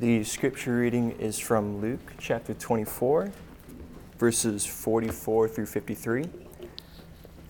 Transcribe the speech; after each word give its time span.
The 0.00 0.24
scripture 0.24 0.78
reading 0.78 1.10
is 1.18 1.38
from 1.38 1.82
Luke 1.82 2.14
chapter 2.16 2.54
24, 2.54 3.30
verses 4.16 4.64
44 4.64 5.46
through 5.46 5.66
53. 5.66 6.24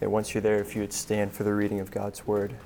And 0.00 0.10
once 0.10 0.34
you're 0.34 0.40
there, 0.40 0.58
if 0.58 0.74
you 0.74 0.80
would 0.80 0.92
stand 0.92 1.32
for 1.32 1.44
the 1.44 1.54
reading 1.54 1.78
of 1.78 1.92
God's 1.92 2.26
word. 2.26 2.56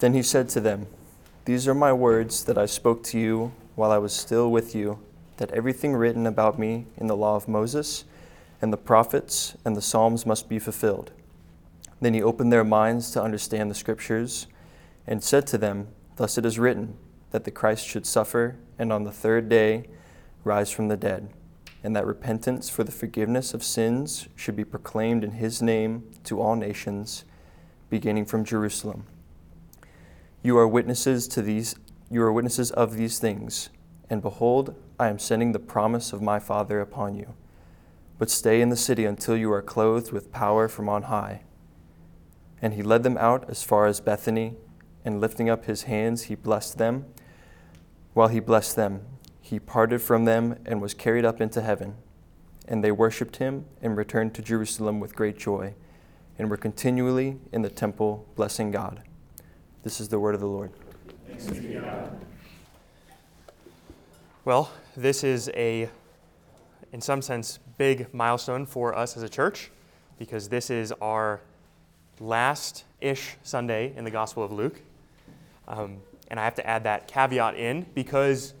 Then 0.00 0.12
he 0.12 0.24
said 0.24 0.48
to 0.48 0.60
them, 0.60 0.88
These 1.44 1.68
are 1.68 1.74
my 1.74 1.92
words 1.92 2.42
that 2.46 2.58
I 2.58 2.66
spoke 2.66 3.04
to 3.04 3.18
you 3.20 3.52
while 3.76 3.92
I 3.92 3.98
was 3.98 4.12
still 4.12 4.50
with 4.50 4.74
you, 4.74 4.98
that 5.36 5.52
everything 5.52 5.94
written 5.94 6.26
about 6.26 6.58
me 6.58 6.86
in 6.96 7.06
the 7.06 7.16
law 7.16 7.36
of 7.36 7.46
Moses 7.46 8.06
and 8.62 8.72
the 8.72 8.78
prophets 8.78 9.56
and 9.64 9.76
the 9.76 9.82
Psalms 9.82 10.24
must 10.24 10.48
be 10.48 10.60
fulfilled. 10.60 11.10
Then 12.00 12.14
he 12.14 12.22
opened 12.22 12.52
their 12.52 12.64
minds 12.64 13.10
to 13.10 13.22
understand 13.22 13.70
the 13.70 13.74
Scriptures 13.74 14.46
and 15.06 15.22
said 15.22 15.46
to 15.48 15.58
them, 15.58 15.88
Thus 16.16 16.38
it 16.38 16.46
is 16.46 16.58
written, 16.58 16.96
that 17.32 17.44
the 17.44 17.50
Christ 17.50 17.86
should 17.86 18.06
suffer 18.06 18.56
and 18.78 18.92
on 18.92 19.04
the 19.04 19.12
third 19.12 19.48
day 19.48 19.88
rise 20.44 20.70
from 20.70 20.88
the 20.88 20.96
dead, 20.96 21.28
and 21.82 21.94
that 21.96 22.06
repentance 22.06 22.70
for 22.70 22.84
the 22.84 22.92
forgiveness 22.92 23.52
of 23.52 23.64
sins 23.64 24.28
should 24.36 24.56
be 24.56 24.64
proclaimed 24.64 25.24
in 25.24 25.32
his 25.32 25.60
name 25.60 26.04
to 26.24 26.40
all 26.40 26.56
nations, 26.56 27.24
beginning 27.90 28.24
from 28.24 28.44
Jerusalem. 28.44 29.04
You 30.42 30.56
are 30.58 30.68
witnesses 30.68 31.28
to 31.28 31.42
these 31.42 31.74
you 32.10 32.20
are 32.20 32.32
witnesses 32.32 32.70
of 32.72 32.98
these 32.98 33.18
things, 33.18 33.70
and 34.10 34.20
behold, 34.20 34.74
I 35.00 35.08
am 35.08 35.18
sending 35.18 35.52
the 35.52 35.58
promise 35.58 36.12
of 36.12 36.20
my 36.20 36.38
Father 36.38 36.78
upon 36.78 37.14
you. 37.14 37.32
But 38.22 38.30
stay 38.30 38.60
in 38.60 38.68
the 38.68 38.76
city 38.76 39.04
until 39.04 39.36
you 39.36 39.52
are 39.52 39.60
clothed 39.60 40.12
with 40.12 40.30
power 40.30 40.68
from 40.68 40.88
on 40.88 41.02
high. 41.02 41.42
And 42.62 42.74
he 42.74 42.80
led 42.80 43.02
them 43.02 43.18
out 43.18 43.50
as 43.50 43.64
far 43.64 43.86
as 43.86 43.98
Bethany, 43.98 44.54
and 45.04 45.20
lifting 45.20 45.50
up 45.50 45.64
his 45.64 45.82
hands, 45.82 46.22
he 46.26 46.36
blessed 46.36 46.78
them. 46.78 47.06
While 48.14 48.28
he 48.28 48.38
blessed 48.38 48.76
them, 48.76 49.04
he 49.40 49.58
parted 49.58 50.02
from 50.02 50.24
them 50.24 50.56
and 50.64 50.80
was 50.80 50.94
carried 50.94 51.24
up 51.24 51.40
into 51.40 51.62
heaven. 51.62 51.96
And 52.68 52.84
they 52.84 52.92
worshipped 52.92 53.38
him 53.38 53.64
and 53.82 53.96
returned 53.96 54.34
to 54.34 54.42
Jerusalem 54.42 55.00
with 55.00 55.16
great 55.16 55.36
joy, 55.36 55.74
and 56.38 56.48
were 56.48 56.56
continually 56.56 57.40
in 57.50 57.62
the 57.62 57.70
temple 57.70 58.24
blessing 58.36 58.70
God. 58.70 59.02
This 59.82 60.00
is 60.00 60.10
the 60.10 60.20
word 60.20 60.36
of 60.36 60.40
the 60.40 60.46
Lord. 60.46 60.70
Well, 64.44 64.70
this 64.96 65.24
is 65.24 65.50
a, 65.56 65.90
in 66.92 67.00
some 67.00 67.20
sense, 67.20 67.58
big 67.82 68.14
milestone 68.14 68.64
for 68.64 68.96
us 68.96 69.16
as 69.16 69.24
a 69.24 69.28
church 69.28 69.72
because 70.16 70.48
this 70.48 70.70
is 70.70 70.92
our 71.02 71.40
last 72.20 72.84
ish 73.00 73.34
Sunday 73.42 73.92
in 73.96 74.04
the 74.04 74.10
Gospel 74.10 74.44
of 74.44 74.52
Luke. 74.52 74.80
Um, 75.66 75.96
and 76.28 76.38
I 76.38 76.44
have 76.44 76.54
to 76.54 76.64
add 76.64 76.84
that 76.84 77.08
caveat 77.08 77.56
in 77.56 77.84
because 77.92 78.54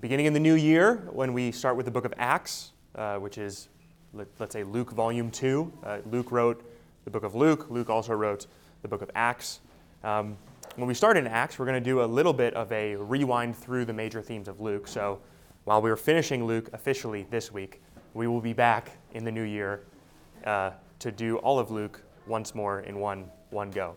beginning 0.00 0.26
in 0.26 0.32
the 0.32 0.40
new 0.40 0.56
year, 0.56 0.96
when 1.12 1.32
we 1.32 1.52
start 1.52 1.76
with 1.76 1.86
the 1.86 1.92
book 1.92 2.04
of 2.04 2.12
Acts, 2.18 2.72
uh, 2.96 3.18
which 3.18 3.38
is, 3.38 3.68
let, 4.12 4.26
us 4.40 4.50
say, 4.50 4.64
Luke 4.64 4.90
volume 4.90 5.30
2, 5.30 5.72
uh, 5.84 5.98
Luke 6.10 6.32
wrote 6.32 6.68
the 7.04 7.10
book 7.12 7.22
of 7.22 7.36
Luke, 7.36 7.70
Luke 7.70 7.88
also 7.88 8.14
wrote 8.14 8.48
the 8.82 8.88
book 8.88 9.00
of 9.00 9.12
Acts. 9.14 9.60
Um, 10.02 10.36
when 10.74 10.88
we 10.88 10.94
start 10.94 11.16
in 11.16 11.28
Acts, 11.28 11.56
we're 11.56 11.66
going 11.66 11.80
to 11.80 11.90
do 11.90 12.02
a 12.02 12.04
little 12.04 12.32
bit 12.32 12.52
of 12.54 12.72
a 12.72 12.96
rewind 12.96 13.56
through 13.56 13.84
the 13.84 13.92
major 13.92 14.22
themes 14.22 14.48
of 14.48 14.60
Luke. 14.60 14.88
So 14.88 15.20
while 15.62 15.80
we're 15.80 15.94
finishing 15.94 16.44
Luke 16.44 16.68
officially 16.72 17.28
this 17.30 17.52
week, 17.52 17.80
we 18.16 18.26
will 18.26 18.40
be 18.40 18.54
back 18.54 18.92
in 19.12 19.24
the 19.24 19.30
new 19.30 19.42
year 19.42 19.82
uh, 20.46 20.70
to 20.98 21.12
do 21.12 21.36
all 21.38 21.58
of 21.58 21.70
Luke 21.70 22.02
once 22.26 22.54
more 22.54 22.80
in 22.80 22.98
one, 22.98 23.26
one 23.50 23.70
go. 23.70 23.94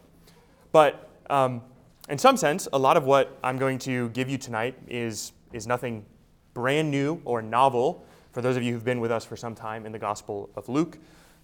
But 0.74 1.10
um, 1.30 1.62
in 2.10 2.18
some 2.18 2.36
sense, 2.36 2.68
a 2.74 2.78
lot 2.78 2.98
of 2.98 3.06
what 3.06 3.40
I'm 3.42 3.58
going 3.58 3.80
to 3.80 4.10
give 4.10 4.30
you 4.30 4.38
tonight 4.38 4.76
is, 4.90 5.32
is 5.54 5.66
nothing 5.66 6.06
brand 6.54 6.92
new 6.92 7.22
or 7.24 7.42
novel 7.42 8.06
for 8.34 8.42
those 8.42 8.58
of 8.58 8.64
you 8.64 8.74
who've 8.74 8.84
been 8.84 9.00
with 9.00 9.12
us 9.12 9.24
for 9.24 9.38
some 9.38 9.56
time 9.56 9.86
in 9.86 9.94
the 9.94 10.00
Gospel 10.00 10.50
of 10.56 10.68
Luke. 10.68 10.98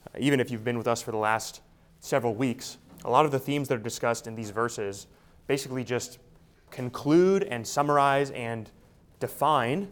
Uh, 0.07 0.19
even 0.19 0.41
if 0.41 0.51
you've 0.51 0.65
been 0.65 0.77
with 0.77 0.87
us 0.87 1.01
for 1.01 1.11
the 1.11 1.17
last 1.17 1.61
several 2.01 2.35
weeks, 2.35 2.77
a 3.05 3.09
lot 3.09 3.25
of 3.25 3.31
the 3.31 3.39
themes 3.39 3.69
that 3.69 3.75
are 3.75 3.83
discussed 3.83 4.27
in 4.27 4.35
these 4.35 4.49
verses 4.49 5.07
basically 5.47 5.85
just 5.85 6.19
conclude 6.71 7.43
and 7.43 7.65
summarize 7.65 8.31
and 8.31 8.69
define 9.21 9.87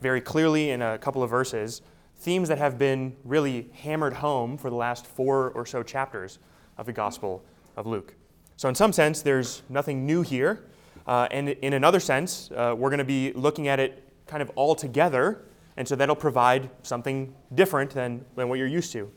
very 0.00 0.20
clearly 0.20 0.70
in 0.70 0.82
a 0.82 0.98
couple 0.98 1.22
of 1.24 1.30
verses 1.30 1.82
themes 2.18 2.48
that 2.48 2.58
have 2.58 2.78
been 2.78 3.16
really 3.24 3.70
hammered 3.74 4.14
home 4.14 4.58
for 4.58 4.70
the 4.70 4.76
last 4.76 5.06
four 5.06 5.50
or 5.50 5.64
so 5.64 5.82
chapters 5.82 6.38
of 6.76 6.86
the 6.86 6.92
Gospel 6.92 7.44
of 7.76 7.86
Luke. 7.86 8.14
So, 8.56 8.68
in 8.68 8.74
some 8.74 8.92
sense, 8.92 9.22
there's 9.22 9.62
nothing 9.68 10.04
new 10.04 10.22
here. 10.22 10.64
Uh, 11.06 11.28
and 11.30 11.48
in 11.48 11.72
another 11.72 12.00
sense, 12.00 12.50
uh, 12.50 12.74
we're 12.76 12.90
going 12.90 12.98
to 12.98 13.04
be 13.04 13.32
looking 13.32 13.68
at 13.68 13.80
it 13.80 14.04
kind 14.26 14.42
of 14.42 14.50
all 14.56 14.74
together. 14.74 15.44
And 15.76 15.86
so 15.86 15.94
that'll 15.94 16.16
provide 16.16 16.68
something 16.82 17.34
different 17.54 17.92
than, 17.92 18.24
than 18.34 18.48
what 18.48 18.58
you're 18.58 18.66
used 18.66 18.92
to. 18.92 19.10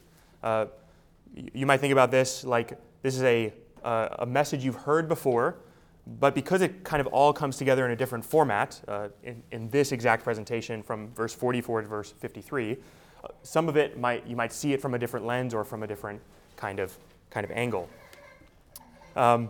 Uh, 0.44 0.66
you 1.54 1.66
might 1.66 1.80
think 1.80 1.92
about 1.92 2.12
this 2.12 2.44
like 2.44 2.78
this 3.02 3.16
is 3.16 3.24
a, 3.24 3.52
a 3.84 4.26
message 4.26 4.64
you've 4.64 4.76
heard 4.76 5.08
before, 5.08 5.58
but 6.06 6.34
because 6.34 6.62
it 6.62 6.84
kind 6.84 7.00
of 7.00 7.08
all 7.08 7.32
comes 7.32 7.58
together 7.58 7.86
in 7.86 7.92
a 7.92 7.96
different 7.96 8.26
format, 8.26 8.82
uh, 8.88 9.10
in, 9.24 9.44
in, 9.52 9.70
this 9.70 9.92
exact 9.92 10.24
presentation 10.24 10.82
from 10.82 11.14
verse 11.14 11.34
44 11.34 11.82
to 11.82 11.88
verse 11.88 12.12
53, 12.12 12.78
uh, 13.24 13.28
some 13.44 13.70
of 13.70 13.78
it 13.78 14.00
might 14.00 14.26
you 14.26 14.36
might 14.36 14.52
see 14.52 14.74
it 14.74 14.82
from 14.82 14.96
a 14.96 15.00
different 15.00 15.26
lens 15.26 15.54
or 15.54 15.64
from 15.64 15.84
a 15.84 15.88
different 15.88 16.20
kind 16.56 16.80
of 16.80 16.98
kind 17.30 17.44
of 17.44 17.52
angle. 17.52 17.88
Um, 19.16 19.50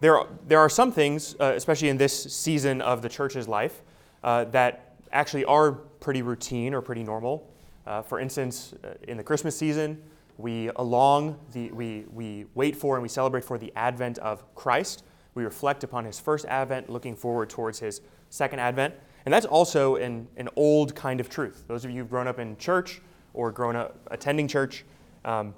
there, 0.00 0.16
are, 0.16 0.26
there 0.46 0.60
are 0.60 0.68
some 0.68 0.92
things, 0.92 1.34
uh, 1.40 1.52
especially 1.56 1.88
in 1.88 1.96
this 1.96 2.32
season 2.32 2.80
of 2.80 3.02
the 3.02 3.08
church's 3.08 3.48
life, 3.48 3.82
uh, 4.22 4.44
that 4.44 4.94
actually 5.12 5.44
are 5.44 5.72
pretty 5.72 6.22
routine 6.22 6.74
or 6.74 6.80
pretty 6.80 7.02
normal. 7.02 7.48
Uh, 7.86 8.02
for 8.02 8.20
instance, 8.20 8.74
uh, 8.84 8.94
in 9.08 9.16
the 9.16 9.22
Christmas 9.22 9.56
season, 9.56 10.02
we 10.38 10.70
along 10.76 11.38
the 11.52 11.70
we, 11.72 12.06
we 12.10 12.46
wait 12.54 12.76
for 12.76 12.96
and 12.96 13.02
we 13.02 13.08
celebrate 13.08 13.44
for 13.44 13.58
the 13.58 13.72
advent 13.76 14.18
of 14.18 14.54
Christ. 14.54 15.04
We 15.34 15.44
reflect 15.44 15.84
upon 15.84 16.04
his 16.04 16.18
first 16.18 16.46
advent, 16.46 16.88
looking 16.88 17.14
forward 17.14 17.50
towards 17.50 17.80
his 17.80 18.00
second 18.30 18.60
advent. 18.60 18.94
And 19.24 19.34
that's 19.34 19.46
also 19.46 19.96
an, 19.96 20.26
an 20.36 20.48
old 20.56 20.94
kind 20.94 21.20
of 21.20 21.28
truth. 21.28 21.64
Those 21.66 21.84
of 21.84 21.90
you 21.90 21.98
who've 21.98 22.10
grown 22.10 22.26
up 22.26 22.38
in 22.38 22.56
church 22.56 23.02
or 23.34 23.50
grown 23.52 23.76
up 23.76 23.98
attending 24.10 24.48
church, 24.48 24.84
um, 25.24 25.54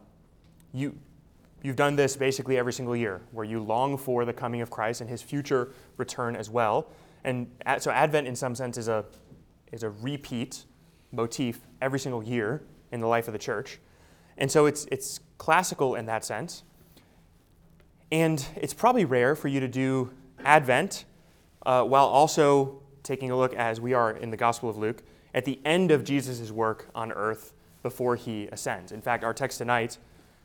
you, 0.73 0.99
you've 1.63 1.77
done 1.77 1.95
this 1.95 2.17
basically 2.17 2.59
every 2.59 2.73
single 2.73 2.97
year, 2.97 3.21
where 3.33 3.45
you 3.45 3.61
long 3.63 3.97
for 3.97 4.25
the 4.25 4.33
coming 4.33 4.61
of 4.61 4.71
Christ 4.71 5.03
and 5.03 5.09
his 5.09 5.23
future 5.23 5.73
return 5.99 6.35
as 6.37 6.51
well. 6.51 6.89
And 7.23 7.49
so 7.79 7.91
Advent, 7.91 8.27
in 8.27 8.35
some 8.35 8.55
sense, 8.55 8.77
is 8.77 8.89
a, 8.89 9.05
is 9.73 9.83
a 9.83 9.91
repeat 9.91 10.65
motif 11.13 11.61
every 11.81 11.99
single 11.99 12.25
year 12.25 12.63
in 12.93 13.01
the 13.01 13.07
life 13.07 13.29
of 13.29 13.33
the 13.33 13.39
church. 13.39 13.79
And 14.41 14.51
so 14.51 14.67
it's, 14.67 14.87
it's 14.91 15.21
classical 15.39 15.95
in 15.95 16.07
that 16.07 16.25
sense. 16.25 16.65
And 18.11 18.45
it's 18.57 18.75
probably 18.75 19.05
rare 19.05 19.37
for 19.37 19.47
you 19.47 19.61
to 19.61 19.69
do 19.69 20.11
Advent 20.45 21.05
uh, 21.65 21.85
while 21.85 22.07
also 22.07 22.81
taking 23.03 23.31
a 23.31 23.37
look, 23.37 23.55
as 23.55 23.81
we 23.81 23.95
are 23.95 24.11
in 24.11 24.31
the 24.31 24.37
Gospel 24.37 24.69
of 24.69 24.77
Luke, 24.77 25.03
at 25.35 25.45
the 25.45 25.61
end 25.65 25.91
of 25.91 26.03
Jesus' 26.05 26.51
work 26.51 26.89
on 26.95 27.13
earth 27.13 27.53
before 27.83 28.17
he 28.17 28.49
ascends. 28.51 28.93
In 28.93 29.01
fact, 29.01 29.23
our 29.25 29.33
text 29.33 29.59
tonight, 29.59 29.99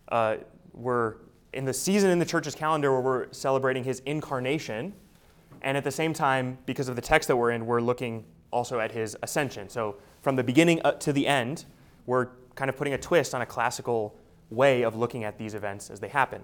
uh, 0.10 0.38
we're 0.74 1.16
in 1.54 1.66
the 1.66 1.74
season 1.74 2.12
in 2.12 2.20
the 2.20 2.26
church's 2.26 2.54
calendar 2.54 2.92
where 2.92 3.02
we're 3.02 3.34
celebrating 3.34 3.84
his 3.84 4.02
incarnation. 4.06 4.94
And 5.62 5.78
at 5.78 5.84
the 5.84 5.92
same 5.92 6.14
time, 6.14 6.58
because 6.66 6.90
of 6.90 6.96
the 6.96 7.02
text 7.02 7.28
that 7.30 7.36
we're 7.36 7.52
in, 7.52 7.66
we're 7.66 7.82
looking 7.82 8.26
also 8.52 8.80
at 8.80 8.92
his 8.92 9.18
ascension. 9.24 9.70
So 9.70 9.96
from 10.22 10.36
the 10.36 10.44
beginning 10.44 10.82
to 11.00 11.14
the 11.14 11.26
end, 11.26 11.66
we're 12.06 12.28
kind 12.56 12.70
of 12.70 12.78
putting 12.78 12.94
a 12.94 12.98
twist 12.98 13.36
on 13.36 13.42
a 13.42 13.46
classical 13.46 14.16
way 14.50 14.84
of 14.84 14.96
looking 14.96 15.24
at 15.24 15.38
these 15.38 15.54
events 15.54 15.90
as 15.90 16.00
they 16.00 16.08
happen. 16.08 16.44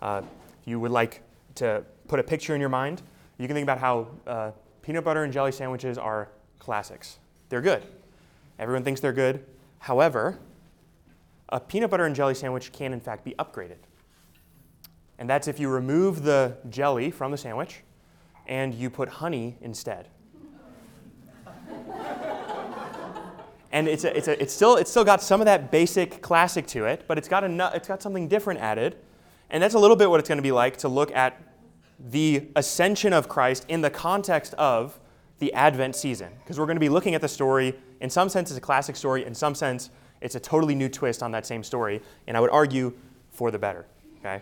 Uh, 0.00 0.22
if 0.60 0.68
you 0.68 0.78
would 0.78 0.90
like 0.90 1.22
to 1.56 1.82
put 2.08 2.20
a 2.20 2.22
picture 2.22 2.54
in 2.54 2.60
your 2.60 2.70
mind, 2.70 3.02
you 3.38 3.46
can 3.46 3.54
think 3.54 3.64
about 3.64 3.78
how 3.78 4.06
uh, 4.26 4.50
peanut 4.82 5.04
butter 5.04 5.24
and 5.24 5.32
jelly 5.32 5.52
sandwiches 5.52 5.98
are 5.98 6.28
classics. 6.58 7.18
They're 7.48 7.60
good. 7.60 7.82
Everyone 8.58 8.84
thinks 8.84 9.00
they're 9.00 9.12
good. 9.12 9.44
However, 9.78 10.38
a 11.48 11.60
peanut 11.60 11.90
butter 11.90 12.04
and 12.04 12.14
jelly 12.14 12.34
sandwich 12.34 12.72
can, 12.72 12.92
in 12.92 13.00
fact, 13.00 13.24
be 13.24 13.34
upgraded. 13.38 13.76
And 15.18 15.28
that's 15.30 15.48
if 15.48 15.58
you 15.58 15.68
remove 15.68 16.22
the 16.22 16.56
jelly 16.68 17.10
from 17.10 17.30
the 17.30 17.38
sandwich 17.38 17.82
and 18.46 18.74
you 18.74 18.90
put 18.90 19.08
honey 19.08 19.56
instead. 19.60 20.08
And 23.76 23.88
it's, 23.88 24.04
a, 24.04 24.16
it's, 24.16 24.26
a, 24.26 24.42
it's, 24.42 24.54
still, 24.54 24.76
it's 24.76 24.90
still 24.90 25.04
got 25.04 25.22
some 25.22 25.42
of 25.42 25.44
that 25.44 25.70
basic 25.70 26.22
classic 26.22 26.66
to 26.68 26.86
it, 26.86 27.04
but 27.06 27.18
it's 27.18 27.28
got, 27.28 27.44
a, 27.44 27.70
it's 27.74 27.86
got 27.86 28.00
something 28.00 28.26
different 28.26 28.58
added. 28.58 28.96
And 29.50 29.62
that's 29.62 29.74
a 29.74 29.78
little 29.78 29.96
bit 29.96 30.08
what 30.08 30.18
it's 30.18 30.30
going 30.30 30.38
to 30.38 30.42
be 30.42 30.50
like 30.50 30.78
to 30.78 30.88
look 30.88 31.14
at 31.14 31.38
the 32.00 32.48
ascension 32.56 33.12
of 33.12 33.28
Christ 33.28 33.66
in 33.68 33.82
the 33.82 33.90
context 33.90 34.54
of 34.54 34.98
the 35.40 35.52
Advent 35.52 35.94
season. 35.94 36.32
Because 36.42 36.58
we're 36.58 36.64
going 36.64 36.76
to 36.76 36.80
be 36.80 36.88
looking 36.88 37.14
at 37.14 37.20
the 37.20 37.28
story, 37.28 37.74
in 38.00 38.08
some 38.08 38.30
sense, 38.30 38.50
it's 38.50 38.56
a 38.56 38.62
classic 38.62 38.96
story, 38.96 39.26
in 39.26 39.34
some 39.34 39.54
sense, 39.54 39.90
It's 40.22 40.36
a 40.36 40.40
totally 40.40 40.74
new 40.74 40.88
twist 40.88 41.22
on 41.22 41.30
that 41.32 41.44
same 41.44 41.62
story, 41.62 42.00
and 42.26 42.34
I 42.34 42.40
would 42.40 42.48
argue 42.48 42.94
for 43.30 43.50
the 43.50 43.58
better. 43.58 43.84
Okay? 44.20 44.40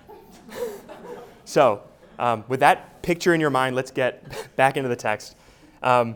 so, 1.45 1.83
um, 2.21 2.45
with 2.47 2.61
that 2.61 3.03
picture 3.03 3.35
in 3.35 3.41
your 3.41 3.51
mind, 3.51 3.75
let's 3.75 3.91
get 3.91 4.55
back 4.57 4.77
into 4.77 4.89
the 4.89 4.95
text. 4.95 5.35
Um, 5.83 6.15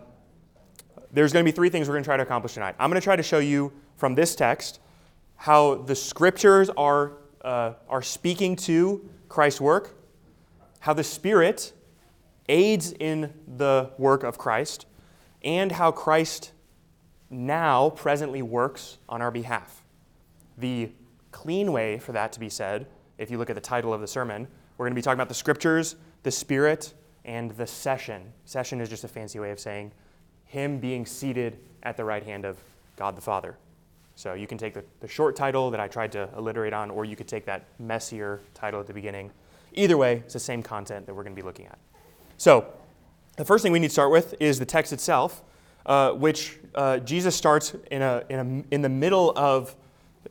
there's 1.12 1.32
going 1.32 1.44
to 1.44 1.50
be 1.50 1.54
three 1.54 1.68
things 1.68 1.88
we're 1.88 1.94
going 1.94 2.04
to 2.04 2.08
try 2.08 2.16
to 2.16 2.22
accomplish 2.22 2.54
tonight. 2.54 2.74
I'm 2.78 2.90
going 2.90 3.00
to 3.00 3.04
try 3.04 3.16
to 3.16 3.22
show 3.22 3.38
you 3.38 3.72
from 3.96 4.14
this 4.14 4.34
text 4.34 4.80
how 5.36 5.76
the 5.76 5.94
scriptures 5.94 6.70
are, 6.70 7.12
uh, 7.42 7.74
are 7.88 8.02
speaking 8.02 8.56
to 8.56 9.08
Christ's 9.28 9.60
work, 9.60 9.94
how 10.80 10.92
the 10.92 11.04
Spirit 11.04 11.72
aids 12.48 12.92
in 12.92 13.32
the 13.56 13.90
work 13.98 14.22
of 14.22 14.38
Christ, 14.38 14.86
and 15.42 15.72
how 15.72 15.92
Christ 15.92 16.52
now 17.30 17.90
presently 17.90 18.42
works 18.42 18.98
on 19.08 19.22
our 19.22 19.30
behalf. 19.30 19.82
The 20.56 20.90
clean 21.30 21.72
way 21.72 21.98
for 21.98 22.12
that 22.12 22.32
to 22.32 22.40
be 22.40 22.48
said, 22.48 22.86
if 23.18 23.30
you 23.30 23.38
look 23.38 23.50
at 23.50 23.54
the 23.54 23.60
title 23.60 23.92
of 23.92 24.00
the 24.00 24.06
sermon, 24.06 24.48
we're 24.76 24.86
going 24.86 24.92
to 24.92 24.98
be 24.98 25.02
talking 25.02 25.18
about 25.18 25.28
the 25.28 25.34
scriptures, 25.34 25.96
the 26.22 26.30
Spirit, 26.30 26.94
and 27.24 27.50
the 27.52 27.66
session. 27.66 28.32
Session 28.44 28.80
is 28.80 28.88
just 28.88 29.04
a 29.04 29.08
fancy 29.08 29.38
way 29.38 29.50
of 29.50 29.60
saying 29.60 29.92
Him 30.48 30.78
being 30.78 31.06
seated 31.06 31.58
at 31.82 31.96
the 31.96 32.04
right 32.04 32.22
hand 32.22 32.44
of 32.44 32.58
God 32.96 33.16
the 33.16 33.22
Father. 33.22 33.56
So 34.16 34.34
you 34.34 34.48
can 34.48 34.58
take 34.58 34.74
the, 34.74 34.82
the 35.00 35.06
short 35.06 35.36
title 35.36 35.70
that 35.70 35.78
I 35.78 35.86
tried 35.86 36.10
to 36.12 36.28
alliterate 36.36 36.72
on, 36.72 36.90
or 36.90 37.04
you 37.04 37.14
could 37.14 37.28
take 37.28 37.46
that 37.46 37.64
messier 37.78 38.40
title 38.52 38.80
at 38.80 38.88
the 38.88 38.92
beginning. 38.92 39.30
Either 39.74 39.96
way, 39.96 40.16
it's 40.24 40.34
the 40.34 40.40
same 40.40 40.62
content 40.62 41.06
that 41.06 41.14
we're 41.14 41.22
going 41.22 41.36
to 41.36 41.40
be 41.40 41.46
looking 41.46 41.66
at. 41.66 41.78
So, 42.36 42.66
the 43.36 43.44
first 43.44 43.62
thing 43.62 43.70
we 43.70 43.78
need 43.78 43.86
to 43.86 43.92
start 43.92 44.10
with 44.10 44.34
is 44.40 44.58
the 44.58 44.66
text 44.66 44.92
itself, 44.92 45.44
uh, 45.86 46.10
which 46.10 46.58
uh, 46.74 46.98
Jesus 46.98 47.36
starts 47.36 47.74
in, 47.92 48.02
a, 48.02 48.24
in, 48.28 48.38
a, 48.38 48.74
in 48.74 48.82
the 48.82 48.88
middle 48.88 49.32
of 49.36 49.76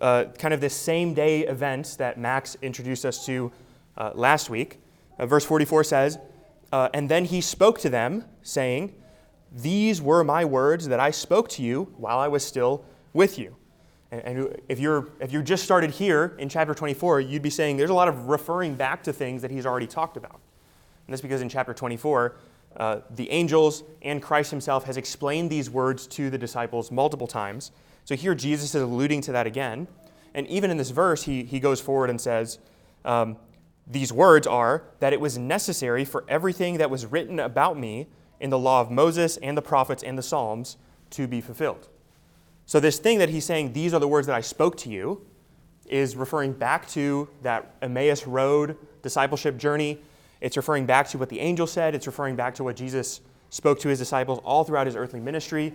uh, 0.02 0.26
kind 0.38 0.54
of 0.54 0.60
this 0.60 0.76
same 0.76 1.14
day 1.14 1.48
event 1.48 1.96
that 1.98 2.20
Max 2.20 2.58
introduced 2.62 3.06
us 3.06 3.26
to 3.26 3.52
uh, 3.98 4.12
last 4.14 4.50
week. 4.50 4.80
Uh, 5.18 5.26
verse 5.26 5.46
44 5.46 5.86
says, 5.86 6.20
uh, 6.74 6.90
And 6.94 7.10
then 7.10 7.26
he 7.26 7.40
spoke 7.40 7.80
to 7.80 7.90
them, 7.90 8.26
saying, 8.44 8.94
These 9.58 10.04
were 10.04 10.24
my 10.24 10.46
words 10.46 10.88
that 10.88 11.00
I 11.00 11.10
spoke 11.10 11.50
to 11.50 11.64
you 11.64 11.92
while 11.98 12.20
I 12.20 12.28
was 12.28 12.46
still 12.46 12.86
with 13.14 13.40
you. 13.40 13.56
And, 14.12 14.22
and 14.22 14.62
if, 14.70 14.80
you're, 14.80 15.10
if 15.20 15.34
you 15.34 15.42
just 15.42 15.64
started 15.64 15.90
here 15.90 16.36
in 16.38 16.48
chapter 16.48 16.76
24, 16.76 17.22
you'd 17.22 17.42
be 17.42 17.50
saying 17.50 17.78
there's 17.78 17.90
a 17.90 17.96
lot 17.96 18.08
of 18.08 18.28
referring 18.28 18.76
back 18.76 19.02
to 19.04 19.14
things 19.14 19.42
that 19.42 19.50
he's 19.50 19.66
already 19.66 19.88
talked 19.88 20.16
about. 20.16 20.40
And 21.08 21.14
that's 21.14 21.24
because 21.24 21.42
in 21.42 21.50
chapter 21.50 21.74
24, 21.74 22.36
uh, 22.76 23.00
the 23.16 23.32
angels 23.32 23.84
and 24.04 24.22
Christ 24.22 24.52
himself 24.52 24.84
has 24.84 24.96
explained 24.96 25.50
these 25.50 25.72
words 25.72 26.06
to 26.08 26.30
the 26.30 26.38
disciples 26.38 26.92
multiple 26.92 27.26
times. 27.26 27.72
So 28.06 28.16
here 28.16 28.36
Jesus 28.36 28.76
is 28.76 28.84
alluding 28.84 29.22
to 29.22 29.32
that 29.32 29.48
again. 29.48 29.88
And 30.36 30.46
even 30.48 30.70
in 30.70 30.78
this 30.78 30.92
verse, 30.92 31.24
he, 31.24 31.44
he 31.44 31.60
goes 31.60 31.82
forward 31.82 32.12
and 32.12 32.22
says, 32.22 32.60
um, 33.06 33.38
These 33.88 34.14
words 34.14 34.46
are 34.46 34.84
that 35.00 35.14
it 35.14 35.20
was 35.20 35.36
necessary 35.36 36.06
for 36.06 36.24
everything 36.28 36.78
that 36.78 36.92
was 36.92 37.08
written 37.08 37.40
about 37.40 37.80
me 37.80 38.06
in 38.40 38.50
the 38.50 38.60
law 38.60 38.82
of 38.82 38.92
Moses 38.92 39.38
and 39.38 39.58
the 39.58 39.62
prophets 39.62 40.04
and 40.04 40.18
the 40.18 40.24
Psalms 40.24 40.78
to 41.12 41.28
be 41.28 41.42
fulfilled. 41.42 41.88
So, 42.66 42.80
this 42.80 43.00
thing 43.00 43.20
that 43.20 43.30
he's 43.30 43.46
saying, 43.46 43.74
These 43.74 43.94
are 43.94 44.00
the 44.00 44.08
words 44.08 44.28
that 44.28 44.36
I 44.36 44.42
spoke 44.42 44.78
to 44.78 44.90
you, 44.90 45.26
is 45.88 46.16
referring 46.18 46.52
back 46.52 46.88
to 46.90 47.30
that 47.44 47.76
Emmaus 47.82 48.28
Road 48.28 48.78
discipleship 49.02 49.58
journey 49.58 50.02
it's 50.42 50.58
referring 50.58 50.86
back 50.86 51.08
to 51.10 51.18
what 51.18 51.30
the 51.30 51.40
angel 51.40 51.68
said, 51.68 51.96
it's 51.96 52.08
referring 52.08 52.36
back 52.36 52.56
to 52.56 52.64
what 52.64 52.76
Jesus 52.76 53.22
spoke 53.50 53.80
to 53.80 53.90
his 53.90 54.00
disciples 54.00 54.40
all 54.44 54.64
throughout 54.64 54.86
his 54.86 54.96
earthly 54.96 55.20
ministry. 55.20 55.74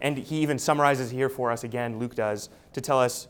And 0.00 0.18
he 0.18 0.40
even 0.40 0.58
summarizes 0.58 1.10
here 1.10 1.28
for 1.28 1.50
us 1.50 1.64
again, 1.64 1.98
Luke 1.98 2.14
does, 2.14 2.48
to 2.74 2.80
tell 2.80 3.00
us, 3.00 3.28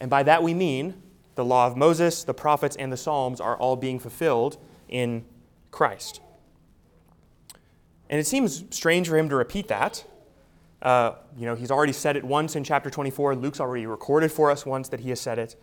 and 0.00 0.08
by 0.08 0.22
that 0.22 0.42
we 0.42 0.54
mean 0.54 0.94
the 1.34 1.44
law 1.44 1.66
of 1.66 1.76
Moses, 1.76 2.24
the 2.24 2.34
prophets, 2.34 2.76
and 2.76 2.92
the 2.92 2.96
Psalms 2.96 3.40
are 3.40 3.56
all 3.56 3.76
being 3.76 3.98
fulfilled 3.98 4.58
in 4.88 5.24
Christ. 5.70 6.20
And 8.12 8.20
it 8.20 8.26
seems 8.26 8.64
strange 8.68 9.08
for 9.08 9.16
him 9.16 9.30
to 9.30 9.36
repeat 9.36 9.68
that. 9.68 10.04
Uh, 10.82 11.14
you 11.34 11.46
know, 11.46 11.54
he's 11.54 11.70
already 11.70 11.94
said 11.94 12.14
it 12.14 12.22
once 12.22 12.56
in 12.56 12.62
chapter 12.62 12.90
24. 12.90 13.34
Luke's 13.36 13.58
already 13.58 13.86
recorded 13.86 14.30
for 14.30 14.50
us 14.50 14.66
once 14.66 14.90
that 14.90 15.00
he 15.00 15.08
has 15.08 15.18
said 15.18 15.38
it. 15.38 15.56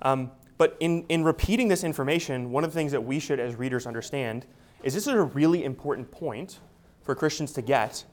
Um, 0.00 0.30
but 0.56 0.74
in, 0.80 1.04
in 1.10 1.22
repeating 1.22 1.68
this 1.68 1.84
information, 1.84 2.50
one 2.50 2.64
of 2.64 2.70
the 2.72 2.74
things 2.74 2.92
that 2.92 3.02
we 3.02 3.18
should, 3.18 3.38
as 3.38 3.56
readers, 3.56 3.86
understand 3.86 4.46
is 4.82 4.94
this 4.94 5.06
is 5.06 5.12
a 5.12 5.20
really 5.20 5.64
important 5.64 6.10
point 6.10 6.60
for 7.02 7.14
Christians 7.14 7.52
to 7.52 7.62
get 7.62 8.04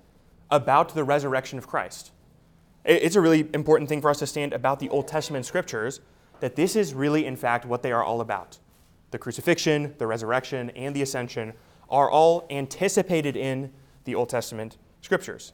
about 0.51 0.93
the 0.93 1.05
resurrection 1.05 1.57
of 1.57 1.65
Christ. 1.65 2.11
It's 2.83 3.15
a 3.15 3.21
really 3.21 3.47
important 3.53 3.87
thing 3.87 4.01
for 4.01 4.09
us 4.09 4.19
to 4.19 4.27
stand 4.27 4.51
about 4.51 4.81
the 4.81 4.89
Old 4.89 5.07
Testament 5.07 5.45
scriptures 5.45 6.01
that 6.41 6.57
this 6.57 6.75
is 6.75 6.93
really, 6.93 7.25
in 7.25 7.37
fact, 7.37 7.65
what 7.65 7.81
they 7.81 7.93
are 7.93 8.03
all 8.03 8.19
about. 8.19 8.57
The 9.11 9.17
crucifixion, 9.17 9.95
the 9.99 10.07
resurrection, 10.07 10.69
and 10.71 10.93
the 10.93 11.01
ascension 11.01 11.53
are 11.89 12.09
all 12.09 12.45
anticipated 12.49 13.35
in 13.35 13.71
the 14.03 14.15
Old 14.15 14.29
Testament 14.29 14.77
scriptures. 15.01 15.53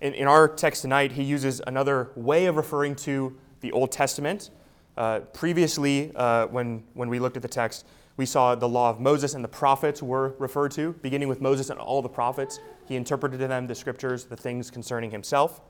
In, 0.00 0.14
in 0.14 0.26
our 0.26 0.48
text 0.48 0.82
tonight, 0.82 1.12
he 1.12 1.22
uses 1.22 1.60
another 1.66 2.10
way 2.16 2.46
of 2.46 2.56
referring 2.56 2.96
to 2.96 3.36
the 3.60 3.72
Old 3.72 3.92
Testament 3.92 4.50
uh, 4.96 5.20
previously, 5.32 6.12
uh, 6.14 6.46
when, 6.46 6.84
when 6.94 7.08
we 7.08 7.18
looked 7.18 7.36
at 7.36 7.42
the 7.42 7.48
text, 7.48 7.86
we 8.16 8.26
saw 8.26 8.54
the 8.54 8.68
law 8.68 8.90
of 8.90 9.00
Moses 9.00 9.34
and 9.34 9.42
the 9.42 9.48
prophets 9.48 10.02
were 10.02 10.36
referred 10.38 10.70
to, 10.72 10.92
beginning 11.02 11.28
with 11.28 11.40
Moses 11.40 11.70
and 11.70 11.80
all 11.80 12.00
the 12.00 12.08
prophets. 12.08 12.60
He 12.86 12.94
interpreted 12.94 13.40
to 13.40 13.48
them 13.48 13.66
the 13.66 13.74
scriptures, 13.74 14.24
the 14.24 14.36
things 14.36 14.70
concerning 14.70 15.10
himself. 15.10 15.60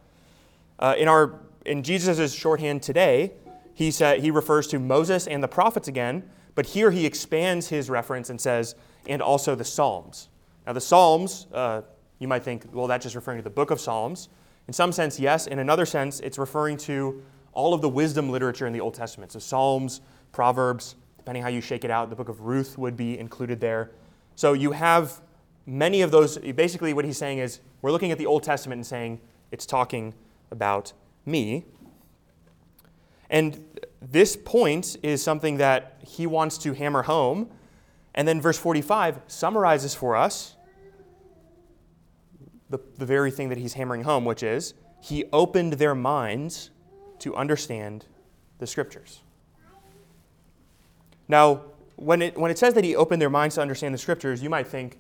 Uh, 0.79 0.94
in, 0.99 1.08
our, 1.08 1.41
in 1.64 1.82
Jesus' 1.82 2.35
shorthand 2.35 2.82
today, 2.82 3.32
he, 3.73 3.91
said, 3.91 4.20
he 4.20 4.31
refers 4.31 4.67
to 4.69 4.79
Moses 4.79 5.26
and 5.26 5.43
the 5.43 5.49
prophets 5.49 5.88
again, 5.88 6.29
but 6.55 6.67
here 6.67 6.91
he 6.91 7.06
expands 7.06 7.69
his 7.69 7.88
reference 7.88 8.29
and 8.29 8.41
says, 8.41 8.75
and 9.09 9.23
also 9.23 9.55
the 9.55 9.65
Psalms. 9.65 10.29
Now, 10.67 10.73
the 10.73 10.81
Psalms, 10.81 11.47
uh, 11.53 11.83
you 12.19 12.29
might 12.29 12.43
think, 12.43 12.65
well, 12.73 12.87
that's 12.87 13.03
just 13.03 13.15
referring 13.15 13.39
to 13.39 13.43
the 13.45 13.51
book 13.51 13.71
of 13.71 13.81
Psalms. 13.81 14.29
In 14.67 14.73
some 14.73 14.93
sense, 14.93 15.21
yes. 15.21 15.47
In 15.47 15.59
another 15.59 15.85
sense, 15.85 16.21
it's 16.21 16.39
referring 16.39 16.77
to 16.79 17.23
all 17.53 17.75
of 17.75 17.81
the 17.81 17.89
wisdom 17.89 18.31
literature 18.31 18.67
in 18.67 18.73
the 18.73 18.81
Old 18.81 18.95
Testament. 18.95 19.33
So, 19.33 19.39
Psalms, 19.39 20.01
Proverbs, 20.33 20.97
depending 21.19 21.43
how 21.43 21.49
you 21.49 21.61
shake 21.61 21.85
it 21.85 21.91
out, 21.91 22.11
the 22.11 22.17
book 22.17 22.29
of 22.29 22.41
Ruth 22.41 22.79
would 22.79 22.97
be 22.97 23.19
included 23.19 23.61
there. 23.61 23.91
So, 24.37 24.53
you 24.53 24.73
have 24.73 25.21
many 25.67 26.03
of 26.03 26.11
those. 26.11 26.39
Basically, 26.39 26.95
what 26.95 27.05
he's 27.05 27.19
saying 27.19 27.39
is 27.39 27.61
we're 27.83 27.93
looking 27.93 28.11
at 28.11 28.19
the 28.19 28.27
Old 28.27 28.43
Testament 28.43 28.79
and 28.79 28.87
saying 28.87 29.21
it's 29.51 29.67
talking 29.67 30.15
about 30.51 30.93
me. 31.27 31.65
And 33.31 33.65
this 34.01 34.37
point 34.37 34.97
is 35.03 35.23
something 35.23 35.56
that 35.59 35.99
he 36.06 36.27
wants 36.27 36.59
to 36.59 36.73
hammer 36.73 37.03
home. 37.03 37.51
And 38.15 38.29
then 38.29 38.41
verse 38.41 38.59
45 38.59 39.21
summarizes 39.27 39.94
for 39.94 40.17
us 40.17 40.56
the, 42.71 42.79
the 42.97 43.06
very 43.06 43.31
thing 43.31 43.49
that 43.51 43.59
he's 43.59 43.75
hammering 43.75 44.03
home, 44.03 44.25
which 44.25 44.43
is 44.43 44.75
he 45.01 45.25
opened 45.33 45.75
their 45.75 45.94
minds 45.94 46.71
to 47.19 47.35
understand 47.37 48.06
the 48.59 48.67
scriptures. 48.67 49.21
Now, 51.29 51.63
when 51.97 52.23
it, 52.23 52.39
when 52.39 52.51
it 52.51 52.59
says 52.59 52.75
that 52.75 52.85
he 52.85 52.97
opened 52.97 53.21
their 53.21 53.31
minds 53.31 53.55
to 53.56 53.61
understand 53.61 53.94
the 53.94 53.99
scriptures, 53.99 54.43
you 54.43 54.51
might 54.51 54.67
think, 54.67 54.99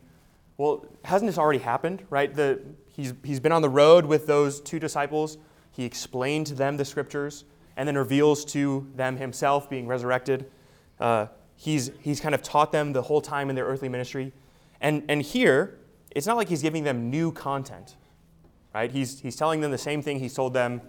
well, 0.56 0.86
hasn't 1.04 1.28
this 1.28 1.38
already 1.38 1.58
happened, 1.58 2.04
right? 2.10 2.32
The, 2.32 2.60
he's, 2.92 3.14
he's 3.24 3.40
been 3.40 3.52
on 3.52 3.62
the 3.62 3.68
road 3.68 4.04
with 4.06 4.26
those 4.26 4.60
two 4.60 4.78
disciples. 4.78 5.38
He 5.72 5.84
explained 5.84 6.46
to 6.48 6.54
them 6.54 6.76
the 6.76 6.84
scriptures 6.84 7.44
and 7.76 7.88
then 7.88 7.96
reveals 7.96 8.44
to 8.46 8.88
them 8.94 9.16
himself 9.16 9.68
being 9.68 9.86
resurrected. 9.86 10.50
Uh, 11.00 11.26
he's, 11.56 11.90
he's 12.00 12.20
kind 12.20 12.34
of 12.34 12.42
taught 12.42 12.72
them 12.72 12.92
the 12.92 13.02
whole 13.02 13.20
time 13.20 13.50
in 13.50 13.56
their 13.56 13.64
earthly 13.64 13.88
ministry. 13.88 14.32
And, 14.80 15.04
and 15.08 15.22
here, 15.22 15.78
it's 16.10 16.26
not 16.26 16.36
like 16.36 16.48
he's 16.48 16.62
giving 16.62 16.84
them 16.84 17.10
new 17.10 17.32
content, 17.32 17.96
right? 18.74 18.90
He's, 18.90 19.20
he's 19.20 19.36
telling 19.36 19.60
them 19.60 19.70
the 19.70 19.78
same 19.78 20.02
thing 20.02 20.18
he's 20.18 20.34
told 20.34 20.52
them 20.54 20.80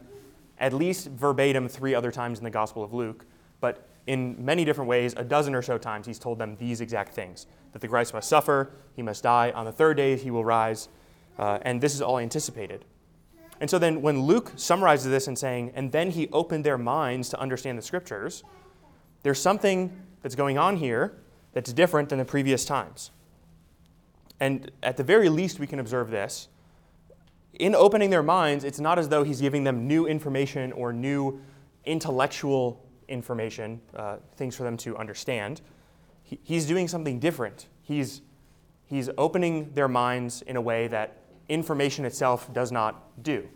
at 0.57 0.73
least 0.73 1.07
verbatim 1.09 1.67
three 1.67 1.93
other 1.93 2.11
times 2.11 2.37
in 2.37 2.43
the 2.43 2.49
Gospel 2.49 2.83
of 2.83 2.93
Luke, 2.93 3.25
but 3.59 3.87
in 4.07 4.43
many 4.43 4.63
different 4.63 4.87
ways, 4.87 5.13
a 5.17 5.23
dozen 5.23 5.55
or 5.55 5.61
so 5.61 5.77
times, 5.77 6.05
he's 6.05 6.19
told 6.19 6.37
them 6.37 6.55
these 6.57 6.79
exact 6.79 7.13
things 7.13 7.47
that 7.71 7.81
the 7.81 7.87
Christ 7.87 8.13
must 8.13 8.29
suffer, 8.29 8.71
he 8.93 9.01
must 9.01 9.23
die, 9.23 9.51
on 9.51 9.65
the 9.65 9.71
third 9.71 9.97
day 9.97 10.15
he 10.15 10.31
will 10.31 10.45
rise, 10.45 10.89
uh, 11.37 11.59
and 11.63 11.81
this 11.81 11.93
is 11.93 12.01
all 12.01 12.19
anticipated. 12.19 12.85
And 13.59 13.69
so 13.69 13.79
then, 13.79 14.01
when 14.01 14.21
Luke 14.21 14.51
summarizes 14.55 15.09
this 15.09 15.27
and 15.27 15.37
saying, 15.37 15.71
and 15.75 15.91
then 15.91 16.11
he 16.11 16.29
opened 16.31 16.63
their 16.63 16.77
minds 16.77 17.29
to 17.29 17.39
understand 17.39 17.77
the 17.77 17.81
scriptures, 17.81 18.43
there's 19.23 19.41
something 19.41 19.97
that's 20.25 20.33
going 20.33 20.57
on 20.57 20.77
here 20.77 21.13
that's 21.53 21.71
different 21.71 22.09
than 22.09 22.17
the 22.17 22.25
previous 22.25 22.65
times. 22.65 23.11
And 24.39 24.71
at 24.81 24.97
the 24.97 25.03
very 25.03 25.29
least, 25.29 25.59
we 25.59 25.67
can 25.67 25.77
observe 25.77 26.09
this 26.09 26.47
in 27.59 27.75
opening 27.75 28.09
their 28.09 28.23
minds, 28.23 28.63
it's 28.63 28.79
not 28.79 28.97
as 28.97 29.09
though 29.09 29.21
he's 29.21 29.39
giving 29.39 29.63
them 29.63 29.87
new 29.87 30.07
information 30.07 30.71
or 30.71 30.91
new 30.91 31.39
intellectual 31.85 32.83
information, 33.07 33.79
uh, 33.95 34.17
things 34.35 34.55
for 34.55 34.63
them 34.63 34.77
to 34.77 34.97
understand. 34.97 35.61
He, 36.23 36.39
he's 36.41 36.65
doing 36.65 36.87
something 36.87 37.19
different. 37.19 37.67
He's, 37.83 38.23
he's 38.87 39.11
opening 39.19 39.73
their 39.73 39.87
minds 39.87 40.41
in 40.41 40.55
a 40.55 40.61
way 40.61 40.87
that 40.87 41.17
information 41.49 42.03
itself 42.03 42.51
does 42.51 42.71
not 42.71 43.23
do. 43.23 43.47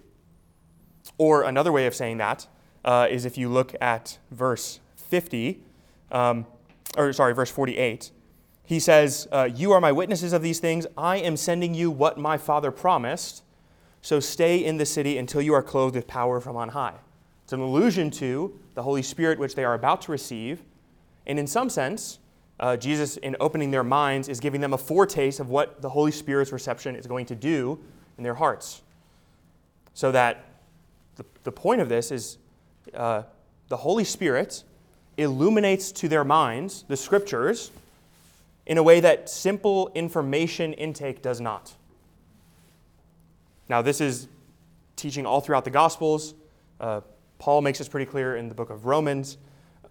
Or 1.18 1.42
another 1.42 1.72
way 1.72 1.88
of 1.88 1.96
saying 1.96 2.18
that, 2.18 2.46
uh, 2.86 3.08
is 3.10 3.26
if 3.26 3.40
you 3.40 3.50
look 3.50 3.74
at 3.82 4.20
verse 4.30 4.82
50, 4.98 5.64
um, 6.12 6.46
or 6.98 7.14
sorry, 7.14 7.34
verse 7.34 7.52
48. 7.52 8.12
He 8.64 8.80
says, 8.80 9.28
uh, 9.32 9.50
You 9.54 9.72
are 9.72 9.82
my 9.82 9.92
witnesses 9.92 10.34
of 10.34 10.42
these 10.42 10.60
things. 10.60 10.86
I 10.98 11.18
am 11.18 11.38
sending 11.38 11.74
you 11.74 11.90
what 11.90 12.18
my 12.18 12.38
Father 12.38 12.72
promised. 12.72 13.44
So 14.02 14.20
stay 14.20 14.64
in 14.64 14.78
the 14.78 14.86
city 14.86 15.18
until 15.18 15.42
you 15.42 15.54
are 15.54 15.64
clothed 15.64 15.96
with 15.96 16.08
power 16.08 16.40
from 16.40 16.56
on 16.56 16.70
high. 16.70 16.96
It's 17.44 17.54
an 17.54 17.60
allusion 17.60 18.12
to 18.12 18.60
the 18.76 18.84
Holy 18.84 19.02
Spirit, 19.02 19.40
which 19.40 19.56
they 19.56 19.66
are 19.66 19.74
about 19.74 20.04
to 20.04 20.12
receive. 20.12 20.62
And 21.26 21.40
in 21.40 21.48
some 21.48 21.70
sense, 21.70 22.20
uh, 22.60 22.78
Jesus, 22.78 23.18
in 23.18 23.36
opening 23.40 23.72
their 23.72 23.84
minds, 23.84 24.30
is 24.30 24.40
giving 24.40 24.62
them 24.62 24.74
a 24.74 24.78
foretaste 24.78 25.40
of 25.40 25.50
what 25.50 25.82
the 25.82 25.90
Holy 25.90 26.12
Spirit's 26.12 26.52
reception 26.52 26.96
is 26.96 27.08
going 27.08 27.26
to 27.26 27.36
do 27.36 27.80
in 28.18 28.24
their 28.24 28.36
hearts. 28.36 28.84
So 29.94 30.12
that 30.12 30.46
the, 31.16 31.26
the 31.44 31.52
point 31.52 31.82
of 31.82 31.90
this 31.90 32.12
is 32.12 32.38
uh, 32.94 33.24
the 33.68 33.78
Holy 33.78 34.04
Spirit 34.04 34.64
illuminates 35.20 35.92
to 35.92 36.08
their 36.08 36.24
minds 36.24 36.86
the 36.88 36.98
scriptures 36.98 37.72
in 38.66 38.78
a 38.78 38.84
way 38.84 39.00
that 39.00 39.30
simple 39.30 39.92
information 39.96 40.74
intake 40.74 41.22
does 41.22 41.42
not. 41.42 41.74
Now, 43.68 43.82
this 43.82 44.02
is 44.02 44.28
teaching 44.96 45.26
all 45.26 45.42
throughout 45.42 45.64
the 45.64 45.72
Gospels. 45.72 46.34
Uh, 46.80 47.02
Paul 47.40 47.62
makes 47.62 47.78
this 47.80 47.88
pretty 47.88 48.06
clear 48.06 48.36
in 48.36 48.50
the 48.50 48.56
book 48.56 48.70
of 48.70 48.86
Romans. 48.86 49.38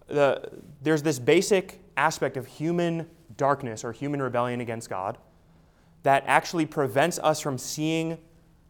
The, 0.07 0.49
there's 0.81 1.03
this 1.03 1.19
basic 1.19 1.79
aspect 1.97 2.37
of 2.37 2.45
human 2.45 3.07
darkness 3.37 3.83
or 3.83 3.91
human 3.91 4.21
rebellion 4.21 4.61
against 4.61 4.89
God 4.89 5.17
that 6.03 6.23
actually 6.25 6.65
prevents 6.65 7.19
us 7.19 7.41
from 7.41 7.57
seeing 7.57 8.17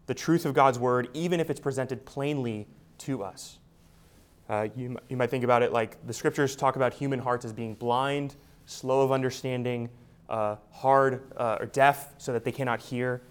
the 0.08 0.16
truth 0.16 0.46
of 0.46 0.56
God's 0.56 0.80
word, 0.80 1.08
even 1.14 1.40
if 1.40 1.52
it's 1.52 1.60
presented 1.60 2.06
plainly 2.06 2.68
to 3.00 3.24
us. 3.24 3.59
Uh, 4.50 4.68
you, 4.76 4.98
you 5.10 5.16
might 5.16 5.30
think 5.30 5.44
about 5.44 5.62
it 5.62 5.72
like 5.72 6.06
the 6.08 6.14
scriptures 6.14 6.56
talk 6.56 6.76
about 6.76 6.92
human 6.94 7.20
hearts 7.20 7.46
as 7.46 7.54
being 7.54 7.76
blind, 7.76 8.36
slow 8.66 9.02
of 9.02 9.12
understanding, 9.12 9.90
uh, 10.28 10.56
hard 10.72 11.22
uh, 11.38 11.58
or 11.60 11.68
deaf, 11.68 12.14
so 12.18 12.34
that 12.34 12.44
they 12.44 12.52
cannot 12.52 12.82
hear. 12.82 13.22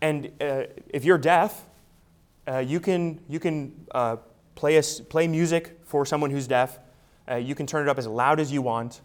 And 0.00 0.30
uh, 0.40 0.64
if 0.88 1.04
you're 1.04 1.18
deaf, 1.18 1.66
uh, 2.48 2.58
you 2.58 2.80
can, 2.80 3.20
you 3.28 3.38
can 3.38 3.86
play, 4.54 4.76
a, 4.76 4.82
play 4.82 5.28
music 5.28 5.78
for 5.84 6.06
someone 6.06 6.30
who's 6.30 6.46
deaf. 6.46 6.78
you 7.38 7.54
can 7.54 7.66
turn 7.66 7.86
it 7.86 7.90
up 7.90 7.98
as 7.98 8.06
loud 8.06 8.40
as 8.40 8.50
you 8.50 8.62
want. 8.62 9.02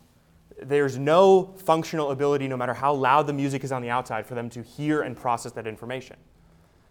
There's 0.62 0.98
no 0.98 1.54
functional 1.58 2.12
ability, 2.12 2.48
no 2.48 2.58
matter 2.58 2.74
how 2.74 2.94
loud 2.94 3.28
the 3.28 3.34
music 3.34 3.64
is 3.64 3.72
on 3.72 3.82
the 3.82 3.90
outside, 3.90 4.26
for 4.26 4.34
them 4.34 4.50
to 4.52 4.64
hear 4.64 5.02
and 5.02 5.16
process 5.16 5.52
that 5.52 5.68
information. 5.68 6.16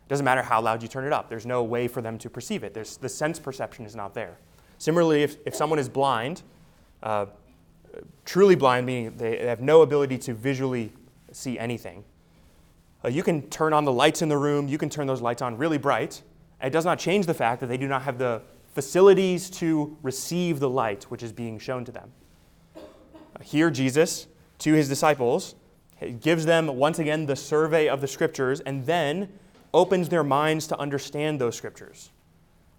It 0.06 0.08
doesn't 0.08 0.24
matter 0.24 0.42
how 0.42 0.60
loud 0.60 0.82
you 0.82 0.88
turn 0.88 1.04
it 1.04 1.12
up, 1.12 1.28
there's 1.28 1.46
no 1.46 1.64
way 1.64 1.88
for 1.88 2.00
them 2.00 2.16
to 2.18 2.30
perceive 2.30 2.62
it. 2.62 2.72
There's, 2.72 2.96
the 2.96 3.08
sense 3.08 3.40
perception 3.40 3.84
is 3.84 3.96
not 3.96 4.14
there. 4.14 4.38
Similarly, 4.78 5.24
if, 5.24 5.36
if 5.44 5.54
someone 5.56 5.80
is 5.80 5.88
blind, 5.88 6.42
uh, 7.02 7.26
truly 8.24 8.54
blind, 8.54 8.86
meaning 8.86 9.16
they 9.16 9.44
have 9.46 9.60
no 9.60 9.82
ability 9.82 10.18
to 10.18 10.34
visually 10.34 10.92
see 11.32 11.58
anything, 11.58 12.04
uh, 13.04 13.08
you 13.08 13.24
can 13.24 13.42
turn 13.50 13.72
on 13.72 13.84
the 13.84 13.92
lights 13.92 14.22
in 14.22 14.28
the 14.28 14.38
room, 14.38 14.68
you 14.68 14.78
can 14.78 14.88
turn 14.88 15.08
those 15.08 15.20
lights 15.20 15.42
on 15.42 15.56
really 15.56 15.78
bright. 15.78 16.22
It 16.62 16.70
does 16.70 16.84
not 16.84 17.00
change 17.00 17.26
the 17.26 17.34
fact 17.34 17.60
that 17.60 17.66
they 17.66 17.76
do 17.76 17.88
not 17.88 18.02
have 18.02 18.16
the 18.16 18.42
facilities 18.74 19.50
to 19.50 19.96
receive 20.02 20.60
the 20.60 20.70
light 20.70 21.02
which 21.04 21.24
is 21.24 21.32
being 21.32 21.58
shown 21.58 21.84
to 21.84 21.90
them. 21.90 22.12
Uh, 22.76 22.80
here, 23.42 23.70
Jesus, 23.70 24.28
to 24.58 24.72
his 24.72 24.88
disciples, 24.88 25.56
gives 26.20 26.44
them 26.44 26.68
once 26.68 27.00
again 27.00 27.26
the 27.26 27.36
survey 27.36 27.88
of 27.88 28.00
the 28.00 28.06
scriptures 28.06 28.60
and 28.60 28.86
then 28.86 29.28
opens 29.76 30.08
their 30.08 30.24
minds 30.24 30.66
to 30.68 30.78
understand 30.78 31.38
those 31.38 31.54
scriptures. 31.54 32.10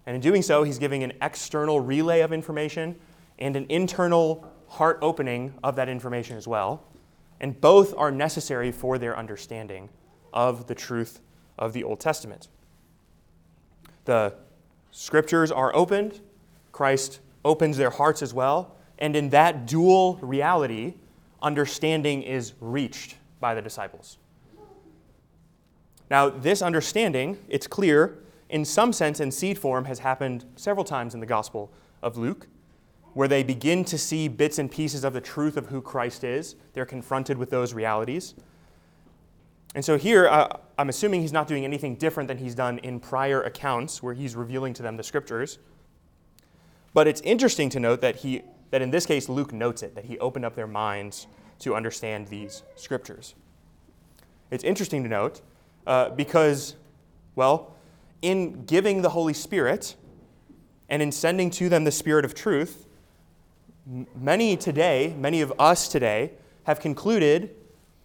And 0.04 0.16
in 0.16 0.20
doing 0.20 0.42
so, 0.42 0.64
he's 0.64 0.80
giving 0.80 1.04
an 1.04 1.12
external 1.22 1.80
relay 1.80 2.20
of 2.20 2.32
information 2.32 2.96
and 3.38 3.54
an 3.54 3.66
internal 3.68 4.50
heart 4.66 4.98
opening 5.00 5.54
of 5.62 5.76
that 5.76 5.88
information 5.88 6.36
as 6.36 6.48
well. 6.48 6.82
And 7.40 7.58
both 7.60 7.94
are 7.96 8.10
necessary 8.10 8.72
for 8.72 8.98
their 8.98 9.16
understanding 9.16 9.88
of 10.32 10.66
the 10.66 10.74
truth 10.74 11.20
of 11.56 11.72
the 11.72 11.84
Old 11.84 12.00
Testament. 12.00 12.48
The 14.04 14.34
scriptures 14.90 15.52
are 15.52 15.74
opened, 15.76 16.20
Christ 16.72 17.20
opens 17.44 17.76
their 17.76 17.90
hearts 17.90 18.22
as 18.22 18.34
well, 18.34 18.74
and 18.98 19.14
in 19.14 19.28
that 19.30 19.66
dual 19.66 20.18
reality, 20.20 20.94
understanding 21.40 22.22
is 22.22 22.54
reached 22.60 23.14
by 23.38 23.54
the 23.54 23.62
disciples. 23.62 24.18
Now, 26.10 26.30
this 26.30 26.62
understanding, 26.62 27.38
it's 27.48 27.66
clear, 27.66 28.18
in 28.48 28.64
some 28.64 28.92
sense, 28.92 29.20
in 29.20 29.30
seed 29.30 29.58
form, 29.58 29.84
has 29.84 29.98
happened 29.98 30.44
several 30.56 30.84
times 30.84 31.14
in 31.14 31.20
the 31.20 31.26
Gospel 31.26 31.70
of 32.02 32.16
Luke, 32.16 32.46
where 33.14 33.28
they 33.28 33.42
begin 33.42 33.84
to 33.84 33.98
see 33.98 34.28
bits 34.28 34.58
and 34.58 34.70
pieces 34.70 35.04
of 35.04 35.12
the 35.12 35.20
truth 35.20 35.56
of 35.56 35.66
who 35.66 35.82
Christ 35.82 36.24
is. 36.24 36.54
They're 36.72 36.86
confronted 36.86 37.36
with 37.36 37.50
those 37.50 37.74
realities. 37.74 38.34
And 39.74 39.84
so 39.84 39.98
here, 39.98 40.28
uh, 40.28 40.48
I'm 40.78 40.88
assuming 40.88 41.20
he's 41.20 41.32
not 41.32 41.46
doing 41.46 41.64
anything 41.64 41.96
different 41.96 42.28
than 42.28 42.38
he's 42.38 42.54
done 42.54 42.78
in 42.78 43.00
prior 43.00 43.42
accounts 43.42 44.02
where 44.02 44.14
he's 44.14 44.34
revealing 44.34 44.72
to 44.74 44.82
them 44.82 44.96
the 44.96 45.02
scriptures. 45.02 45.58
But 46.94 47.06
it's 47.06 47.20
interesting 47.20 47.68
to 47.70 47.80
note 47.80 48.00
that, 48.00 48.16
he, 48.16 48.42
that 48.70 48.80
in 48.80 48.90
this 48.90 49.04
case, 49.04 49.28
Luke 49.28 49.52
notes 49.52 49.82
it, 49.82 49.94
that 49.94 50.06
he 50.06 50.18
opened 50.20 50.44
up 50.44 50.54
their 50.54 50.66
minds 50.66 51.26
to 51.60 51.74
understand 51.74 52.28
these 52.28 52.62
scriptures. 52.76 53.34
It's 54.50 54.64
interesting 54.64 55.02
to 55.02 55.08
note 55.08 55.42
uh, 55.88 56.10
because, 56.10 56.76
well, 57.34 57.74
in 58.20 58.64
giving 58.66 59.00
the 59.00 59.08
Holy 59.08 59.32
Spirit 59.32 59.96
and 60.90 61.00
in 61.00 61.10
sending 61.10 61.48
to 61.50 61.70
them 61.70 61.84
the 61.84 61.90
Spirit 61.90 62.26
of 62.26 62.34
truth, 62.34 62.86
many 64.14 64.54
today, 64.54 65.14
many 65.18 65.40
of 65.40 65.50
us 65.58 65.88
today, 65.88 66.32
have 66.64 66.78
concluded 66.78 67.54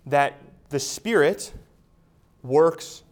that 0.05 0.39
the 0.69 0.79
Spirit 0.79 1.53
works 2.41 3.03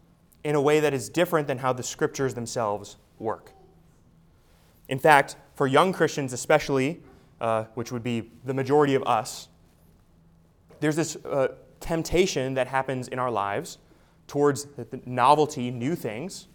in 0.45 0.55
a 0.55 0.61
way 0.61 0.79
that 0.79 0.93
is 0.93 1.09
different 1.09 1.47
than 1.47 1.57
how 1.57 1.73
the 1.73 1.83
Scriptures 1.83 2.33
themselves 2.33 2.95
work. 3.19 3.51
In 4.87 4.99
fact, 4.99 5.35
for 5.53 5.67
young 5.67 5.91
Christians 5.91 6.31
especially, 6.31 7.01
uh, 7.41 7.65
which 7.73 7.91
would 7.91 8.03
be 8.03 8.31
the 8.45 8.53
majority 8.53 8.95
of 8.95 9.03
us, 9.03 9.49
there's 10.79 10.95
this 10.95 11.17
uh, 11.25 11.49
temptation 11.81 12.53
that 12.53 12.67
happens 12.67 13.09
in 13.09 13.19
our 13.19 13.29
lives 13.29 13.77
towards 14.31 14.63
the 14.63 15.01
novelty, 15.05 15.69
new 15.71 15.93
things. 15.93 16.47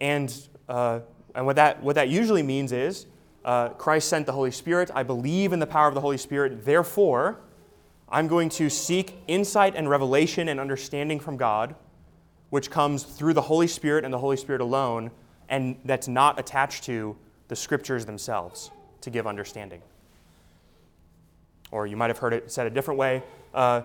And, 0.00 0.34
uh, 0.68 0.98
and 1.32 1.46
what, 1.46 1.54
that, 1.54 1.80
what 1.80 1.94
that 1.94 2.08
usually 2.08 2.42
means 2.42 2.72
is 2.72 3.06
uh, 3.44 3.68
Christ 3.68 4.08
sent 4.08 4.26
the 4.26 4.32
Holy 4.32 4.50
Spirit. 4.50 4.90
I 4.92 5.04
believe 5.04 5.52
in 5.52 5.60
the 5.60 5.66
power 5.66 5.86
of 5.86 5.94
the 5.94 6.00
Holy 6.00 6.18
Spirit. 6.18 6.64
Therefore, 6.64 7.38
I'm 8.08 8.26
going 8.26 8.48
to 8.48 8.68
seek 8.68 9.14
insight 9.28 9.76
and 9.76 9.88
revelation 9.88 10.48
and 10.48 10.58
understanding 10.58 11.20
from 11.20 11.36
God, 11.36 11.76
which 12.50 12.68
comes 12.68 13.04
through 13.04 13.34
the 13.34 13.42
Holy 13.42 13.68
Spirit 13.68 14.04
and 14.04 14.12
the 14.12 14.18
Holy 14.18 14.36
Spirit 14.36 14.60
alone, 14.60 15.12
and 15.48 15.76
that's 15.84 16.08
not 16.08 16.40
attached 16.40 16.82
to 16.84 17.16
the 17.46 17.54
scriptures 17.54 18.06
themselves 18.06 18.72
to 19.02 19.10
give 19.10 19.24
understanding. 19.24 19.82
Or 21.70 21.86
you 21.86 21.96
might 21.96 22.10
have 22.10 22.18
heard 22.18 22.32
it 22.32 22.50
said 22.50 22.66
a 22.66 22.70
different 22.70 22.98
way. 22.98 23.22
Uh, 23.54 23.82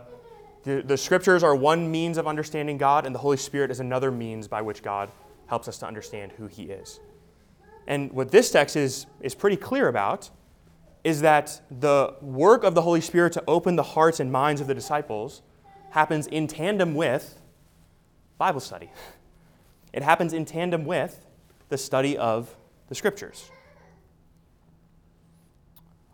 the, 0.64 0.82
the 0.82 0.98
scriptures 0.98 1.44
are 1.44 1.56
one 1.56 1.92
means 1.92 2.18
of 2.18 2.28
understanding 2.28 2.78
God, 2.78 3.06
and 3.06 3.14
the 3.14 3.20
Holy 3.20 3.38
Spirit 3.38 3.70
is 3.70 3.80
another 3.80 4.12
means 4.12 4.48
by 4.48 4.62
which 4.62 4.82
God 4.82 5.12
helps 5.48 5.68
us 5.68 5.78
to 5.80 5.86
understand 5.86 6.32
who 6.34 6.48
He 6.48 6.64
is. 6.64 7.00
And 7.86 8.12
what 8.14 8.32
this 8.32 8.50
text 8.50 8.76
is, 8.76 9.06
is 9.22 9.36
pretty 9.36 9.58
clear 9.58 9.88
about 9.90 10.30
is 11.04 11.20
that 11.22 11.62
the 11.70 12.16
work 12.22 12.64
of 12.64 12.76
the 12.76 12.82
Holy 12.82 13.02
Spirit 13.02 13.34
to 13.34 13.44
open 13.46 13.76
the 13.76 13.84
hearts 13.84 14.22
and 14.22 14.32
minds 14.32 14.62
of 14.62 14.68
the 14.68 14.74
disciples 14.74 15.42
happens 15.90 16.28
in 16.28 16.48
tandem 16.48 16.96
with 16.96 17.40
Bible 18.38 18.60
study. 18.60 18.90
It 19.92 20.02
happens 20.02 20.34
in 20.34 20.46
tandem 20.46 20.86
with 20.86 21.24
the 21.70 21.78
study 21.78 22.18
of 22.18 22.56
the 22.88 22.96
Scriptures. 22.96 23.52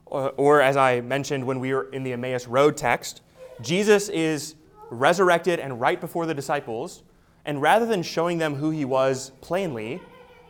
Or, 0.06 0.32
or, 0.32 0.62
as 0.62 0.76
I 0.76 1.00
mentioned 1.00 1.46
when 1.46 1.62
we 1.62 1.74
were 1.74 1.90
in 1.94 2.04
the 2.04 2.12
Emmaus 2.12 2.46
Road 2.46 2.76
text, 2.76 3.22
Jesus 3.62 4.10
is 4.10 4.56
resurrected 4.90 5.60
and 5.60 5.80
right 5.80 6.00
before 6.00 6.26
the 6.26 6.34
disciples, 6.34 7.04
and 7.46 7.62
rather 7.62 7.86
than 7.86 8.04
showing 8.04 8.38
them 8.38 8.56
who 8.56 8.70
he 8.70 8.86
was 8.86 9.32
plainly, 9.42 10.02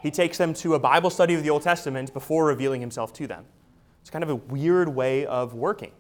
he 0.01 0.12
takes 0.12 0.38
them 0.38 0.54
to 0.56 0.75
a 0.75 0.80
Bible 0.80 1.10
study 1.10 1.34
of 1.34 1.44
the 1.44 1.50
Old 1.50 1.62
Testament 1.62 2.13
before 2.13 2.46
revealing 2.46 2.82
himself 2.82 3.12
to 3.13 3.28
them. 3.28 3.46
It's 4.01 4.10
kind 4.10 4.24
of 4.24 4.30
a 4.30 4.36
weird 4.36 4.89
way 4.89 5.25
of 5.25 5.54
working. 5.54 5.92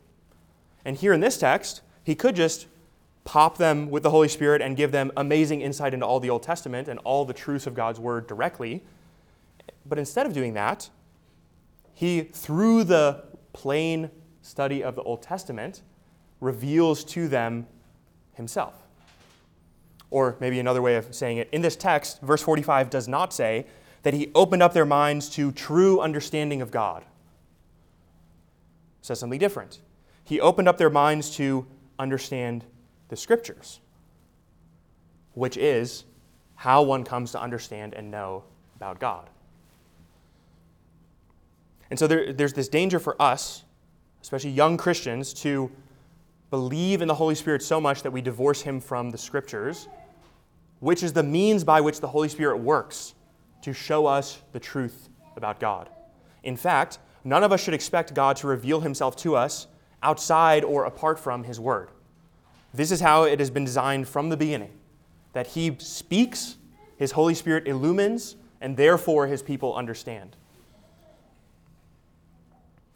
And 0.85 0.95
here 0.95 1.13
in 1.13 1.19
this 1.19 1.37
text, 1.37 1.81
he 2.03 2.15
could 2.15 2.35
just 2.35 2.67
pop 3.25 3.57
them 3.57 3.89
with 3.89 4.03
the 4.03 4.09
Holy 4.09 4.27
Spirit 4.27 4.61
and 4.61 4.75
give 4.77 4.91
them 4.91 5.11
amazing 5.17 5.61
insight 5.61 5.93
into 5.93 6.05
all 6.05 6.19
the 6.19 6.29
Old 6.29 6.41
Testament 6.41 6.87
and 6.87 6.99
all 6.99 7.25
the 7.25 7.33
truths 7.33 7.67
of 7.67 7.75
God's 7.75 7.99
Word 7.99 8.25
directly. 8.25 8.83
But 9.85 9.99
instead 9.99 10.25
of 10.25 10.33
doing 10.33 10.53
that, 10.53 10.89
he, 11.93 12.21
through 12.21 12.85
the 12.85 13.25
plain 13.53 14.09
study 14.41 14.81
of 14.83 14.95
the 14.95 15.03
Old 15.03 15.21
Testament, 15.21 15.81
reveals 16.39 17.03
to 17.03 17.27
them 17.27 17.67
himself. 18.33 18.73
Or 20.11 20.37
maybe 20.39 20.59
another 20.59 20.81
way 20.81 20.95
of 20.95 21.13
saying 21.13 21.37
it, 21.37 21.49
in 21.51 21.61
this 21.61 21.75
text, 21.75 22.21
verse 22.21 22.41
45 22.41 22.89
does 22.89 23.07
not 23.07 23.33
say 23.33 23.65
that 24.03 24.13
he 24.13 24.31
opened 24.33 24.63
up 24.63 24.73
their 24.73 24.85
minds 24.85 25.29
to 25.31 25.51
true 25.51 25.99
understanding 25.99 26.61
of 26.61 26.71
God. 26.71 27.01
It 27.01 29.05
says 29.05 29.19
something 29.19 29.39
different. 29.39 29.79
He 30.23 30.39
opened 30.39 30.67
up 30.67 30.77
their 30.77 30.89
minds 30.89 31.35
to 31.37 31.65
understand 31.97 32.63
the 33.09 33.15
scriptures, 33.15 33.79
which 35.33 35.57
is 35.57 36.05
how 36.55 36.81
one 36.81 37.03
comes 37.03 37.31
to 37.31 37.41
understand 37.41 37.93
and 37.93 38.09
know 38.09 38.43
about 38.75 38.99
God. 38.99 39.29
And 41.89 41.97
so 41.97 42.07
there, 42.07 42.31
there's 42.31 42.53
this 42.53 42.67
danger 42.67 42.99
for 42.99 43.19
us, 43.21 43.63
especially 44.21 44.51
young 44.51 44.77
Christians, 44.77 45.33
to 45.35 45.71
believe 46.49 47.01
in 47.01 47.07
the 47.07 47.15
Holy 47.15 47.35
Spirit 47.35 47.61
so 47.61 47.79
much 47.79 48.03
that 48.03 48.11
we 48.11 48.21
divorce 48.21 48.61
him 48.61 48.79
from 48.79 49.11
the 49.11 49.17
scriptures, 49.17 49.87
which 50.79 51.03
is 51.03 51.13
the 51.13 51.23
means 51.23 51.63
by 51.63 51.81
which 51.81 51.99
the 51.99 52.07
Holy 52.07 52.29
Spirit 52.29 52.57
works 52.57 53.13
to 53.61 53.73
show 53.73 54.05
us 54.05 54.41
the 54.51 54.59
truth 54.59 55.09
about 55.35 55.59
God. 55.59 55.89
In 56.43 56.55
fact, 56.55 56.99
none 57.23 57.43
of 57.43 57.51
us 57.51 57.61
should 57.61 57.73
expect 57.73 58.13
God 58.13 58.35
to 58.37 58.47
reveal 58.47 58.79
himself 58.81 59.15
to 59.17 59.35
us 59.35 59.67
outside 60.01 60.63
or 60.63 60.85
apart 60.85 61.19
from 61.19 61.43
his 61.43 61.59
word. 61.59 61.89
This 62.73 62.91
is 62.91 63.01
how 63.01 63.23
it 63.23 63.39
has 63.39 63.49
been 63.49 63.65
designed 63.65 64.07
from 64.07 64.29
the 64.29 64.37
beginning 64.37 64.71
that 65.33 65.47
he 65.47 65.75
speaks, 65.79 66.57
his 66.97 67.11
Holy 67.11 67.35
Spirit 67.35 67.67
illumines, 67.67 68.35
and 68.61 68.75
therefore 68.75 69.27
his 69.27 69.41
people 69.41 69.75
understand. 69.75 70.35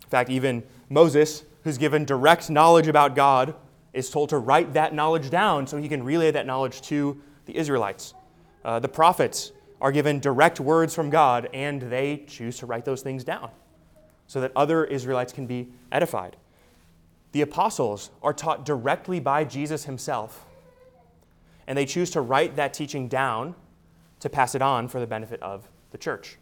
In 0.03 0.10
fact, 0.10 0.29
even 0.29 0.63
Moses, 0.89 1.43
who's 1.63 1.77
given 1.77 2.05
direct 2.05 2.50
knowledge 2.50 2.88
about 2.88 3.15
God, 3.15 3.55
is 3.93 4.10
told 4.10 4.29
to 4.29 4.38
write 4.38 4.74
that 4.74 4.93
knowledge 4.93 5.29
down 5.29 5.67
so 5.67 5.77
he 5.77 5.88
can 5.88 6.03
relay 6.03 6.32
that 6.32 6.46
knowledge 6.46 6.82
to 6.82 7.22
the 7.46 7.55
Israelites. 7.55 8.13
Uh, 8.65 8.79
the 8.79 8.88
prophets 8.88 9.51
are 9.79 9.91
given 9.91 10.20
direct 10.20 10.60
words 10.60 10.96
from 10.96 11.10
God, 11.10 11.50
and 11.53 11.82
they 11.82 12.24
choose 12.27 12.58
to 12.60 12.65
write 12.65 12.86
those 12.86 13.01
things 13.01 13.24
down 13.24 13.51
so 14.27 14.41
that 14.41 14.51
other 14.55 14.86
Israelites 14.86 15.34
can 15.34 15.46
be 15.46 15.67
edified. 15.91 16.38
The 17.34 17.41
apostles 17.41 18.10
are 18.22 18.34
taught 18.34 18.65
directly 18.65 19.20
by 19.20 19.43
Jesus 19.43 19.86
himself, 19.86 20.46
and 21.67 21.77
they 21.77 21.86
choose 21.86 22.10
to 22.12 22.22
write 22.22 22.55
that 22.55 22.74
teaching 22.74 23.08
down 23.08 23.55
to 24.22 24.29
pass 24.29 24.55
it 24.55 24.62
on 24.62 24.88
for 24.88 25.00
the 25.00 25.08
benefit 25.08 25.41
of 25.41 25.67
the 25.91 25.98
church. 25.98 26.38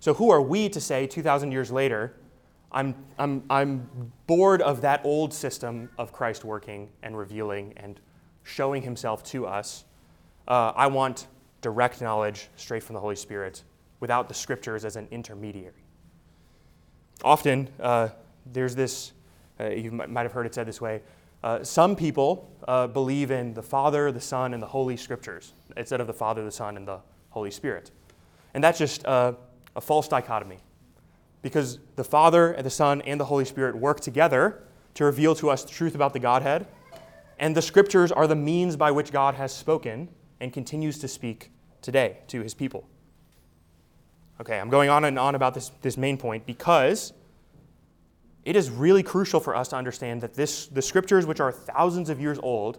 So, 0.00 0.14
who 0.14 0.30
are 0.30 0.40
we 0.40 0.68
to 0.70 0.80
say 0.80 1.06
2,000 1.06 1.52
years 1.52 1.70
later, 1.70 2.14
I'm, 2.72 2.94
I'm, 3.18 3.44
I'm 3.48 4.12
bored 4.26 4.60
of 4.62 4.80
that 4.82 5.00
old 5.04 5.32
system 5.32 5.88
of 5.98 6.12
Christ 6.12 6.44
working 6.44 6.90
and 7.02 7.16
revealing 7.16 7.72
and 7.76 8.00
showing 8.42 8.82
himself 8.82 9.22
to 9.24 9.46
us? 9.46 9.84
Uh, 10.46 10.72
I 10.76 10.86
want 10.86 11.26
direct 11.60 12.00
knowledge 12.00 12.48
straight 12.56 12.82
from 12.82 12.94
the 12.94 13.00
Holy 13.00 13.16
Spirit 13.16 13.62
without 14.00 14.28
the 14.28 14.34
scriptures 14.34 14.84
as 14.84 14.96
an 14.96 15.08
intermediary. 15.10 15.84
Often, 17.24 17.68
uh, 17.80 18.08
there's 18.52 18.74
this, 18.74 19.12
uh, 19.58 19.70
you 19.70 19.90
might 19.90 20.22
have 20.22 20.32
heard 20.32 20.46
it 20.46 20.54
said 20.54 20.66
this 20.66 20.80
way 20.80 21.02
uh, 21.42 21.62
some 21.62 21.94
people 21.94 22.50
uh, 22.66 22.86
believe 22.86 23.30
in 23.30 23.54
the 23.54 23.62
Father, 23.62 24.10
the 24.10 24.20
Son, 24.20 24.54
and 24.54 24.62
the 24.62 24.66
Holy 24.66 24.96
Scriptures 24.96 25.52
instead 25.76 26.00
of 26.00 26.06
the 26.06 26.12
Father, 26.12 26.44
the 26.44 26.50
Son, 26.50 26.76
and 26.76 26.88
the 26.88 26.98
Holy 27.30 27.50
Spirit. 27.50 27.90
And 28.54 28.64
that's 28.64 28.78
just 28.78 29.04
uh, 29.06 29.34
a 29.76 29.80
false 29.80 30.08
dichotomy 30.08 30.58
because 31.42 31.78
the 31.96 32.04
Father, 32.04 32.52
and 32.52 32.64
the 32.64 32.70
Son, 32.70 33.00
and 33.02 33.20
the 33.20 33.26
Holy 33.26 33.44
Spirit 33.44 33.76
work 33.76 34.00
together 34.00 34.62
to 34.94 35.04
reveal 35.04 35.34
to 35.36 35.50
us 35.50 35.64
the 35.64 35.70
truth 35.70 35.94
about 35.94 36.12
the 36.12 36.18
Godhead. 36.18 36.66
And 37.38 37.56
the 37.56 37.62
Scriptures 37.62 38.10
are 38.10 38.26
the 38.26 38.36
means 38.36 38.76
by 38.76 38.90
which 38.90 39.12
God 39.12 39.34
has 39.34 39.52
spoken 39.52 40.08
and 40.40 40.52
continues 40.52 40.98
to 40.98 41.08
speak 41.08 41.50
today 41.82 42.18
to 42.28 42.42
his 42.42 42.54
people. 42.54 42.88
Okay, 44.40 44.58
I'm 44.58 44.70
going 44.70 44.90
on 44.90 45.04
and 45.04 45.18
on 45.18 45.34
about 45.34 45.54
this, 45.54 45.70
this 45.82 45.96
main 45.96 46.18
point 46.18 46.44
because 46.44 47.12
it 48.44 48.54
is 48.54 48.70
really 48.70 49.02
crucial 49.02 49.40
for 49.40 49.56
us 49.56 49.68
to 49.68 49.76
understand 49.76 50.20
that 50.20 50.34
this, 50.34 50.66
the 50.66 50.82
scriptures, 50.82 51.26
which 51.26 51.40
are 51.40 51.50
thousands 51.50 52.10
of 52.10 52.20
years 52.20 52.38
old, 52.42 52.78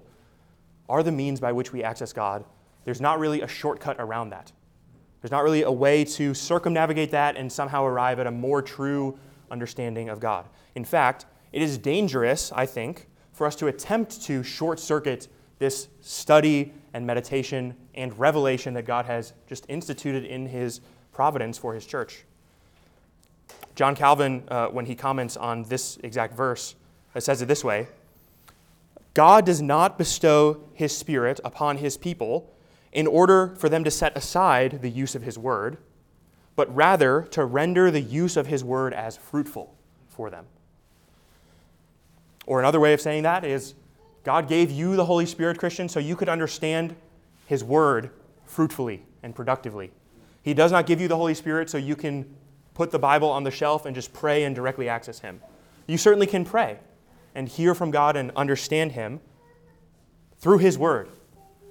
are 0.87 1.03
the 1.03 1.11
means 1.11 1.39
by 1.39 1.51
which 1.51 1.73
we 1.73 1.83
access 1.83 2.13
God. 2.13 2.45
There's 2.85 3.01
not 3.01 3.19
really 3.19 3.41
a 3.41 3.47
shortcut 3.47 3.97
around 3.99 4.29
that. 4.29 4.51
There's 5.21 5.31
not 5.31 5.43
really 5.43 5.63
a 5.63 5.71
way 5.71 6.03
to 6.05 6.33
circumnavigate 6.33 7.11
that 7.11 7.35
and 7.35 7.51
somehow 7.51 7.85
arrive 7.85 8.19
at 8.19 8.27
a 8.27 8.31
more 8.31 8.61
true 8.61 9.17
understanding 9.49 10.09
of 10.09 10.19
God. 10.19 10.45
In 10.75 10.85
fact, 10.85 11.25
it 11.51 11.61
is 11.61 11.77
dangerous, 11.77 12.51
I 12.51 12.65
think, 12.65 13.07
for 13.31 13.47
us 13.47 13.55
to 13.57 13.67
attempt 13.67 14.21
to 14.23 14.43
short 14.43 14.79
circuit 14.79 15.27
this 15.59 15.87
study 16.01 16.73
and 16.93 17.05
meditation 17.05 17.75
and 17.95 18.17
revelation 18.19 18.73
that 18.75 18.85
God 18.85 19.05
has 19.05 19.33
just 19.47 19.65
instituted 19.69 20.23
in 20.23 20.45
His 20.45 20.81
providence 21.11 21.57
for 21.57 21.73
His 21.73 21.85
church. 21.85 22.25
John 23.77 23.95
Calvin, 23.95 24.43
uh, 24.47 24.67
when 24.69 24.87
he 24.87 24.95
comments 24.95 25.37
on 25.37 25.61
this 25.63 25.97
exact 26.03 26.35
verse, 26.35 26.73
uh, 27.15 27.19
says 27.19 27.43
it 27.43 27.45
this 27.45 27.63
way 27.63 27.87
God 29.13 29.45
does 29.45 29.61
not 29.61 29.99
bestow 29.99 30.63
his 30.73 30.97
Spirit 30.97 31.39
upon 31.45 31.77
his 31.77 31.95
people 31.95 32.51
in 32.91 33.07
order 33.07 33.55
for 33.57 33.69
them 33.69 33.83
to 33.83 33.91
set 33.91 34.15
aside 34.17 34.81
the 34.81 34.89
use 34.89 35.15
of 35.15 35.23
his 35.23 35.37
word, 35.37 35.77
but 36.55 36.73
rather 36.73 37.23
to 37.31 37.45
render 37.45 37.91
the 37.91 38.01
use 38.01 38.37
of 38.37 38.47
his 38.47 38.63
word 38.63 38.93
as 38.93 39.17
fruitful 39.17 39.75
for 40.07 40.29
them. 40.29 40.45
Or 42.45 42.59
another 42.59 42.79
way 42.79 42.93
of 42.93 43.01
saying 43.01 43.23
that 43.23 43.43
is 43.43 43.75
God 44.23 44.47
gave 44.47 44.71
you 44.71 44.95
the 44.95 45.05
Holy 45.05 45.25
Spirit, 45.25 45.57
Christian, 45.57 45.87
so 45.87 45.99
you 45.99 46.15
could 46.15 46.29
understand 46.29 46.95
his 47.45 47.63
word 47.63 48.09
fruitfully 48.45 49.03
and 49.23 49.35
productively. 49.35 49.91
He 50.41 50.53
does 50.53 50.71
not 50.71 50.85
give 50.85 51.01
you 51.01 51.07
the 51.07 51.15
Holy 51.15 51.33
Spirit 51.33 51.69
so 51.69 51.77
you 51.77 51.95
can 51.95 52.25
put 52.73 52.91
the 52.91 52.99
Bible 52.99 53.29
on 53.29 53.43
the 53.43 53.51
shelf 53.51 53.85
and 53.85 53.95
just 53.95 54.13
pray 54.13 54.43
and 54.43 54.55
directly 54.55 54.87
access 54.87 55.19
Him. 55.19 55.41
You 55.87 55.97
certainly 55.97 56.27
can 56.27 56.45
pray 56.45 56.79
and 57.33 57.49
hear 57.49 57.73
from 57.73 57.91
God 57.91 58.15
and 58.15 58.31
understand 58.35 58.91
Him 58.93 59.19
through 60.39 60.59
His 60.59 60.77
Word, 60.77 61.09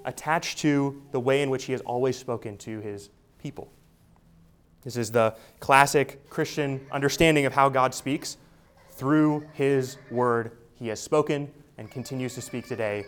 attached 0.06 0.58
to 0.58 1.02
the 1.12 1.20
way 1.20 1.42
in 1.42 1.50
which 1.50 1.64
He 1.64 1.72
has 1.72 1.82
always 1.82 2.16
spoken 2.16 2.56
to 2.58 2.80
His 2.80 3.10
people. 3.38 3.70
This 4.82 4.96
is 4.96 5.10
the 5.10 5.36
classic 5.60 6.28
Christian 6.30 6.86
understanding 6.90 7.44
of 7.44 7.52
how 7.52 7.68
God 7.68 7.94
speaks. 7.94 8.38
Through 8.92 9.46
His 9.52 9.98
Word, 10.10 10.52
He 10.74 10.88
has 10.88 11.00
spoken 11.00 11.52
and 11.76 11.90
continues 11.90 12.34
to 12.34 12.40
speak 12.40 12.66
today 12.66 13.04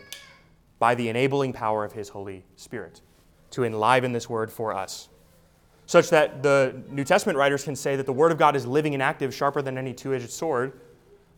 by 0.79 0.95
the 0.95 1.09
enabling 1.09 1.55
power 1.55 1.85
of 1.85 1.93
His 1.93 2.11
Holy 2.11 2.45
Spirit 2.57 3.01
to 3.51 3.65
enliven 3.65 4.13
this 4.13 4.29
Word 4.29 4.53
for 4.53 4.75
us 4.75 5.09
such 5.89 6.11
that 6.11 6.43
the 6.43 6.83
New 6.91 7.03
Testament 7.03 7.39
writers 7.39 7.65
can 7.65 7.75
say 7.75 7.97
that 7.97 8.05
the 8.05 8.13
Word 8.13 8.31
of 8.31 8.37
God 8.37 8.55
is 8.55 8.67
living 8.67 8.93
and 8.93 9.03
active, 9.03 9.35
sharper 9.35 9.63
than 9.63 9.79
any 9.79 9.95
two 9.95 10.15
edged 10.15 10.29
sword, 10.29 10.81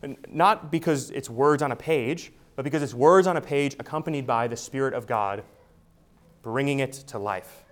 and 0.01 0.17
not 0.27 0.69
because 0.69 1.09
it's 1.11 1.29
words 1.29 1.63
on 1.63 1.71
a 1.71 1.75
page, 1.75 2.33
but 2.61 2.65
because 2.65 2.83
it's 2.83 2.93
words 2.93 3.25
on 3.25 3.37
a 3.37 3.41
page 3.41 3.75
accompanied 3.79 4.27
by 4.27 4.47
the 4.47 4.55
Spirit 4.55 4.93
of 4.93 5.07
God 5.07 5.43
bringing 6.43 6.77
it 6.77 6.93
to 6.93 7.17
life 7.17 7.63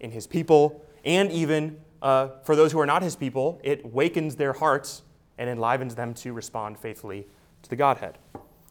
in 0.00 0.10
His 0.10 0.26
people, 0.26 0.82
and 1.04 1.30
even 1.30 1.78
uh, 2.00 2.28
for 2.42 2.56
those 2.56 2.72
who 2.72 2.80
are 2.80 2.86
not 2.86 3.02
His 3.02 3.14
people, 3.14 3.60
it 3.62 3.84
wakens 3.84 4.36
their 4.36 4.54
hearts 4.54 5.02
and 5.36 5.50
enlivens 5.50 5.96
them 5.96 6.14
to 6.14 6.32
respond 6.32 6.78
faithfully 6.78 7.26
to 7.62 7.68
the 7.68 7.76
Godhead. 7.76 8.16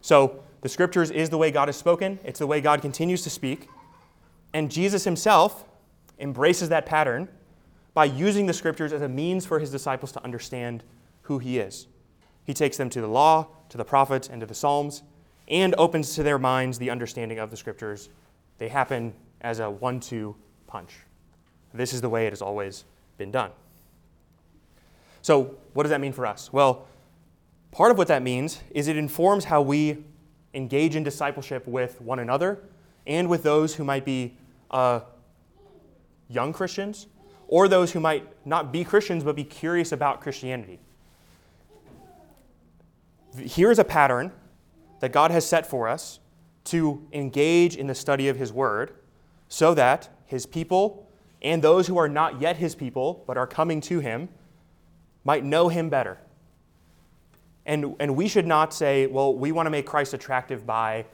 So, 0.00 0.42
the 0.62 0.68
Scriptures 0.68 1.12
is 1.12 1.30
the 1.30 1.38
way 1.38 1.52
God 1.52 1.68
has 1.68 1.76
spoken, 1.76 2.18
it's 2.24 2.40
the 2.40 2.46
way 2.48 2.60
God 2.60 2.82
continues 2.82 3.22
to 3.22 3.30
speak, 3.30 3.68
and 4.52 4.68
Jesus 4.68 5.04
Himself 5.04 5.64
embraces 6.18 6.70
that 6.70 6.86
pattern 6.86 7.28
by 7.94 8.06
using 8.06 8.46
the 8.46 8.52
scriptures 8.52 8.92
as 8.92 9.02
a 9.02 9.08
means 9.08 9.46
for 9.46 9.60
his 9.60 9.70
disciples 9.70 10.10
to 10.10 10.24
understand 10.24 10.82
who 11.20 11.38
he 11.38 11.60
is. 11.60 11.86
He 12.42 12.52
takes 12.52 12.78
them 12.78 12.90
to 12.90 13.00
the 13.00 13.06
law, 13.06 13.46
to 13.68 13.78
the 13.78 13.84
prophets, 13.84 14.28
and 14.28 14.40
to 14.40 14.46
the 14.46 14.54
Psalms, 14.54 15.04
and 15.48 15.74
opens 15.76 16.14
to 16.14 16.22
their 16.22 16.38
minds 16.38 16.78
the 16.78 16.90
understanding 16.90 17.38
of 17.38 17.50
the 17.50 17.56
scriptures. 17.56 18.08
They 18.58 18.68
happen 18.68 19.12
as 19.40 19.58
a 19.60 19.70
one 19.70 20.00
two 20.00 20.36
punch. 20.66 20.92
This 21.74 21.92
is 21.92 22.00
the 22.00 22.08
way 22.08 22.26
it 22.26 22.32
has 22.32 22.42
always 22.42 22.84
been 23.18 23.30
done. 23.30 23.50
So, 25.22 25.54
what 25.72 25.84
does 25.84 25.90
that 25.90 26.00
mean 26.00 26.12
for 26.12 26.26
us? 26.26 26.52
Well, 26.52 26.86
part 27.70 27.90
of 27.90 27.98
what 27.98 28.08
that 28.08 28.22
means 28.22 28.60
is 28.70 28.88
it 28.88 28.96
informs 28.96 29.44
how 29.44 29.62
we 29.62 30.04
engage 30.54 30.96
in 30.96 31.02
discipleship 31.02 31.66
with 31.66 32.00
one 32.00 32.18
another 32.18 32.58
and 33.06 33.28
with 33.28 33.42
those 33.42 33.74
who 33.74 33.84
might 33.84 34.04
be 34.04 34.36
uh, 34.70 35.00
young 36.28 36.52
Christians 36.52 37.06
or 37.48 37.68
those 37.68 37.92
who 37.92 38.00
might 38.00 38.26
not 38.46 38.72
be 38.72 38.84
Christians 38.84 39.24
but 39.24 39.36
be 39.36 39.44
curious 39.44 39.92
about 39.92 40.20
Christianity. 40.20 40.78
Here's 43.36 43.78
a 43.78 43.84
pattern 43.84 44.32
that 45.02 45.10
God 45.10 45.32
has 45.32 45.44
set 45.44 45.66
for 45.66 45.88
us 45.88 46.20
to 46.62 47.04
engage 47.12 47.74
in 47.74 47.88
the 47.88 47.94
study 47.94 48.28
of 48.28 48.36
His 48.36 48.52
Word 48.52 48.92
so 49.48 49.74
that 49.74 50.08
His 50.26 50.46
people 50.46 51.10
and 51.42 51.60
those 51.60 51.88
who 51.88 51.98
are 51.98 52.08
not 52.08 52.40
yet 52.40 52.56
His 52.58 52.76
people 52.76 53.24
but 53.26 53.36
are 53.36 53.48
coming 53.48 53.80
to 53.80 53.98
Him 53.98 54.28
might 55.24 55.44
know 55.44 55.68
Him 55.68 55.88
better. 55.88 56.18
And, 57.66 57.96
and 57.98 58.14
we 58.14 58.28
should 58.28 58.46
not 58.46 58.72
say, 58.72 59.08
well, 59.08 59.34
we 59.34 59.50
want 59.50 59.66
to 59.66 59.70
make 59.70 59.86
Christ 59.86 60.14
attractive 60.14 60.64
by 60.64 61.04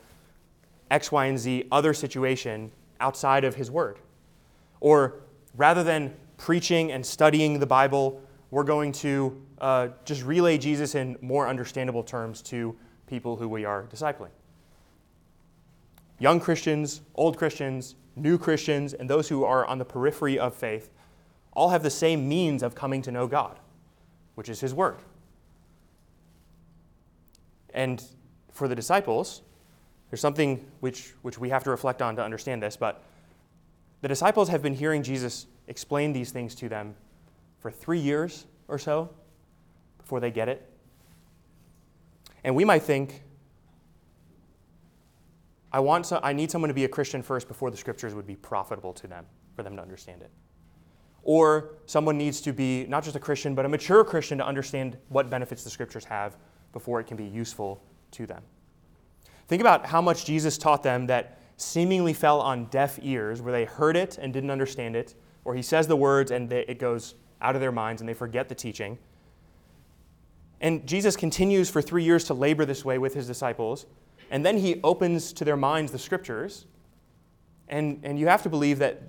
X, 0.90 1.10
Y, 1.10 1.24
and 1.24 1.38
Z 1.38 1.64
other 1.72 1.94
situation 1.94 2.70
outside 3.00 3.42
of 3.44 3.54
His 3.54 3.70
Word. 3.70 4.00
Or 4.80 5.20
rather 5.56 5.82
than 5.82 6.14
preaching 6.36 6.92
and 6.92 7.04
studying 7.04 7.58
the 7.58 7.66
Bible, 7.66 8.20
we're 8.50 8.64
going 8.64 8.92
to 8.92 9.42
uh, 9.62 9.88
just 10.04 10.24
relay 10.24 10.58
Jesus 10.58 10.94
in 10.94 11.16
more 11.22 11.48
understandable 11.48 12.02
terms 12.02 12.42
to 12.42 12.76
people 13.08 13.36
who 13.36 13.48
we 13.48 13.64
are 13.64 13.84
discipling. 13.84 14.30
Young 16.18 16.40
Christians, 16.40 17.00
old 17.14 17.36
Christians, 17.36 17.94
new 18.16 18.38
Christians, 18.38 18.92
and 18.92 19.08
those 19.08 19.28
who 19.28 19.44
are 19.44 19.64
on 19.66 19.78
the 19.78 19.84
periphery 19.84 20.38
of 20.38 20.54
faith 20.54 20.90
all 21.52 21.70
have 21.70 21.82
the 21.82 21.90
same 21.90 22.28
means 22.28 22.62
of 22.62 22.74
coming 22.74 23.02
to 23.02 23.10
know 23.10 23.26
God, 23.26 23.58
which 24.34 24.48
is 24.48 24.60
His 24.60 24.74
Word. 24.74 24.98
And 27.72 28.02
for 28.52 28.68
the 28.68 28.74
disciples, 28.74 29.42
there's 30.10 30.20
something 30.20 30.64
which, 30.80 31.12
which 31.22 31.38
we 31.38 31.50
have 31.50 31.64
to 31.64 31.70
reflect 31.70 32.02
on 32.02 32.16
to 32.16 32.24
understand 32.24 32.62
this, 32.62 32.76
but 32.76 33.02
the 34.00 34.08
disciples 34.08 34.48
have 34.48 34.62
been 34.62 34.74
hearing 34.74 35.02
Jesus 35.02 35.46
explain 35.66 36.12
these 36.12 36.30
things 36.30 36.54
to 36.56 36.68
them 36.68 36.94
for 37.60 37.70
three 37.70 37.98
years 37.98 38.46
or 38.68 38.78
so 38.78 39.10
before 39.98 40.20
they 40.20 40.30
get 40.30 40.48
it. 40.48 40.67
And 42.44 42.54
we 42.54 42.64
might 42.64 42.82
think, 42.82 43.22
I, 45.72 45.80
want 45.80 46.06
so, 46.06 46.20
I 46.22 46.32
need 46.32 46.50
someone 46.50 46.68
to 46.68 46.74
be 46.74 46.84
a 46.84 46.88
Christian 46.88 47.22
first 47.22 47.48
before 47.48 47.70
the 47.70 47.76
scriptures 47.76 48.14
would 48.14 48.26
be 48.26 48.36
profitable 48.36 48.92
to 48.94 49.06
them, 49.06 49.26
for 49.54 49.62
them 49.62 49.76
to 49.76 49.82
understand 49.82 50.22
it. 50.22 50.30
Or 51.22 51.74
someone 51.86 52.16
needs 52.16 52.40
to 52.42 52.52
be 52.52 52.86
not 52.86 53.04
just 53.04 53.16
a 53.16 53.20
Christian, 53.20 53.54
but 53.54 53.64
a 53.64 53.68
mature 53.68 54.04
Christian 54.04 54.38
to 54.38 54.46
understand 54.46 54.96
what 55.08 55.28
benefits 55.28 55.64
the 55.64 55.70
scriptures 55.70 56.04
have 56.04 56.36
before 56.72 57.00
it 57.00 57.06
can 57.06 57.16
be 57.16 57.24
useful 57.24 57.82
to 58.12 58.26
them. 58.26 58.42
Think 59.48 59.60
about 59.60 59.86
how 59.86 60.00
much 60.00 60.24
Jesus 60.24 60.58
taught 60.58 60.82
them 60.82 61.06
that 61.06 61.38
seemingly 61.56 62.12
fell 62.12 62.40
on 62.40 62.66
deaf 62.66 62.98
ears, 63.02 63.42
where 63.42 63.52
they 63.52 63.64
heard 63.64 63.96
it 63.96 64.16
and 64.16 64.32
didn't 64.32 64.50
understand 64.50 64.94
it, 64.94 65.14
or 65.44 65.54
he 65.54 65.62
says 65.62 65.86
the 65.86 65.96
words 65.96 66.30
and 66.30 66.48
they, 66.48 66.60
it 66.68 66.78
goes 66.78 67.14
out 67.40 67.54
of 67.54 67.60
their 67.60 67.72
minds 67.72 68.00
and 68.00 68.08
they 68.08 68.14
forget 68.14 68.48
the 68.48 68.54
teaching. 68.54 68.98
And 70.60 70.86
Jesus 70.86 71.16
continues 71.16 71.70
for 71.70 71.80
three 71.80 72.02
years 72.02 72.24
to 72.24 72.34
labor 72.34 72.64
this 72.64 72.84
way 72.84 72.98
with 72.98 73.14
his 73.14 73.26
disciples. 73.26 73.86
And 74.30 74.44
then 74.44 74.58
he 74.58 74.80
opens 74.82 75.32
to 75.34 75.44
their 75.44 75.56
minds 75.56 75.92
the 75.92 75.98
scriptures. 75.98 76.66
And, 77.68 78.00
and 78.02 78.18
you 78.18 78.26
have 78.26 78.42
to 78.42 78.48
believe 78.48 78.78
that 78.80 79.02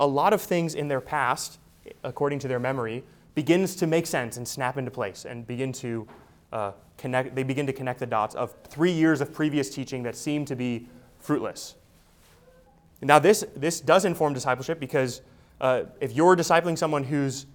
a 0.00 0.06
lot 0.06 0.32
of 0.32 0.42
things 0.42 0.74
in 0.74 0.88
their 0.88 1.00
past, 1.00 1.58
according 2.04 2.40
to 2.40 2.48
their 2.48 2.58
memory, 2.58 3.04
begins 3.34 3.76
to 3.76 3.86
make 3.86 4.06
sense 4.06 4.36
and 4.36 4.46
snap 4.46 4.76
into 4.76 4.90
place 4.90 5.24
and 5.24 5.46
begin 5.46 5.72
to 5.72 6.08
uh, 6.52 6.72
connect. 6.96 7.34
They 7.34 7.42
begin 7.42 7.66
to 7.66 7.72
connect 7.72 8.00
the 8.00 8.06
dots 8.06 8.34
of 8.34 8.54
three 8.64 8.90
years 8.90 9.20
of 9.20 9.32
previous 9.32 9.70
teaching 9.70 10.02
that 10.02 10.16
seemed 10.16 10.48
to 10.48 10.56
be 10.56 10.88
fruitless. 11.18 11.76
Now, 13.00 13.18
this, 13.18 13.44
this 13.54 13.80
does 13.80 14.04
inform 14.04 14.34
discipleship 14.34 14.80
because 14.80 15.20
uh, 15.60 15.84
if 16.00 16.12
you're 16.12 16.34
discipling 16.34 16.76
someone 16.76 17.04
who's 17.04 17.46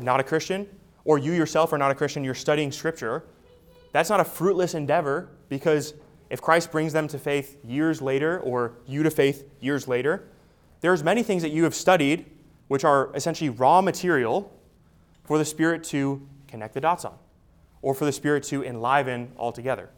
not 0.00 0.20
a 0.20 0.22
Christian, 0.22 0.66
or 1.08 1.16
you 1.16 1.32
yourself 1.32 1.72
are 1.72 1.78
not 1.78 1.90
a 1.90 1.94
Christian, 1.94 2.22
you're 2.22 2.34
studying 2.34 2.70
Scripture, 2.70 3.24
that's 3.92 4.10
not 4.10 4.20
a 4.20 4.24
fruitless 4.24 4.74
endeavor 4.74 5.30
because 5.48 5.94
if 6.28 6.42
Christ 6.42 6.70
brings 6.70 6.92
them 6.92 7.08
to 7.08 7.18
faith 7.18 7.56
years 7.64 8.02
later, 8.02 8.40
or 8.40 8.74
you 8.86 9.02
to 9.02 9.10
faith 9.10 9.48
years 9.58 9.88
later, 9.88 10.28
there's 10.82 11.02
many 11.02 11.22
things 11.22 11.40
that 11.40 11.48
you 11.48 11.64
have 11.64 11.74
studied 11.74 12.26
which 12.66 12.84
are 12.84 13.10
essentially 13.14 13.48
raw 13.48 13.80
material 13.80 14.54
for 15.24 15.38
the 15.38 15.46
Spirit 15.46 15.82
to 15.84 16.28
connect 16.46 16.74
the 16.74 16.80
dots 16.82 17.06
on, 17.06 17.16
or 17.80 17.94
for 17.94 18.04
the 18.04 18.12
Spirit 18.12 18.44
to 18.44 18.62
enliven 18.62 19.32
altogether. 19.38 19.88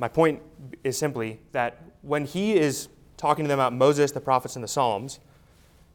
My 0.00 0.08
point 0.08 0.42
is 0.82 0.98
simply 0.98 1.38
that 1.52 1.80
when 2.02 2.24
he 2.24 2.56
is 2.56 2.88
talking 3.16 3.44
to 3.44 3.48
them 3.48 3.60
about 3.60 3.72
Moses, 3.72 4.10
the 4.10 4.20
prophets, 4.20 4.56
and 4.56 4.64
the 4.64 4.68
Psalms, 4.68 5.20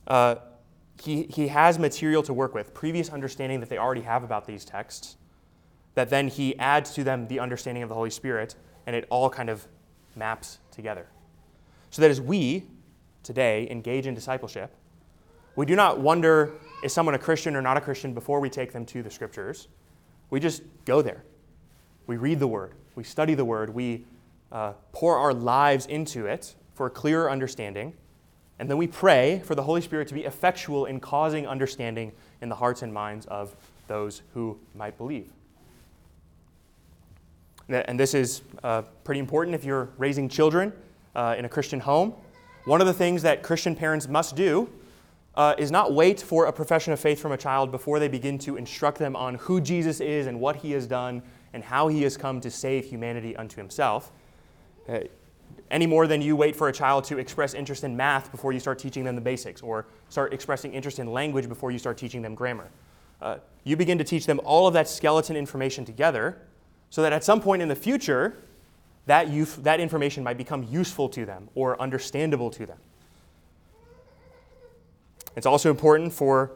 uh, 0.07 0.35
he, 1.01 1.23
he 1.23 1.47
has 1.49 1.79
material 1.79 2.23
to 2.23 2.33
work 2.33 2.53
with, 2.53 2.73
previous 2.73 3.09
understanding 3.09 3.59
that 3.59 3.69
they 3.69 3.77
already 3.77 4.01
have 4.01 4.23
about 4.23 4.45
these 4.45 4.63
texts, 4.63 5.17
that 5.95 6.09
then 6.09 6.27
he 6.27 6.57
adds 6.59 6.93
to 6.95 7.03
them 7.03 7.27
the 7.27 7.39
understanding 7.39 7.83
of 7.83 7.89
the 7.89 7.95
Holy 7.95 8.09
Spirit, 8.09 8.55
and 8.85 8.95
it 8.95 9.05
all 9.09 9.29
kind 9.29 9.49
of 9.49 9.67
maps 10.15 10.59
together. 10.71 11.07
So 11.89 12.01
that 12.01 12.11
as 12.11 12.21
we 12.21 12.65
today 13.21 13.67
engage 13.69 14.07
in 14.07 14.15
discipleship, 14.15 14.75
we 15.55 15.65
do 15.65 15.75
not 15.75 15.99
wonder 15.99 16.53
is 16.83 16.91
someone 16.91 17.15
a 17.15 17.19
Christian 17.19 17.55
or 17.55 17.61
not 17.61 17.77
a 17.77 17.81
Christian 17.81 18.13
before 18.13 18.39
we 18.39 18.49
take 18.49 18.73
them 18.73 18.85
to 18.87 19.01
the 19.01 19.09
scriptures. 19.09 19.67
We 20.29 20.39
just 20.39 20.63
go 20.85 21.01
there. 21.01 21.23
We 22.07 22.17
read 22.17 22.39
the 22.39 22.47
word, 22.47 22.73
we 22.95 23.03
study 23.03 23.33
the 23.33 23.45
word, 23.45 23.73
we 23.73 24.05
uh, 24.51 24.73
pour 24.91 25.17
our 25.17 25.33
lives 25.33 25.85
into 25.85 26.25
it 26.25 26.55
for 26.73 26.87
a 26.87 26.89
clearer 26.89 27.31
understanding. 27.31 27.93
And 28.63 28.69
then 28.69 28.77
we 28.77 28.87
pray 28.87 29.41
for 29.43 29.55
the 29.55 29.63
Holy 29.63 29.81
Spirit 29.81 30.07
to 30.07 30.13
be 30.13 30.23
effectual 30.23 30.85
in 30.85 31.01
causing 31.01 31.45
understanding 31.45 32.13
in 32.41 32.47
the 32.47 32.55
hearts 32.55 32.81
and 32.81 32.93
minds 32.93 33.25
of 33.25 33.53
those 33.89 34.21
who 34.33 34.57
might 34.73 34.97
believe. 34.97 35.29
And 37.67 37.99
this 37.99 38.13
is 38.13 38.41
uh, 38.63 38.83
pretty 39.03 39.19
important 39.19 39.53
if 39.53 39.65
you're 39.65 39.89
raising 39.97 40.29
children 40.29 40.71
uh, 41.13 41.35
in 41.37 41.43
a 41.43 41.49
Christian 41.49 41.81
home. 41.81 42.13
One 42.63 42.79
of 42.79 42.87
the 42.87 42.93
things 42.93 43.21
that 43.23 43.43
Christian 43.43 43.75
parents 43.75 44.07
must 44.07 44.33
do 44.37 44.69
uh, 45.35 45.55
is 45.57 45.69
not 45.69 45.91
wait 45.91 46.21
for 46.21 46.45
a 46.45 46.53
profession 46.53 46.93
of 46.93 47.01
faith 47.01 47.19
from 47.19 47.33
a 47.33 47.37
child 47.37 47.69
before 47.69 47.99
they 47.99 48.07
begin 48.07 48.37
to 48.39 48.55
instruct 48.55 48.97
them 48.97 49.13
on 49.17 49.35
who 49.35 49.59
Jesus 49.59 49.99
is 49.99 50.25
and 50.25 50.39
what 50.39 50.55
he 50.55 50.71
has 50.71 50.87
done 50.87 51.21
and 51.51 51.65
how 51.65 51.89
he 51.89 52.03
has 52.03 52.15
come 52.15 52.39
to 52.39 52.49
save 52.49 52.85
humanity 52.85 53.35
unto 53.35 53.57
himself. 53.57 54.13
Any 55.73 55.87
more 55.87 56.05
than 56.05 56.21
you 56.21 56.35
wait 56.35 56.55
for 56.55 56.69
a 56.69 56.71
child 56.71 57.03
to 57.05 57.17
express 57.17 57.55
interest 57.55 57.83
in 57.83 57.97
math 57.97 58.29
before 58.29 58.53
you 58.53 58.59
start 58.59 58.77
teaching 58.77 59.03
them 59.03 59.15
the 59.15 59.21
basics, 59.21 59.59
or 59.63 59.87
start 60.07 60.31
expressing 60.31 60.71
interest 60.71 60.99
in 60.99 61.11
language 61.11 61.49
before 61.49 61.71
you 61.71 61.79
start 61.79 61.97
teaching 61.97 62.21
them 62.21 62.35
grammar. 62.35 62.69
Uh, 63.19 63.37
you 63.63 63.75
begin 63.75 63.97
to 63.97 64.03
teach 64.03 64.27
them 64.27 64.39
all 64.43 64.67
of 64.67 64.75
that 64.75 64.87
skeleton 64.87 65.35
information 65.35 65.83
together 65.83 66.37
so 66.91 67.01
that 67.01 67.11
at 67.11 67.23
some 67.23 67.41
point 67.41 67.59
in 67.59 67.69
the 67.69 67.75
future, 67.75 68.37
that, 69.07 69.29
use, 69.29 69.55
that 69.55 69.79
information 69.79 70.23
might 70.23 70.37
become 70.37 70.61
useful 70.69 71.09
to 71.09 71.25
them 71.25 71.49
or 71.55 71.81
understandable 71.81 72.51
to 72.51 72.67
them. 72.67 72.77
It's 75.35 75.47
also 75.47 75.71
important 75.71 76.13
for 76.13 76.51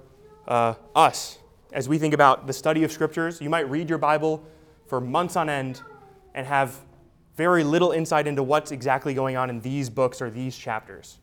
uh, 0.47 0.75
us 0.95 1.39
as 1.73 1.89
we 1.89 1.97
think 1.97 2.13
about 2.13 2.45
the 2.45 2.53
study 2.53 2.84
of 2.84 2.91
scriptures. 2.91 3.41
You 3.41 3.49
might 3.49 3.67
read 3.67 3.89
your 3.89 3.97
Bible 3.97 4.43
for 4.86 5.01
months 5.01 5.36
on 5.36 5.49
end 5.49 5.82
and 6.36 6.45
have 6.45 6.77
very 7.38 7.63
little 7.63 7.91
insight 7.91 8.28
into 8.28 8.43
what's 8.43 8.71
exactly 8.71 9.13
going 9.13 9.38
on 9.38 9.50
in 9.50 9.62
these 9.62 9.89
books 9.89 10.21
or 10.21 10.30
these 10.30 10.58
chapters. 10.58 11.19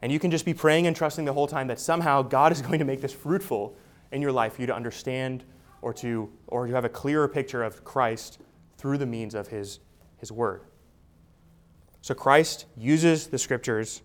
And 0.00 0.12
you 0.12 0.18
can 0.18 0.30
just 0.30 0.44
be 0.44 0.54
praying 0.54 0.86
and 0.86 0.94
trusting 0.94 1.24
the 1.24 1.32
whole 1.32 1.48
time 1.48 1.66
that 1.66 1.80
somehow 1.80 2.22
God 2.22 2.52
is 2.52 2.62
going 2.66 2.78
to 2.78 2.84
make 2.84 3.00
this 3.00 3.12
fruitful 3.12 3.76
in 4.12 4.22
your 4.22 4.32
life 4.32 4.54
for 4.54 4.60
you 4.60 4.66
to 4.68 4.74
understand 4.74 5.44
or 5.82 5.92
to, 5.92 6.30
or 6.46 6.66
to 6.66 6.72
have 6.72 6.84
a 6.84 6.88
clearer 6.88 7.28
picture 7.28 7.62
of 7.62 7.84
Christ 7.84 8.38
through 8.78 8.98
the 8.98 9.06
means 9.06 9.34
of 9.34 9.48
his, 9.48 9.80
his 10.16 10.30
word. 10.32 10.62
So 12.00 12.14
Christ 12.14 12.66
uses 12.76 13.26
the 13.26 13.38
scriptures 13.38 14.02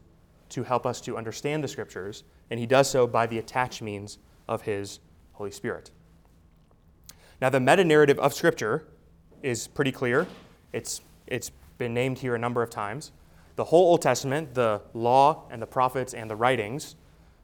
to 0.49 0.63
help 0.63 0.85
us 0.85 0.99
to 1.01 1.17
understand 1.17 1.63
the 1.63 1.67
scriptures, 1.67 2.23
and 2.49 2.59
he 2.59 2.65
does 2.65 2.89
so 2.89 3.05
by 3.05 3.27
the 3.27 3.37
attached 3.37 3.81
means 3.81 4.17
of 4.47 4.63
his 4.63 4.99
Holy 5.33 5.51
Spirit. 5.51 5.91
Now, 7.41 7.49
the 7.49 7.59
meta 7.59 7.85
narrative 7.85 8.19
of 8.19 8.33
Scripture 8.33 8.85
is 9.41 9.67
pretty 9.67 9.91
clear. 9.91 10.27
It's 10.73 11.01
it's 11.29 11.51
been 11.77 11.93
named 11.93 12.19
here 12.19 12.35
a 12.35 12.39
number 12.39 12.61
of 12.61 12.69
times. 12.69 13.11
The 13.55 13.65
whole 13.65 13.87
Old 13.91 14.01
Testament, 14.01 14.53
the 14.53 14.81
law 14.93 15.43
and 15.49 15.61
the 15.61 15.67
prophets 15.67 16.13
and 16.13 16.29
the 16.29 16.35
writings, 16.35 16.95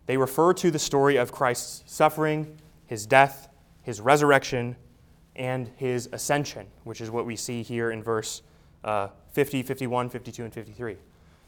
they 0.06 0.18
refer 0.18 0.54
to 0.54 0.72
the 0.72 0.80
story 0.80 1.16
of 1.18 1.32
Christ's 1.32 1.84
suffering, 1.92 2.58
his 2.86 3.06
death, 3.06 3.50
his 3.82 4.02
resurrection, 4.02 4.76
and 5.36 5.70
his 5.76 6.08
ascension, 6.12 6.68
which 6.84 7.02
is 7.02 7.10
what 7.10 7.26
we 7.26 7.36
see 7.36 7.64
here 7.64 7.92
in 7.92 8.04
verse 8.04 8.42
uh, 8.84 9.10
50, 9.32 9.64
51, 9.64 10.10
52, 10.10 10.44
and 10.44 10.54
53. 10.54 10.98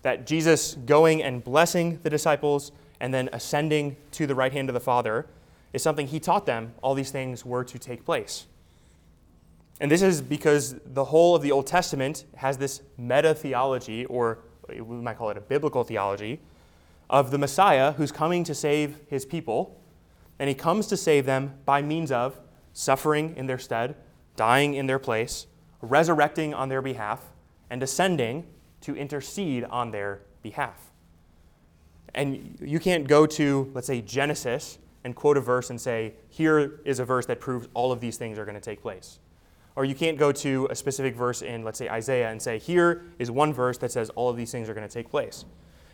That 0.01 0.25
Jesus 0.25 0.75
going 0.85 1.23
and 1.23 1.43
blessing 1.43 1.99
the 2.03 2.09
disciples 2.09 2.71
and 2.99 3.13
then 3.13 3.29
ascending 3.31 3.95
to 4.11 4.27
the 4.27 4.35
right 4.35 4.51
hand 4.51 4.69
of 4.69 4.73
the 4.73 4.79
Father 4.79 5.27
is 5.73 5.83
something 5.83 6.07
he 6.07 6.19
taught 6.19 6.45
them 6.45 6.73
all 6.81 6.95
these 6.95 7.11
things 7.11 7.45
were 7.45 7.63
to 7.63 7.77
take 7.77 8.03
place. 8.03 8.47
And 9.79 9.91
this 9.91 10.01
is 10.01 10.21
because 10.21 10.75
the 10.85 11.05
whole 11.05 11.35
of 11.35 11.41
the 11.41 11.51
Old 11.51 11.67
Testament 11.67 12.25
has 12.35 12.57
this 12.57 12.81
meta 12.97 13.35
theology, 13.35 14.05
or 14.05 14.39
we 14.67 14.81
might 14.81 15.17
call 15.17 15.29
it 15.29 15.37
a 15.37 15.41
biblical 15.41 15.83
theology, 15.83 16.39
of 17.09 17.31
the 17.31 17.37
Messiah 17.37 17.93
who's 17.93 18.11
coming 18.11 18.43
to 18.43 18.55
save 18.55 18.99
his 19.07 19.25
people. 19.25 19.79
And 20.39 20.49
he 20.49 20.55
comes 20.55 20.87
to 20.87 20.97
save 20.97 21.25
them 21.25 21.53
by 21.65 21.81
means 21.81 22.11
of 22.11 22.39
suffering 22.73 23.35
in 23.37 23.47
their 23.47 23.57
stead, 23.57 23.95
dying 24.35 24.73
in 24.75 24.87
their 24.87 24.99
place, 24.99 25.47
resurrecting 25.81 26.53
on 26.53 26.69
their 26.69 26.81
behalf, 26.81 27.21
and 27.69 27.81
ascending 27.81 28.45
to 28.81 28.95
intercede 28.95 29.63
on 29.65 29.91
their 29.91 30.21
behalf. 30.43 30.91
And 32.13 32.57
you 32.61 32.79
can't 32.79 33.07
go 33.07 33.25
to, 33.25 33.71
let's 33.73 33.87
say, 33.87 34.01
Genesis 34.01 34.79
and 35.03 35.15
quote 35.15 35.37
a 35.37 35.41
verse 35.41 35.69
and 35.69 35.79
say, 35.79 36.13
here 36.29 36.79
is 36.83 36.99
a 36.99 37.05
verse 37.05 37.25
that 37.27 37.39
proves 37.39 37.67
all 37.73 37.91
of 37.91 37.99
these 37.99 38.17
things 38.17 38.37
are 38.37 38.45
going 38.45 38.55
to 38.55 38.61
take 38.61 38.81
place. 38.81 39.19
Or 39.77 39.85
you 39.85 39.93
can't 39.93 40.17
go 40.17 40.31
to 40.31 40.67
a 40.71 40.75
specific 40.75 41.15
verse 41.15 41.43
in, 41.43 41.63
let's 41.63 41.77
say, 41.77 41.87
Isaiah 41.87 42.31
and 42.31 42.41
say, 42.41 42.57
here 42.57 43.05
is 43.19 43.29
one 43.29 43.53
verse 43.53 43.77
that 43.77 43.91
says 43.91 44.09
all 44.15 44.27
of 44.27 44.35
these 44.35 44.51
things 44.51 44.67
are 44.69 44.73
going 44.73 44.87
to 44.87 44.93
take 44.93 45.07
place. 45.07 45.45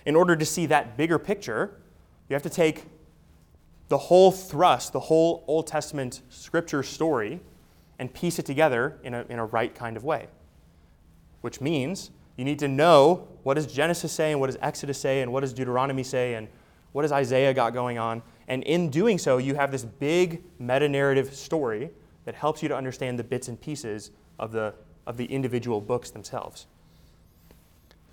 in 0.06 0.15
order 0.15 0.38
to 0.38 0.46
see 0.46 0.65
that 0.67 0.96
bigger 0.96 1.19
picture, 1.19 1.82
you 2.30 2.34
have 2.34 2.43
to 2.43 2.50
take 2.50 2.86
the 3.89 3.98
whole 3.98 4.32
thrust, 4.32 4.93
the 4.93 5.02
whole 5.02 5.43
Old 5.48 5.67
Testament 5.67 6.22
scripture 6.30 6.82
story, 6.82 7.41
and 8.00 8.13
piece 8.13 8.39
it 8.39 8.46
together 8.46 9.00
in 9.04 9.13
a, 9.13 9.26
in 9.28 9.38
a 9.38 9.46
right 9.46 9.76
kind 9.76 9.98
of 9.98 10.06
way. 10.06 10.28
Which 11.41 11.60
means 11.60 12.12
you 12.38 12.46
need 12.46 12.60
to 12.60 12.69
know 12.69 13.28
what 13.43 13.56
does 13.56 13.67
Genesis 13.67 14.13
say 14.13 14.32
and 14.32 14.39
what 14.39 14.48
does 14.48 14.58
Exodus 14.62 14.98
say 14.98 15.22
and 15.22 15.34
what 15.34 15.41
does 15.41 15.52
Deuteronomy 15.54 16.04
say 16.04 16.36
and 16.36 16.48
what 16.93 17.02
does 17.02 17.12
Isaiah 17.12 17.54
got 17.54 17.74
going 17.74 17.98
on. 17.98 18.22
And 18.48 18.63
in 18.63 18.89
doing 18.89 19.17
so, 19.17 19.39
you 19.39 19.56
have 19.56 19.72
this 19.72 19.84
big 19.84 20.41
meta 20.58 20.88
narrative 20.88 21.34
story 21.34 21.91
that 22.25 22.36
helps 22.36 22.62
you 22.62 22.69
to 22.69 22.75
understand 22.75 23.19
the 23.19 23.23
bits 23.23 23.47
and 23.47 23.59
pieces 23.59 24.12
of 24.39 24.51
the, 24.51 24.73
of 25.05 25.17
the 25.17 25.25
individual 25.25 25.81
books 25.81 26.09
themselves. 26.09 26.67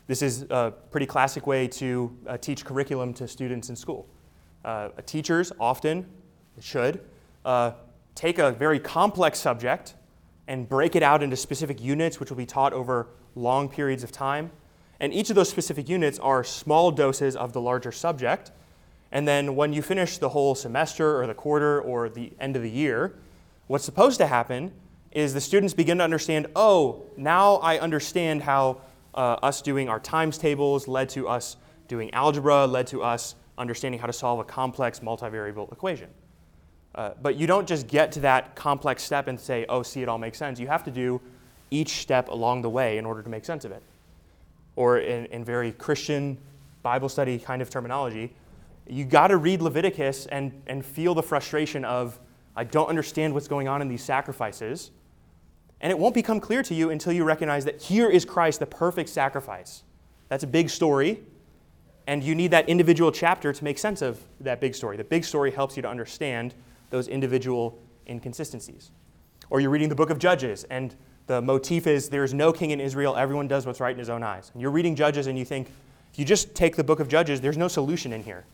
This 0.07 0.23
is 0.23 0.43
a 0.51 0.73
pretty 0.91 1.07
classic 1.07 1.47
way 1.47 1.69
to 1.69 2.17
uh, 2.27 2.37
teach 2.37 2.65
curriculum 2.65 3.15
to 3.15 3.29
students 3.29 3.69
in 3.69 3.77
school. 3.77 4.09
Uh, 4.65 4.89
teachers 5.07 5.53
often 5.61 6.07
should 6.59 7.01
uh, 7.45 7.73
take 8.15 8.39
a 8.39 8.51
very 8.51 8.81
complex 8.81 9.39
subject 9.39 9.95
and 10.49 10.69
break 10.69 10.97
it 10.97 11.03
out 11.03 11.23
into 11.23 11.37
specific 11.37 11.81
units, 11.81 12.19
which 12.19 12.29
will 12.29 12.37
be 12.37 12.45
taught 12.45 12.73
over 12.73 13.07
long 13.37 13.69
periods 13.69 14.03
of 14.03 14.11
time. 14.11 14.51
And 14.99 15.15
each 15.15 15.31
of 15.31 15.37
those 15.37 15.49
specific 15.49 15.89
units 15.89 16.19
are 16.19 16.43
small 16.43 16.91
doses 16.91 17.37
of 17.37 17.53
the 17.53 17.61
larger 17.61 17.93
subject. 17.93 18.51
And 19.13 19.27
then 19.27 19.57
when 19.57 19.73
you 19.73 19.81
finish 19.81 20.19
the 20.19 20.31
whole 20.31 20.55
semester 20.55 21.21
or 21.21 21.27
the 21.27 21.35
quarter 21.35 21.81
or 21.81 22.09
the 22.09 22.33
end 22.41 22.57
of 22.57 22.63
the 22.63 22.71
year, 22.71 23.15
what's 23.71 23.85
supposed 23.85 24.19
to 24.19 24.27
happen 24.27 24.73
is 25.13 25.33
the 25.33 25.41
students 25.41 25.73
begin 25.75 25.99
to 25.99 26.03
understand 26.03 26.49
oh, 26.57 27.05
now 27.17 27.55
I 27.59 27.79
understand 27.79 28.43
how 28.43 28.81
uh, 29.15 29.37
us 29.45 29.63
doing 29.63 29.89
our 29.89 30.01
times 30.01 30.39
tables 30.39 30.89
led 30.89 31.09
to 31.11 31.29
us 31.29 31.57
doing 31.87 32.13
algebra, 32.13 32.67
led 32.67 32.89
to 32.89 33.05
us 33.05 33.37
understanding 33.57 34.01
how 34.01 34.09
to 34.09 34.13
solve 34.13 34.41
a 34.41 34.45
complex 34.45 34.99
multivariable 34.99 35.73
equation. 35.73 36.09
Uh, 36.97 37.11
but 37.23 37.37
you 37.37 37.47
don't 37.47 37.69
just 37.69 37.87
get 37.87 38.11
to 38.11 38.19
that 38.21 38.57
complex 38.57 39.05
step 39.05 39.29
and 39.29 39.39
say, 39.39 39.65
oh, 39.69 39.85
see, 39.85 40.03
it 40.03 40.09
all 40.09 40.19
makes 40.19 40.37
sense. 40.37 40.59
You 40.59 40.67
have 40.67 40.83
to 40.83 40.91
do 40.91 41.21
each 41.71 42.01
step 42.01 42.29
along 42.29 42.63
the 42.63 42.71
way 42.71 42.99
in 42.99 43.07
order 43.07 43.23
to 43.23 43.29
make 43.29 43.45
sense 43.45 43.65
of 43.65 43.71
it. 43.71 43.85
Or 44.75 44.99
in, 44.99 45.27
in 45.27 45.45
very 45.45 45.71
Christian 45.71 46.39
Bible 46.83 47.09
study 47.09 47.39
kind 47.39 47.63
of 47.63 47.71
terminology, 47.71 48.35
you 48.89 49.05
got 49.05 49.29
to 49.29 49.37
read 49.37 49.63
Leviticus 49.63 50.27
and, 50.27 50.61
and 50.67 50.85
feel 50.85 51.15
the 51.15 51.23
frustration 51.23 51.85
of, 51.85 52.19
I 52.57 52.65
don't 52.65 52.89
understand 52.89 53.35
what's 53.35 53.49
going 53.49 53.69
on 53.69 53.83
in 53.83 53.89
these 53.89 54.03
sacrifices. 54.03 54.91
And 55.81 55.91
it 55.91 55.99
won't 55.99 56.15
become 56.15 56.41
clear 56.41 56.63
to 56.65 56.75
you 56.75 56.91
until 56.91 57.13
you 57.13 57.25
recognize 57.25 57.65
that 57.65 57.81
here 57.81 58.09
is 58.09 58.25
Christ, 58.25 58.61
the 58.61 58.67
perfect 58.67 59.09
sacrifice. 59.09 59.83
That's 60.29 60.45
a 60.45 60.47
big 60.47 60.71
story, 60.71 61.23
and 62.07 62.23
you 62.23 62.35
need 62.35 62.51
that 62.51 62.69
individual 62.69 63.11
chapter 63.11 63.53
to 63.53 63.65
make 63.65 63.79
sense 63.79 64.03
of 64.03 64.21
that 64.41 64.61
big 64.61 64.75
story. 64.75 64.97
The 64.97 65.05
big 65.05 65.25
story 65.25 65.51
helps 65.51 65.77
you 65.77 65.83
to 65.83 65.89
understand 65.89 66.55
those 66.91 67.09
individual 67.09 67.79
inconsistencies. 68.09 68.91
Or 69.49 69.61
you're 69.61 69.71
reading 69.71 69.89
the 69.89 69.95
book 69.95 70.11
of 70.11 70.19
Judges, 70.19 70.65
and 70.65 70.95
the 71.27 71.41
motif 71.41 71.87
is 71.87 72.09
there 72.09 72.25
is 72.25 72.35
no 72.35 72.53
king 72.53 72.71
in 72.71 72.81
Israel, 72.81 73.17
everyone 73.17 73.49
does 73.49 73.67
what's 73.67 73.81
right 73.81 73.93
in 73.93 73.99
his 73.99 74.11
own 74.11 74.23
eyes. 74.23 74.51
And 74.53 74.61
you're 74.61 74.71
reading 74.71 74.95
Judges, 74.95 75.29
and 75.29 75.39
you 75.39 75.45
think, 75.45 75.69
if 76.13 76.19
you 76.19 76.25
just 76.25 76.55
take 76.55 76.77
the 76.77 76.85
book 76.85 77.01
of 77.01 77.09
Judges, 77.09 77.41
there's 77.41 77.57
no 77.57 77.69
solution 77.69 78.13
in 78.13 78.23
here. 78.23 78.45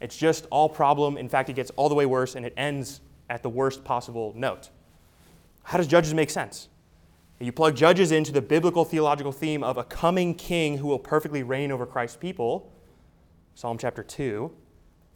It's 0.00 0.16
just 0.16 0.46
all 0.50 0.68
problem. 0.68 1.16
In 1.16 1.28
fact, 1.28 1.48
it 1.48 1.52
gets 1.54 1.70
all 1.76 1.88
the 1.88 1.94
way 1.94 2.06
worse, 2.06 2.34
and 2.34 2.44
it 2.44 2.54
ends 2.56 3.00
at 3.28 3.42
the 3.42 3.48
worst 3.48 3.84
possible 3.84 4.32
note. 4.36 4.70
How 5.64 5.78
does 5.78 5.86
Judges 5.86 6.14
make 6.14 6.30
sense? 6.30 6.68
You 7.38 7.52
plug 7.52 7.76
Judges 7.76 8.12
into 8.12 8.32
the 8.32 8.40
biblical 8.40 8.84
theological 8.84 9.32
theme 9.32 9.62
of 9.62 9.76
a 9.76 9.84
coming 9.84 10.34
king 10.34 10.78
who 10.78 10.86
will 10.86 10.98
perfectly 10.98 11.42
reign 11.42 11.70
over 11.70 11.84
Christ's 11.84 12.16
people, 12.16 12.72
Psalm 13.54 13.76
chapter 13.76 14.02
2. 14.02 14.50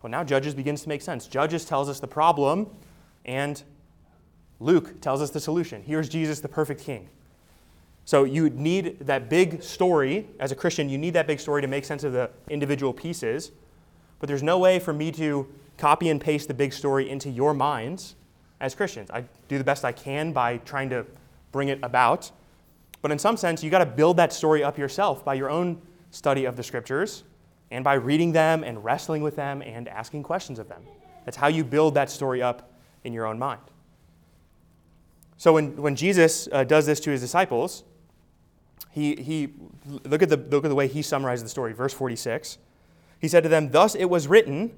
Well, 0.03 0.11
now 0.11 0.25
Judges 0.25 0.55
begins 0.55 0.83
to 0.83 0.89
make 0.89 1.03
sense. 1.03 1.27
Judges 1.27 1.65
tells 1.65 1.89
us 1.89 2.01
the 2.01 2.09
problem, 2.09 2.69
and 3.25 3.63
Luke 4.59 5.01
tells 5.01 5.23
us 5.23 5.31
the 5.31 5.41
solution. 5.41 5.83
Here's 5.83 6.09
Jesus, 6.09 6.41
the 6.41 6.49
perfect 6.49 6.83
king. 6.83 7.09
So 8.05 8.25
you 8.25 8.51
need 8.51 8.99
that 9.01 9.31
big 9.31 9.63
story. 9.63 10.27
As 10.39 10.53
a 10.53 10.55
Christian, 10.55 10.89
you 10.89 10.99
need 10.99 11.15
that 11.15 11.27
big 11.27 11.41
story 11.41 11.63
to 11.63 11.69
make 11.69 11.85
sense 11.85 12.05
of 12.05 12.13
the 12.13 12.31
individual 12.49 12.93
pieces. 12.93 13.53
But 14.19 14.27
there's 14.27 14.43
no 14.43 14.59
way 14.59 14.79
for 14.79 14.93
me 14.93 15.13
to 15.13 15.47
copy 15.81 16.09
and 16.11 16.21
paste 16.21 16.49
the 16.49 16.55
big 16.55 16.73
story 16.73 17.09
into 17.09 17.31
your 17.31 17.55
minds 17.55 18.15
as 18.61 18.75
Christians. 18.75 19.11
I 19.11 19.25
do 19.49 19.59
the 19.59 19.65
best 19.65 19.85
I 19.85 19.93
can 19.93 20.33
by 20.33 20.59
trying 20.59 20.91
to 20.91 21.07
bring 21.51 21.69
it 21.69 21.79
about. 21.83 22.31
But 23.03 23.11
in 23.11 23.19
some 23.19 23.37
sense, 23.37 23.65
you 23.65 23.71
got 23.71 23.79
to 23.79 23.87
build 23.87 24.19
that 24.19 24.33
story 24.33 24.63
up 24.63 24.79
yourself 24.79 25.25
by 25.25 25.35
your 25.35 25.51
own 25.51 25.81
study 26.11 26.45
of 26.45 26.57
the 26.57 26.63
scriptures 26.63 27.25
and 27.71 27.83
by 27.83 27.95
reading 27.95 28.33
them 28.33 28.63
and 28.63 28.85
wrestling 28.85 29.23
with 29.23 29.37
them 29.37 29.63
and 29.63 29.89
asking 29.89 30.23
questions 30.23 30.59
of 30.59 30.69
them. 30.69 30.83
That's 31.25 31.37
how 31.37 31.49
you 31.49 31.65
build 31.65 31.95
that 31.95 32.11
story 32.11 32.43
up 32.43 32.71
in 33.05 33.13
your 33.13 33.27
own 33.27 33.39
mind. 33.39 33.63
So 35.37 35.55
when, 35.55 35.77
when 35.77 35.97
Jesus 35.97 36.49
uh, 36.53 36.65
does 36.65 36.85
this 36.85 37.01
to 37.01 37.11
his 37.11 37.23
disciples, 37.23 37.85
he, 38.91 39.17
he 39.17 39.49
look, 40.05 40.23
at 40.23 40.29
the, 40.29 40.37
look 40.37 40.65
at 40.65 40.69
the 40.69 40.75
way 40.75 40.89
he 40.89 41.01
summarizes 41.01 41.43
the 41.43 41.49
story. 41.49 41.73
Verse 41.73 41.95
46. 41.95 42.59
He 43.19 43.29
said 43.29 43.43
to 43.45 43.49
them, 43.49 43.71
Thus 43.71 43.95
it 43.95 44.07
was 44.07 44.29
written, 44.29 44.73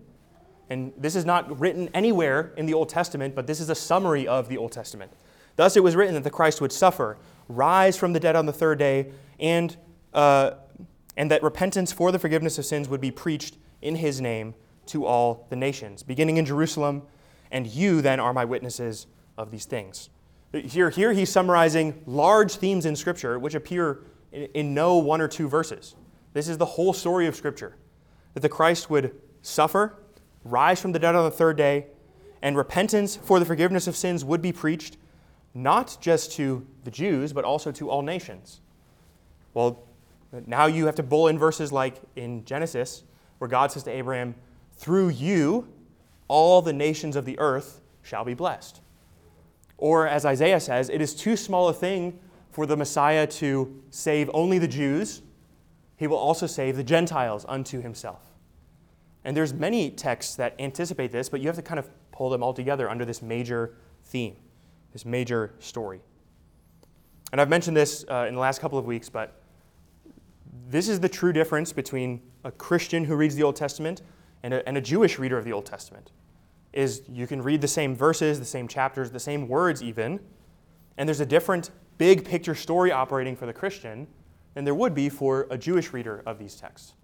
and 0.72 0.92
this 0.96 1.14
is 1.14 1.26
not 1.26 1.61
written 1.61 1.90
anywhere 1.92 2.52
in 2.56 2.64
the 2.64 2.72
Old 2.72 2.88
Testament, 2.88 3.35
but 3.35 3.46
this 3.46 3.61
is 3.61 3.68
a 3.68 3.74
summary 3.74 4.26
of 4.26 4.48
the 4.48 4.56
Old 4.56 4.72
Testament. 4.72 5.12
Thus 5.56 5.76
it 5.76 5.82
was 5.82 5.94
written 5.94 6.14
that 6.14 6.24
the 6.24 6.30
Christ 6.30 6.62
would 6.62 6.72
suffer, 6.72 7.18
rise 7.48 7.96
from 7.96 8.14
the 8.14 8.20
dead 8.20 8.37
on 8.37 8.46
the 8.46 8.52
third 8.52 8.78
day, 8.78 9.12
and 9.38 9.76
uh, 10.14 10.52
and 11.16 11.30
that 11.30 11.42
repentance 11.42 11.92
for 11.92 12.11
the 12.11 12.18
forgiveness 12.18 12.58
of 12.58 12.64
sins 12.64 12.88
would 12.88 13.00
be 13.00 13.11
preached 13.11 13.58
in 13.82 13.96
his 13.96 14.20
name 14.20 14.54
to 14.87 15.04
all 15.04 15.46
the 15.50 15.56
nations, 15.56 16.02
beginning 16.02 16.38
in 16.38 16.46
Jerusalem, 16.46 17.02
and 17.50 17.66
you 17.66 18.00
then 18.00 18.18
are 18.18 18.32
my 18.32 18.46
witnesses 18.46 19.06
of 19.37 19.50
these 19.50 19.66
things. 19.66 20.08
Here, 20.52 20.88
here 20.88 21.12
he's 21.12 21.30
summarizing 21.30 22.02
large 22.06 22.56
themes 22.56 22.87
in 22.87 22.96
Scripture 22.96 23.38
which 23.38 23.54
appear 23.54 24.04
in, 24.32 24.42
in 24.54 24.74
no 24.74 24.96
one 24.96 25.20
or 25.20 25.28
two 25.28 25.48
verses. 25.48 25.94
This 26.32 26.48
is 26.48 26.56
the 26.56 26.64
whole 26.64 26.94
story 26.94 27.26
of 27.26 27.37
Scripture 27.37 27.76
that 28.35 28.40
the 28.40 28.48
Christ 28.48 28.88
would 28.88 29.14
suffer, 29.42 30.01
rise 30.44 30.81
from 30.81 30.92
the 30.92 30.98
dead 30.98 31.14
on 31.14 31.24
the 31.24 31.31
third 31.31 31.57
day, 31.57 31.87
and 32.42 32.57
repentance 32.57 33.16
for 33.16 33.38
the 33.38 33.44
forgiveness 33.44 33.87
of 33.87 33.96
sins 33.96 34.24
would 34.24 34.42
be 34.42 34.52
preached 34.52 34.96
not 35.55 35.96
just 36.00 36.33
to 36.33 36.66
the 36.85 36.90
Jews, 36.90 37.33
but 37.33 37.44
also 37.44 37.70
to 37.72 37.90
all 37.90 38.02
nations. 38.02 38.61
Well, 39.55 39.85
now 40.46 40.66
you 40.66 40.87
have 40.87 40.94
to 40.96 41.02
bull 41.02 41.28
in 41.28 41.38
verses 41.38 41.72
like 41.72 41.96
in 42.16 42.44
Genesis, 42.44 43.05
where 43.38 43.48
God 43.48 43.70
says 43.70 43.83
to 43.85 43.90
Abraham, 43.90 44.35
Through 44.76 45.11
you, 45.11 45.68
all 46.28 46.62
the 46.62 46.72
nations 46.72 47.16
of 47.16 47.24
the 47.24 47.38
earth 47.38 47.81
shall 48.02 48.24
be 48.24 48.35
blessed. 48.35 48.81
Or 49.76 50.07
as 50.07 50.24
Isaiah 50.24 50.61
says, 50.61 50.88
it 50.88 51.00
is 51.00 51.14
too 51.14 51.37
small 51.37 51.68
a 51.68 51.74
thing 51.74 52.18
for 52.50 52.66
the 52.66 52.76
Messiah 52.76 53.26
to 53.26 53.83
save 53.90 54.31
only 54.33 54.59
the 54.59 54.68
Jews. 54.68 55.22
He 55.96 56.07
will 56.07 56.16
also 56.16 56.46
save 56.46 56.76
the 56.76 56.85
Gentiles 56.85 57.44
unto 57.48 57.83
himself. 57.83 58.31
And 59.24 59.37
there's 59.37 59.54
many 59.54 59.90
texts 59.90 60.35
that 60.37 60.54
anticipate 60.58 61.12
this, 61.12 61.28
but 61.28 61.40
you 61.40 61.46
have 61.46 61.56
to 61.56 61.62
kind 61.62 61.78
of 61.78 61.88
pull 62.11 62.30
them 62.30 62.42
all 62.42 62.52
together 62.52 62.90
under 62.90 63.04
this 63.04 63.22
major 63.22 63.74
theme, 64.04 64.37
this 64.92 65.04
major 65.04 65.54
story. 65.61 66.00
And 67.30 67.40
I've 67.40 67.48
mentioned 67.48 67.76
this 67.76 68.04
uh, 68.11 68.26
in 68.28 68.35
the 68.35 68.40
last 68.40 68.61
couple 68.61 68.78
of 68.78 68.85
weeks, 68.85 69.08
but 69.08 69.40
this 70.68 70.88
is 70.88 71.00
the 71.00 71.08
true 71.08 71.32
difference 71.32 71.72
between 71.72 72.20
a 72.44 72.50
Christian 72.50 73.04
who 73.04 73.16
reads 73.16 73.35
the 73.35 73.42
Old 73.42 73.56
Testament 73.56 74.02
and 74.42 74.54
a, 74.54 74.66
and 74.68 74.76
a 74.76 74.80
Jewish 74.80 75.18
reader 75.18 75.38
of 75.38 75.44
the 75.44 75.52
Old 75.52 75.66
Testament. 75.66 76.11
Is 76.72 77.02
you 77.08 77.26
can 77.26 77.42
read 77.42 77.61
the 77.61 77.68
same 77.68 77.94
verses, 77.94 78.38
the 78.38 78.44
same 78.44 78.66
chapters, 78.66 79.11
the 79.11 79.20
same 79.20 79.48
words 79.48 79.82
even, 79.82 80.20
and 80.96 81.08
there's 81.08 81.20
a 81.20 81.26
different 81.26 81.70
big 81.98 82.24
picture 82.24 82.54
story 82.54 82.90
operating 82.90 83.37
for 83.37 83.46
the 83.46 83.52
Christian 83.52 84.06
than 84.54 84.64
there 84.64 84.74
would 84.74 84.94
be 84.94 85.08
for 85.08 85.46
a 85.50 85.58
Jewish 85.58 85.92
reader 85.92 86.22
of 86.26 86.38
these 86.38 86.54
texts. 86.54 86.94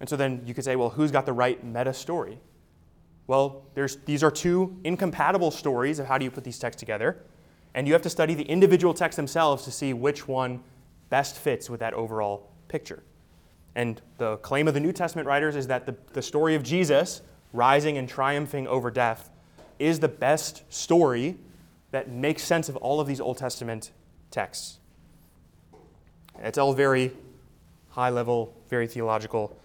And 0.00 0.08
so 0.08 0.16
then 0.16 0.42
you 0.46 0.54
could 0.54 0.64
say, 0.64 0.76
well, 0.76 0.90
who's 0.90 1.10
got 1.10 1.26
the 1.26 1.32
right 1.32 1.62
meta 1.64 1.92
story? 1.92 2.38
Well, 3.26 3.62
there's, 3.74 3.96
these 4.04 4.22
are 4.22 4.30
two 4.30 4.76
incompatible 4.84 5.50
stories 5.50 5.98
of 5.98 6.06
how 6.06 6.18
do 6.18 6.24
you 6.24 6.30
put 6.30 6.44
these 6.44 6.58
texts 6.58 6.80
together. 6.80 7.22
And 7.74 7.86
you 7.86 7.92
have 7.92 8.02
to 8.02 8.10
study 8.10 8.34
the 8.34 8.44
individual 8.44 8.94
texts 8.94 9.16
themselves 9.16 9.64
to 9.64 9.70
see 9.70 9.92
which 9.92 10.26
one 10.26 10.62
best 11.10 11.36
fits 11.36 11.68
with 11.68 11.80
that 11.80 11.94
overall 11.94 12.50
picture. 12.68 13.02
And 13.74 14.00
the 14.16 14.36
claim 14.38 14.66
of 14.66 14.74
the 14.74 14.80
New 14.80 14.92
Testament 14.92 15.28
writers 15.28 15.56
is 15.56 15.66
that 15.66 15.86
the, 15.86 15.94
the 16.12 16.22
story 16.22 16.54
of 16.54 16.62
Jesus 16.62 17.22
rising 17.52 17.98
and 17.98 18.08
triumphing 18.08 18.66
over 18.66 18.90
death 18.90 19.30
is 19.78 20.00
the 20.00 20.08
best 20.08 20.62
story 20.72 21.36
that 21.90 22.10
makes 22.10 22.42
sense 22.42 22.68
of 22.68 22.76
all 22.76 23.00
of 23.00 23.06
these 23.06 23.20
Old 23.20 23.38
Testament 23.38 23.92
texts. 24.30 24.78
It's 26.40 26.58
all 26.58 26.72
very 26.72 27.12
high 27.90 28.10
level, 28.10 28.54
very 28.68 28.86
theological, 28.86 29.58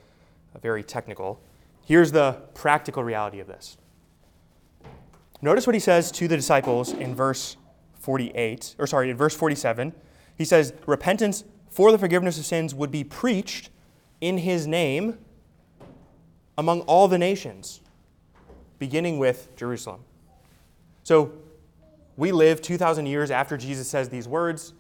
very 0.62 0.84
technical. 0.84 1.42
Here's 1.86 2.12
the 2.12 2.42
practical 2.54 3.04
reality 3.04 3.40
of 3.40 3.48
this. 3.48 3.78
Notice 5.42 5.68
what 5.68 5.74
he 5.74 5.80
says 5.80 6.12
to 6.14 6.28
the 6.28 6.38
disciples 6.38 6.94
in 6.94 7.16
verse 7.16 7.58
48, 8.00 8.76
or 8.80 8.88
sorry, 8.88 9.10
in 9.10 9.18
verse 9.18 9.36
47. 9.36 9.94
He 10.38 10.46
says, 10.46 10.74
Repentance 10.86 11.44
for 11.70 11.92
the 11.92 11.98
forgiveness 11.98 12.38
of 12.38 12.46
sins 12.46 12.74
would 12.74 12.92
be 12.92 13.04
preached 13.04 13.70
in 14.22 14.38
his 14.38 14.68
name 14.68 15.18
among 16.58 16.82
all 16.82 17.08
the 17.08 17.18
nations, 17.18 17.82
beginning 18.80 19.18
with 19.18 19.56
Jerusalem. 19.56 20.02
So 21.04 21.34
we 22.16 22.32
live 22.32 22.62
2,000 22.62 23.06
years 23.06 23.32
after 23.32 23.58
Jesus 23.58 23.88
says 23.88 24.10
these 24.10 24.28
words. 24.28 24.74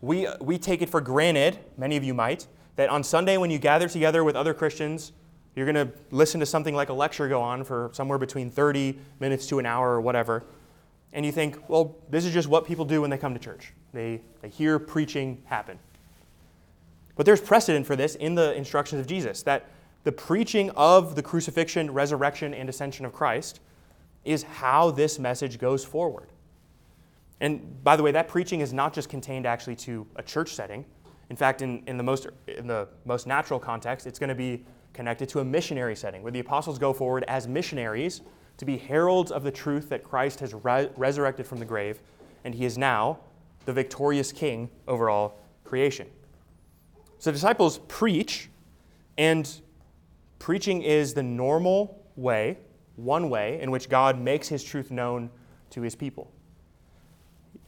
We, 0.00 0.28
we 0.40 0.58
take 0.58 0.82
it 0.82 0.90
for 0.90 1.00
granted, 1.00 1.58
many 1.76 1.96
of 1.96 2.04
you 2.04 2.14
might, 2.14 2.46
that 2.80 2.88
on 2.88 3.04
Sunday 3.04 3.36
when 3.36 3.50
you 3.50 3.58
gather 3.58 3.90
together 3.90 4.24
with 4.24 4.34
other 4.34 4.54
Christians, 4.54 5.12
you're 5.54 5.70
going 5.70 5.86
to 5.86 5.92
listen 6.10 6.40
to 6.40 6.46
something 6.46 6.74
like 6.74 6.88
a 6.88 6.94
lecture 6.94 7.28
go 7.28 7.42
on 7.42 7.62
for 7.62 7.90
somewhere 7.92 8.16
between 8.16 8.50
30 8.50 8.98
minutes 9.18 9.46
to 9.48 9.58
an 9.58 9.66
hour 9.66 9.90
or 9.90 10.00
whatever. 10.00 10.44
And 11.12 11.26
you 11.26 11.30
think, 11.30 11.68
well, 11.68 11.98
this 12.08 12.24
is 12.24 12.32
just 12.32 12.48
what 12.48 12.66
people 12.66 12.86
do 12.86 13.02
when 13.02 13.10
they 13.10 13.18
come 13.18 13.34
to 13.34 13.38
church. 13.38 13.74
They, 13.92 14.22
they 14.40 14.48
hear 14.48 14.78
preaching 14.78 15.42
happen. 15.44 15.78
But 17.16 17.26
there's 17.26 17.42
precedent 17.42 17.86
for 17.86 17.96
this 17.96 18.14
in 18.14 18.34
the 18.34 18.54
instructions 18.54 18.98
of 18.98 19.06
Jesus 19.06 19.42
that 19.42 19.68
the 20.04 20.12
preaching 20.12 20.70
of 20.70 21.16
the 21.16 21.22
crucifixion, 21.22 21.90
resurrection, 21.90 22.54
and 22.54 22.66
ascension 22.70 23.04
of 23.04 23.12
Christ 23.12 23.60
is 24.24 24.44
how 24.44 24.90
this 24.90 25.18
message 25.18 25.58
goes 25.58 25.84
forward. 25.84 26.30
And 27.40 27.84
by 27.84 27.96
the 27.96 28.02
way, 28.02 28.12
that 28.12 28.28
preaching 28.28 28.60
is 28.60 28.72
not 28.72 28.94
just 28.94 29.10
contained 29.10 29.44
actually 29.44 29.76
to 29.76 30.06
a 30.16 30.22
church 30.22 30.54
setting. 30.54 30.86
In 31.30 31.36
fact, 31.36 31.62
in, 31.62 31.82
in, 31.86 31.96
the, 31.96 32.02
most, 32.02 32.26
in 32.48 32.66
the 32.66 32.88
most 33.04 33.26
natural 33.26 33.60
context, 33.60 34.06
it's 34.06 34.18
going 34.18 34.28
to 34.28 34.34
be 34.34 34.64
connected 34.92 35.28
to 35.30 35.38
a 35.38 35.44
missionary 35.44 35.94
setting 35.94 36.22
where 36.24 36.32
the 36.32 36.40
apostles 36.40 36.78
go 36.78 36.92
forward 36.92 37.24
as 37.28 37.46
missionaries 37.46 38.22
to 38.56 38.64
be 38.64 38.76
heralds 38.76 39.30
of 39.30 39.44
the 39.44 39.50
truth 39.50 39.88
that 39.88 40.02
Christ 40.02 40.40
has 40.40 40.52
re- 40.52 40.90
resurrected 40.96 41.46
from 41.46 41.58
the 41.58 41.64
grave, 41.64 42.00
and 42.44 42.52
he 42.52 42.64
is 42.64 42.76
now 42.76 43.20
the 43.64 43.72
victorious 43.72 44.32
king 44.32 44.68
over 44.88 45.08
all 45.08 45.38
creation. 45.64 46.08
So 47.20 47.30
disciples 47.30 47.78
preach, 47.86 48.50
and 49.16 49.48
preaching 50.40 50.82
is 50.82 51.14
the 51.14 51.22
normal 51.22 52.04
way, 52.16 52.58
one 52.96 53.30
way, 53.30 53.60
in 53.60 53.70
which 53.70 53.88
God 53.88 54.18
makes 54.18 54.48
his 54.48 54.64
truth 54.64 54.90
known 54.90 55.30
to 55.70 55.80
his 55.80 55.94
people. 55.94 56.32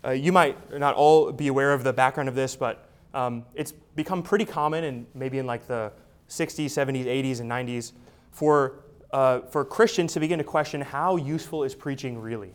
Uh, 0.04 0.10
you 0.10 0.32
might 0.32 0.76
not 0.76 0.96
all 0.96 1.30
be 1.30 1.46
aware 1.46 1.72
of 1.72 1.84
the 1.84 1.92
background 1.92 2.28
of 2.28 2.34
this, 2.34 2.56
but 2.56 2.88
um, 3.14 3.44
it's 3.54 3.72
become 3.72 4.22
pretty 4.22 4.44
common, 4.44 4.84
and 4.84 5.06
maybe 5.14 5.38
in 5.38 5.46
like 5.46 5.66
the 5.66 5.92
60s, 6.28 6.66
70s, 6.66 7.06
80s, 7.06 7.40
and 7.40 7.50
90s, 7.50 7.92
for, 8.30 8.84
uh, 9.12 9.40
for 9.40 9.64
Christians 9.64 10.12
to 10.14 10.20
begin 10.20 10.38
to 10.38 10.44
question 10.44 10.80
how 10.80 11.16
useful 11.16 11.64
is 11.64 11.74
preaching 11.74 12.18
really? 12.18 12.54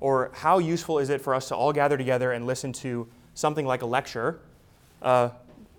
Or 0.00 0.30
how 0.34 0.58
useful 0.58 0.98
is 0.98 1.10
it 1.10 1.20
for 1.20 1.34
us 1.34 1.48
to 1.48 1.56
all 1.56 1.72
gather 1.72 1.96
together 1.96 2.32
and 2.32 2.46
listen 2.46 2.72
to 2.74 3.06
something 3.34 3.66
like 3.66 3.82
a 3.82 3.86
lecture? 3.86 4.40
Uh, 5.02 5.30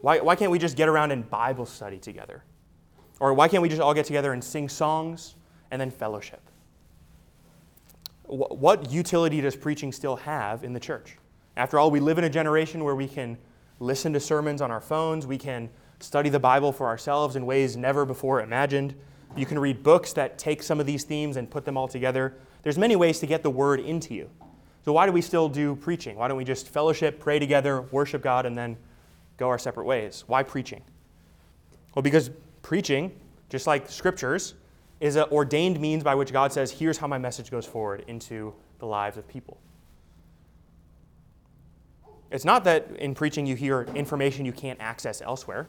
why, 0.02 0.20
why 0.20 0.36
can't 0.36 0.52
we 0.52 0.60
just 0.60 0.78
get 0.78 0.88
around 0.88 1.12
and 1.12 1.30
Bible 1.30 1.66
study 1.66 1.98
together? 1.98 2.44
Or 3.20 3.34
why 3.34 3.48
can't 3.48 3.62
we 3.62 3.70
just 3.70 3.82
all 3.82 3.94
get 3.94 4.06
together 4.06 4.34
and 4.34 4.44
sing 4.44 4.70
songs 4.70 5.36
and 5.70 5.80
then 5.80 5.92
fellowship? 5.92 6.42
what 8.32 8.90
utility 8.90 9.42
does 9.42 9.58
preaching 9.58 9.92
still 9.92 10.16
have 10.16 10.64
in 10.64 10.72
the 10.72 10.80
church? 10.80 11.18
After 11.58 11.78
all, 11.78 11.92
we 11.92 12.00
live 12.00 12.18
in 12.18 12.24
a 12.24 12.30
generation 12.30 12.84
where 12.84 12.96
we 12.96 13.08
can 13.08 13.38
listen 13.82 14.14
to 14.14 14.20
sermons 14.20 14.62
on 14.62 14.72
our 14.72 14.80
phones, 14.80 15.26
we 15.26 15.38
can 15.38 15.70
study 16.00 16.30
the 16.30 16.40
Bible 16.40 16.72
for 16.72 16.88
ourselves 16.88 17.36
in 17.36 17.46
ways 17.46 17.76
never 17.76 18.06
before 18.06 18.42
imagined. 18.42 18.96
You 19.36 19.46
can 19.46 19.58
read 19.58 19.82
books 19.82 20.14
that 20.14 20.38
take 20.38 20.62
some 20.62 20.80
of 20.80 20.86
these 20.86 21.04
themes 21.04 21.36
and 21.36 21.50
put 21.50 21.66
them 21.66 21.78
all 21.78 21.88
together. 21.88 22.36
There's 22.64 22.78
many 22.78 22.96
ways 22.96 23.20
to 23.20 23.28
get 23.28 23.44
the 23.44 23.50
word 23.50 23.80
into 23.80 24.14
you. 24.14 24.30
So 24.86 24.94
why 24.94 25.06
do 25.06 25.12
we 25.12 25.22
still 25.22 25.50
do 25.50 25.76
preaching? 25.76 26.16
Why 26.16 26.28
don't 26.28 26.38
we 26.38 26.44
just 26.44 26.68
fellowship, 26.68 27.20
pray 27.20 27.40
together, 27.40 27.82
worship 27.92 28.22
God, 28.22 28.46
and 28.46 28.58
then 28.58 28.78
go 29.38 29.48
our 29.48 29.58
separate 29.58 29.86
ways? 29.86 30.24
Why 30.28 30.44
preaching? 30.44 30.82
Well, 31.96 32.04
because 32.04 32.30
preaching, 32.62 33.12
just 33.50 33.68
like 33.68 33.90
scriptures, 33.90 34.54
is 35.00 35.16
an 35.16 35.26
ordained 35.32 35.80
means 35.80 36.04
by 36.04 36.14
which 36.14 36.32
God 36.32 36.54
says, 36.54 36.72
here's 36.72 36.98
how 36.98 37.08
my 37.08 37.18
message 37.18 37.50
goes 37.50 37.66
forward 37.66 38.04
into 38.08 38.54
the 38.80 38.86
lives 38.86 39.18
of 39.18 39.28
people. 39.28 39.60
It's 42.32 42.46
not 42.46 42.64
that 42.64 42.90
in 42.98 43.14
preaching 43.14 43.46
you 43.46 43.56
hear 43.56 43.82
information 43.94 44.46
you 44.46 44.54
can't 44.54 44.80
access 44.82 45.22
elsewhere. 45.22 45.68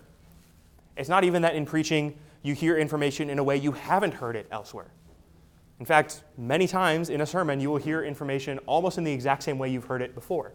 It's 0.96 1.09
not 1.09 1.25
even 1.25 1.42
that 1.42 1.57
in 1.57 1.66
preaching 1.66 2.16
you 2.42 2.55
hear 2.55 2.79
information 2.79 3.29
in 3.29 3.38
a 3.38 3.44
way 3.44 3.57
you 3.57 3.72
haven't 3.72 4.14
heard 4.14 4.37
it 4.37 4.46
elsewhere. 4.51 4.92
In 5.81 5.87
fact, 5.87 6.22
many 6.38 6.68
times 6.68 7.11
in 7.11 7.20
a 7.20 7.27
sermon 7.27 7.61
you 7.61 7.68
will 7.68 7.79
hear 7.79 8.05
information 8.05 8.59
almost 8.66 8.98
in 8.98 9.05
the 9.05 9.12
exact 9.12 9.42
same 9.42 9.59
way 9.59 9.68
you've 9.68 9.87
heard 9.87 10.03
it 10.03 10.14
before. 10.14 10.53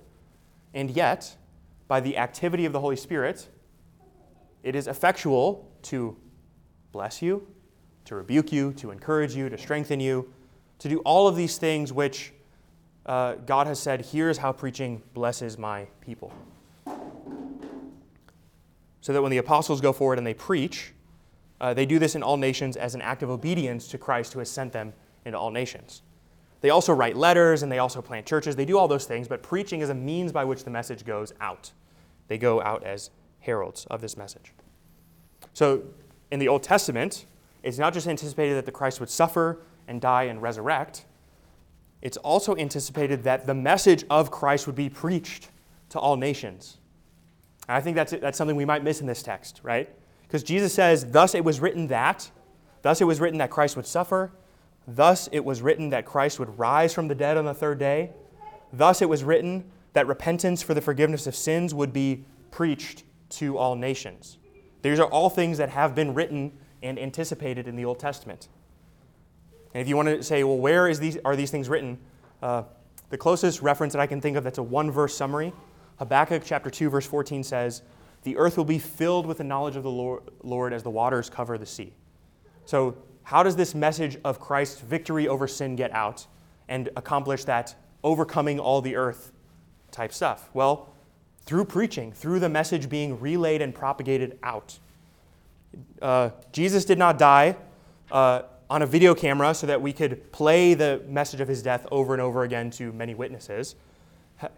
And 0.73 0.89
yet, 0.89 1.35
by 1.89 1.99
the 1.99 2.17
activity 2.17 2.65
of 2.65 2.71
the 2.71 2.79
Holy 2.79 2.95
Spirit, 2.95 3.49
it 4.63 4.75
is 4.75 4.87
effectual 4.87 5.69
to 5.83 6.15
bless 6.93 7.21
you, 7.21 7.47
to 8.05 8.15
rebuke 8.15 8.53
you, 8.53 8.71
to 8.73 8.91
encourage 8.91 9.35
you, 9.35 9.49
to 9.49 9.57
strengthen 9.57 9.99
you, 9.99 10.31
to 10.79 10.87
do 10.87 10.99
all 10.99 11.27
of 11.27 11.35
these 11.35 11.57
things 11.57 11.91
which 11.91 12.31
uh, 13.07 13.35
God 13.45 13.67
has 13.67 13.79
said, 13.79 14.05
here's 14.05 14.37
how 14.37 14.51
preaching 14.51 15.01
blesses 15.13 15.57
my 15.57 15.87
people. 16.01 16.31
So 19.01 19.13
that 19.13 19.21
when 19.21 19.31
the 19.31 19.37
apostles 19.37 19.79
go 19.79 19.93
forward 19.93 20.17
and 20.17 20.27
they 20.27 20.33
preach, 20.33 20.93
uh, 21.61 21.73
they 21.73 21.85
do 21.85 21.97
this 21.97 22.15
in 22.15 22.23
all 22.23 22.37
nations 22.37 22.75
as 22.75 22.93
an 22.93 23.01
act 23.01 23.23
of 23.23 23.29
obedience 23.29 23.87
to 23.89 23.97
Christ 23.97 24.33
who 24.33 24.39
has 24.39 24.49
sent 24.49 24.73
them 24.73 24.93
into 25.25 25.37
all 25.37 25.51
nations. 25.51 26.01
They 26.61 26.69
also 26.69 26.93
write 26.93 27.15
letters 27.15 27.63
and 27.63 27.71
they 27.71 27.79
also 27.79 28.01
plant 28.01 28.25
churches. 28.25 28.55
They 28.55 28.65
do 28.65 28.77
all 28.77 28.87
those 28.87 29.05
things, 29.05 29.27
but 29.27 29.43
preaching 29.43 29.81
is 29.81 29.89
a 29.89 29.93
means 29.93 30.31
by 30.31 30.43
which 30.43 30.63
the 30.63 30.71
message 30.71 31.05
goes 31.05 31.33
out. 31.39 31.71
They 32.27 32.37
go 32.37 32.61
out 32.61 32.83
as 32.83 33.11
heralds 33.39 33.85
of 33.85 34.01
this 34.01 34.17
message. 34.17 34.53
So 35.53 35.83
in 36.31 36.39
the 36.39 36.47
Old 36.47 36.63
Testament, 36.63 37.25
it's 37.63 37.77
not 37.77 37.93
just 37.93 38.07
anticipated 38.07 38.55
that 38.55 38.65
the 38.65 38.71
Christ 38.71 38.99
would 38.99 39.09
suffer 39.09 39.61
and 39.87 40.01
die 40.01 40.23
and 40.23 40.41
resurrect, 40.41 41.05
it's 42.01 42.17
also 42.17 42.55
anticipated 42.55 43.23
that 43.23 43.45
the 43.45 43.53
message 43.53 44.03
of 44.09 44.31
Christ 44.31 44.67
would 44.67 44.75
be 44.75 44.89
preached 44.89 45.49
to 45.89 45.99
all 45.99 46.15
nations. 46.15 46.77
And 47.67 47.75
I 47.75 47.81
think 47.81 47.95
that's, 47.95 48.11
that's 48.11 48.37
something 48.37 48.55
we 48.55 48.65
might 48.65 48.83
miss 48.83 49.01
in 49.01 49.07
this 49.07 49.23
text, 49.23 49.61
right? 49.63 49.89
Because 50.23 50.43
Jesus 50.43 50.73
says, 50.73 51.05
Thus 51.11 51.33
it 51.35 51.43
was 51.43 51.59
written 51.59 51.87
that, 51.87 52.29
thus 52.81 53.01
it 53.01 53.05
was 53.05 53.19
written 53.19 53.39
that 53.39 53.49
Christ 53.49 53.75
would 53.75 53.87
suffer, 53.87 54.31
thus 54.87 55.27
it 55.31 55.43
was 55.43 55.61
written 55.61 55.89
that 55.89 56.05
Christ 56.05 56.39
would 56.39 56.57
rise 56.57 56.93
from 56.93 57.07
the 57.07 57.15
dead 57.15 57.37
on 57.37 57.45
the 57.45 57.53
third 57.53 57.79
day, 57.79 58.11
thus 58.71 59.01
it 59.01 59.09
was 59.09 59.23
written 59.23 59.65
that 59.93 60.07
repentance 60.07 60.61
for 60.61 60.73
the 60.73 60.81
forgiveness 60.81 61.25
of 61.27 61.35
sins 61.35 61.73
would 61.73 61.91
be 61.91 62.25
preached 62.51 63.03
to 63.29 63.57
all 63.57 63.75
nations. 63.75 64.37
These 64.81 64.99
are 64.99 65.07
all 65.07 65.29
things 65.29 65.57
that 65.57 65.69
have 65.69 65.95
been 65.95 66.13
written 66.13 66.51
and 66.83 66.99
anticipated 66.99 67.67
in 67.67 67.75
the 67.75 67.83
Old 67.83 67.99
Testament. 67.99 68.47
And 69.73 69.81
if 69.81 69.87
you 69.87 69.95
want 69.95 70.07
to 70.07 70.23
say, 70.23 70.43
well, 70.43 70.57
where 70.57 70.87
is 70.87 70.99
these, 70.99 71.17
are 71.25 71.35
these 71.35 71.51
things 71.51 71.69
written? 71.69 71.97
Uh, 72.41 72.63
the 73.09 73.17
closest 73.17 73.61
reference 73.61 73.93
that 73.93 73.99
I 73.99 74.07
can 74.07 74.21
think 74.21 74.37
of 74.37 74.43
that's 74.43 74.57
a 74.57 74.63
one 74.63 74.91
verse 74.91 75.15
summary 75.15 75.53
Habakkuk 75.99 76.43
chapter 76.45 76.69
2, 76.69 76.89
verse 76.89 77.05
14 77.05 77.43
says, 77.43 77.81
The 78.23 78.37
earth 78.37 78.57
will 78.57 78.65
be 78.65 78.79
filled 78.79 79.25
with 79.25 79.39
the 79.39 79.43
knowledge 79.43 79.75
of 79.75 79.83
the 79.83 80.19
Lord 80.43 80.73
as 80.73 80.83
the 80.83 80.89
waters 80.89 81.29
cover 81.29 81.57
the 81.57 81.65
sea. 81.65 81.93
So, 82.65 82.95
how 83.23 83.43
does 83.43 83.55
this 83.55 83.75
message 83.75 84.17
of 84.23 84.39
Christ's 84.39 84.79
victory 84.79 85.27
over 85.27 85.47
sin 85.47 85.75
get 85.75 85.91
out 85.91 86.27
and 86.69 86.89
accomplish 86.95 87.43
that 87.43 87.75
overcoming 88.03 88.59
all 88.59 88.79
the 88.79 88.95
earth 88.95 89.31
type 89.91 90.13
stuff? 90.13 90.49
Well, 90.53 90.93
through 91.41 91.65
preaching, 91.65 92.11
through 92.11 92.39
the 92.39 92.49
message 92.49 92.89
being 92.89 93.19
relayed 93.19 93.61
and 93.61 93.73
propagated 93.73 94.37
out. 94.43 94.79
Uh, 96.01 96.29
Jesus 96.51 96.85
did 96.85 96.97
not 96.97 97.17
die 97.17 97.57
uh, 98.11 98.43
on 98.69 98.81
a 98.81 98.85
video 98.85 99.15
camera 99.15 99.53
so 99.53 99.67
that 99.67 99.81
we 99.81 99.93
could 99.93 100.31
play 100.31 100.73
the 100.73 101.01
message 101.07 101.39
of 101.39 101.47
his 101.47 101.61
death 101.61 101.87
over 101.91 102.13
and 102.13 102.21
over 102.21 102.43
again 102.43 102.69
to 102.71 102.91
many 102.91 103.15
witnesses. 103.15 103.75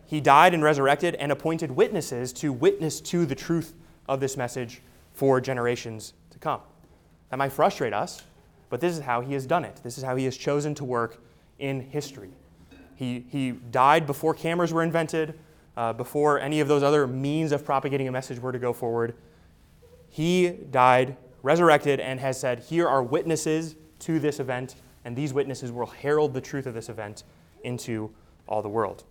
He 0.06 0.20
died 0.20 0.54
and 0.54 0.64
resurrected 0.64 1.16
and 1.16 1.32
appointed 1.32 1.72
witnesses 1.72 2.34
to 2.34 2.52
witness 2.52 3.00
to 3.02 3.26
the 3.26 3.36
truth 3.36 3.74
of 4.08 4.20
this 4.20 4.36
message 4.36 4.82
for 5.14 5.40
generations 5.40 6.14
to 6.32 6.40
come. 6.40 6.62
That 7.30 7.38
might 7.38 7.52
frustrate 7.52 7.94
us, 7.94 8.24
but 8.70 8.82
this 8.82 8.98
is 8.98 9.04
how 9.04 9.22
he 9.22 9.34
has 9.34 9.46
done 9.46 9.64
it. 9.64 9.80
This 9.84 9.98
is 9.98 10.04
how 10.04 10.16
he 10.16 10.26
has 10.26 10.36
chosen 10.36 10.74
to 10.76 10.86
work 10.86 11.22
in 11.60 11.82
history. 11.82 12.32
He, 12.96 13.26
he 13.30 13.52
died 13.52 14.08
before 14.08 14.34
cameras 14.34 14.74
were 14.74 14.84
invented, 14.84 15.40
uh, 15.78 15.94
before 15.94 16.40
any 16.40 16.60
of 16.60 16.68
those 16.68 16.84
other 16.84 17.08
means 17.08 17.52
of 17.52 17.64
propagating 17.64 18.08
a 18.08 18.12
message 18.12 18.40
were 18.40 18.52
to 18.52 18.60
go 18.60 18.74
forward. 18.74 19.16
He 20.10 20.50
died, 20.50 21.16
resurrected, 21.44 22.00
and 22.00 22.20
has 22.20 22.40
said, 22.40 22.60
Here 22.60 22.88
are 22.88 23.02
witnesses 23.02 23.76
to 24.00 24.20
this 24.20 24.40
event, 24.40 24.76
and 25.06 25.16
these 25.16 25.34
witnesses 25.34 25.72
will 25.72 25.86
herald 25.88 26.34
the 26.34 26.42
truth 26.42 26.66
of 26.66 26.74
this 26.74 26.90
event 26.90 27.24
into 27.64 28.12
all 28.48 28.62
the 28.62 28.70
world. 28.70 29.04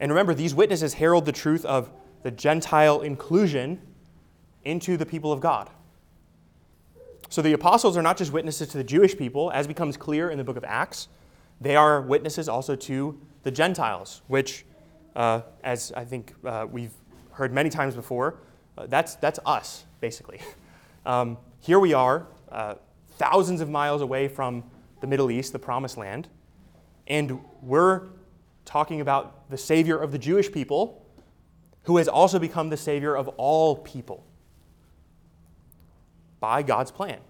And 0.00 0.10
remember, 0.10 0.34
these 0.34 0.54
witnesses 0.54 0.94
herald 0.94 1.26
the 1.26 1.32
truth 1.32 1.64
of 1.64 1.90
the 2.22 2.30
Gentile 2.30 3.00
inclusion 3.00 3.80
into 4.64 4.96
the 4.96 5.06
people 5.06 5.32
of 5.32 5.40
God. 5.40 5.70
So 7.28 7.40
the 7.40 7.52
apostles 7.52 7.96
are 7.96 8.02
not 8.02 8.16
just 8.16 8.32
witnesses 8.32 8.68
to 8.68 8.78
the 8.78 8.84
Jewish 8.84 9.16
people, 9.16 9.50
as 9.52 9.66
becomes 9.66 9.96
clear 9.96 10.30
in 10.30 10.38
the 10.38 10.44
book 10.44 10.56
of 10.56 10.64
Acts, 10.64 11.08
they 11.60 11.76
are 11.76 12.02
witnesses 12.02 12.48
also 12.48 12.74
to 12.76 13.18
the 13.44 13.50
Gentiles, 13.50 14.22
which, 14.26 14.64
uh, 15.16 15.42
as 15.62 15.92
I 15.96 16.04
think 16.04 16.34
uh, 16.44 16.66
we've 16.70 16.92
heard 17.30 17.52
many 17.52 17.70
times 17.70 17.94
before, 17.94 18.36
uh, 18.76 18.86
that's, 18.86 19.14
that's 19.16 19.38
us. 19.46 19.84
basically. 20.00 20.40
Um, 21.04 21.36
here 21.58 21.80
we 21.80 21.94
are, 21.94 22.28
uh, 22.48 22.74
thousands 23.22 23.60
of 23.60 23.70
miles 23.70 24.02
away 24.02 24.26
from 24.26 24.64
the 25.00 25.06
Middle 25.06 25.30
East, 25.30 25.52
the 25.52 25.58
Promised 25.58 25.96
Land, 25.96 26.26
and 27.06 27.38
we're 27.60 28.08
talking 28.64 29.00
about 29.00 29.48
the 29.48 29.56
Savior 29.56 29.96
of 29.96 30.10
the 30.10 30.18
Jewish 30.18 30.50
people, 30.50 31.06
who 31.84 31.98
has 31.98 32.08
also 32.08 32.40
become 32.40 32.68
the 32.68 32.76
Savior 32.76 33.14
of 33.14 33.28
all 33.28 33.76
people 33.76 34.26
by 36.40 36.62
God's 36.62 36.90
plan. 36.90 37.20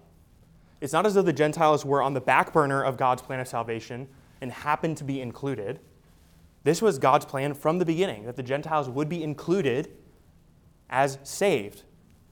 It's 0.81 0.93
not 0.93 1.05
as 1.05 1.13
though 1.13 1.21
the 1.21 1.31
Gentiles 1.31 1.85
were 1.85 2.01
on 2.01 2.15
the 2.15 2.21
back 2.21 2.53
burner 2.53 2.83
of 2.83 2.97
God's 2.97 3.21
plan 3.21 3.39
of 3.39 3.47
salvation 3.47 4.07
and 4.41 4.51
happened 4.51 4.97
to 4.97 5.03
be 5.03 5.21
included. 5.21 5.79
This 6.63 6.81
was 6.81 6.97
God's 6.97 7.25
plan 7.25 7.53
from 7.53 7.77
the 7.77 7.85
beginning 7.85 8.25
that 8.25 8.35
the 8.35 8.43
Gentiles 8.43 8.89
would 8.89 9.09
be 9.09 9.23
included 9.23 9.91
as 10.89 11.19
saved 11.23 11.83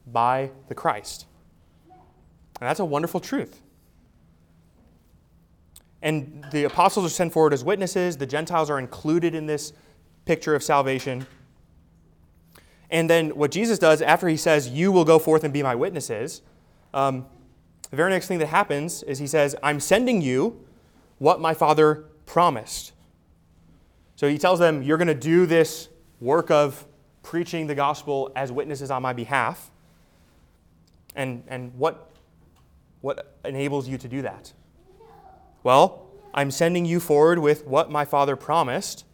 by 0.08 0.50
the 0.68 0.74
Christ. 0.74 1.28
And 2.62 2.70
that's 2.70 2.80
a 2.80 2.86
wonderful 2.86 3.20
truth. 3.20 3.60
And 6.04 6.46
the 6.52 6.64
apostles 6.64 7.06
are 7.08 7.10
sent 7.10 7.34
forward 7.34 7.54
as 7.54 7.64
witnesses. 7.64 8.18
The 8.18 8.26
Gentiles 8.28 8.70
are 8.70 8.78
included 8.78 9.34
in 9.34 9.48
this 9.48 9.74
picture 10.26 10.54
of 10.54 10.64
salvation. 10.64 11.26
And 12.92 13.10
then 13.10 13.32
what 13.32 13.52
Jesus 13.52 13.80
does 13.80 14.02
after 14.02 14.28
he 14.28 14.38
says, 14.38 14.70
You 14.70 14.92
will 14.92 15.06
go 15.06 15.18
forth 15.18 15.44
and 15.44 15.52
be 15.52 15.64
my 15.64 15.74
witnesses, 15.74 16.44
um, 16.94 17.26
the 17.90 17.98
very 17.98 18.12
next 18.12 18.28
thing 18.28 18.40
that 18.40 18.48
happens 18.48 19.04
is 19.04 19.18
he 19.20 19.28
says, 19.28 19.56
I'm 19.64 19.80
sending 19.80 20.22
you 20.22 20.64
what 21.18 21.42
my 21.42 21.54
Father 21.54 22.06
promised. 22.26 22.94
So 24.16 24.30
he 24.30 24.38
tells 24.38 24.60
them, 24.60 24.84
You're 24.84 24.98
going 24.98 25.08
to 25.08 25.16
do 25.16 25.48
this 25.48 25.90
work 26.20 26.52
of 26.52 26.86
preaching 27.24 27.66
the 27.66 27.76
gospel 27.76 28.32
as 28.36 28.52
witnesses 28.52 28.92
on 28.92 29.02
my 29.02 29.14
behalf. 29.14 29.72
And, 31.16 31.44
and 31.48 31.74
what 31.76 32.11
what 33.02 33.36
enables 33.44 33.88
you 33.88 33.98
to 33.98 34.08
do 34.08 34.22
that? 34.22 34.54
Well, 35.64 36.08
I'm 36.34 36.52
sending 36.52 36.86
you 36.86 37.00
forward 37.00 37.40
with 37.40 37.68
what 37.68 37.92
my 37.92 38.06
Father 38.06 38.36
promised. 38.36 39.06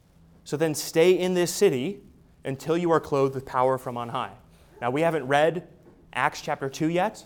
So 0.44 0.56
then 0.56 0.76
stay 0.76 1.12
in 1.12 1.34
this 1.34 1.54
city 1.54 2.00
until 2.46 2.78
you 2.78 2.92
are 2.92 3.00
clothed 3.00 3.36
with 3.36 3.46
power 3.46 3.78
from 3.78 3.98
on 3.98 4.10
high. 4.10 4.32
Now, 4.82 4.92
we 4.92 5.02
haven't 5.02 5.28
read 5.28 5.68
Acts 6.14 6.42
chapter 6.42 6.70
2 6.70 6.90
yet, 6.90 7.26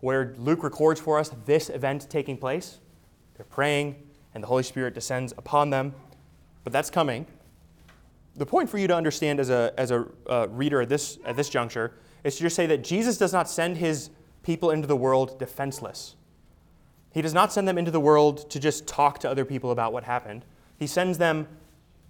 where 0.00 0.34
Luke 0.38 0.62
records 0.62 1.00
for 1.00 1.18
us 1.18 1.30
this 1.44 1.68
event 1.68 2.08
taking 2.08 2.36
place. 2.38 2.78
They're 3.36 3.44
praying, 3.44 3.96
and 4.34 4.42
the 4.42 4.48
Holy 4.48 4.62
Spirit 4.62 4.94
descends 4.94 5.32
upon 5.36 5.70
them. 5.70 5.94
But 6.64 6.72
that's 6.72 6.90
coming. 6.90 7.26
The 8.36 8.46
point 8.46 8.70
for 8.70 8.78
you 8.78 8.86
to 8.86 8.94
understand 8.94 9.40
as 9.40 9.50
a, 9.50 9.74
as 9.76 9.90
a 9.90 10.06
uh, 10.28 10.46
reader 10.50 10.80
at 10.80 10.88
this, 10.88 11.18
at 11.24 11.36
this 11.36 11.48
juncture 11.48 11.94
is 12.24 12.36
to 12.36 12.42
just 12.42 12.56
say 12.56 12.66
that 12.66 12.82
Jesus 12.82 13.18
does 13.18 13.32
not 13.32 13.48
send 13.48 13.76
his 13.76 14.10
people 14.46 14.70
into 14.70 14.86
the 14.86 14.96
world 14.96 15.40
defenseless. 15.40 16.14
He 17.12 17.20
does 17.20 17.34
not 17.34 17.52
send 17.52 17.66
them 17.66 17.76
into 17.76 17.90
the 17.90 17.98
world 17.98 18.48
to 18.50 18.60
just 18.60 18.86
talk 18.86 19.18
to 19.20 19.28
other 19.28 19.44
people 19.44 19.72
about 19.72 19.92
what 19.92 20.04
happened. 20.04 20.44
He 20.78 20.86
sends 20.86 21.18
them 21.18 21.48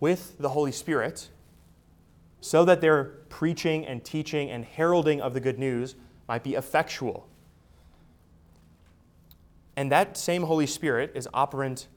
with 0.00 0.36
the 0.36 0.50
Holy 0.50 0.70
Spirit 0.70 1.30
so 2.42 2.62
that 2.66 2.82
their 2.82 3.04
preaching 3.30 3.86
and 3.86 4.04
teaching 4.04 4.50
and 4.50 4.66
heralding 4.66 5.18
of 5.18 5.32
the 5.32 5.40
good 5.40 5.58
news 5.58 5.94
might 6.28 6.44
be 6.44 6.54
effectual. 6.54 7.26
And 9.74 9.90
that 9.90 10.18
same 10.18 10.42
Holy 10.42 10.66
Spirit 10.66 11.12
is 11.14 11.26
operant 11.32 11.88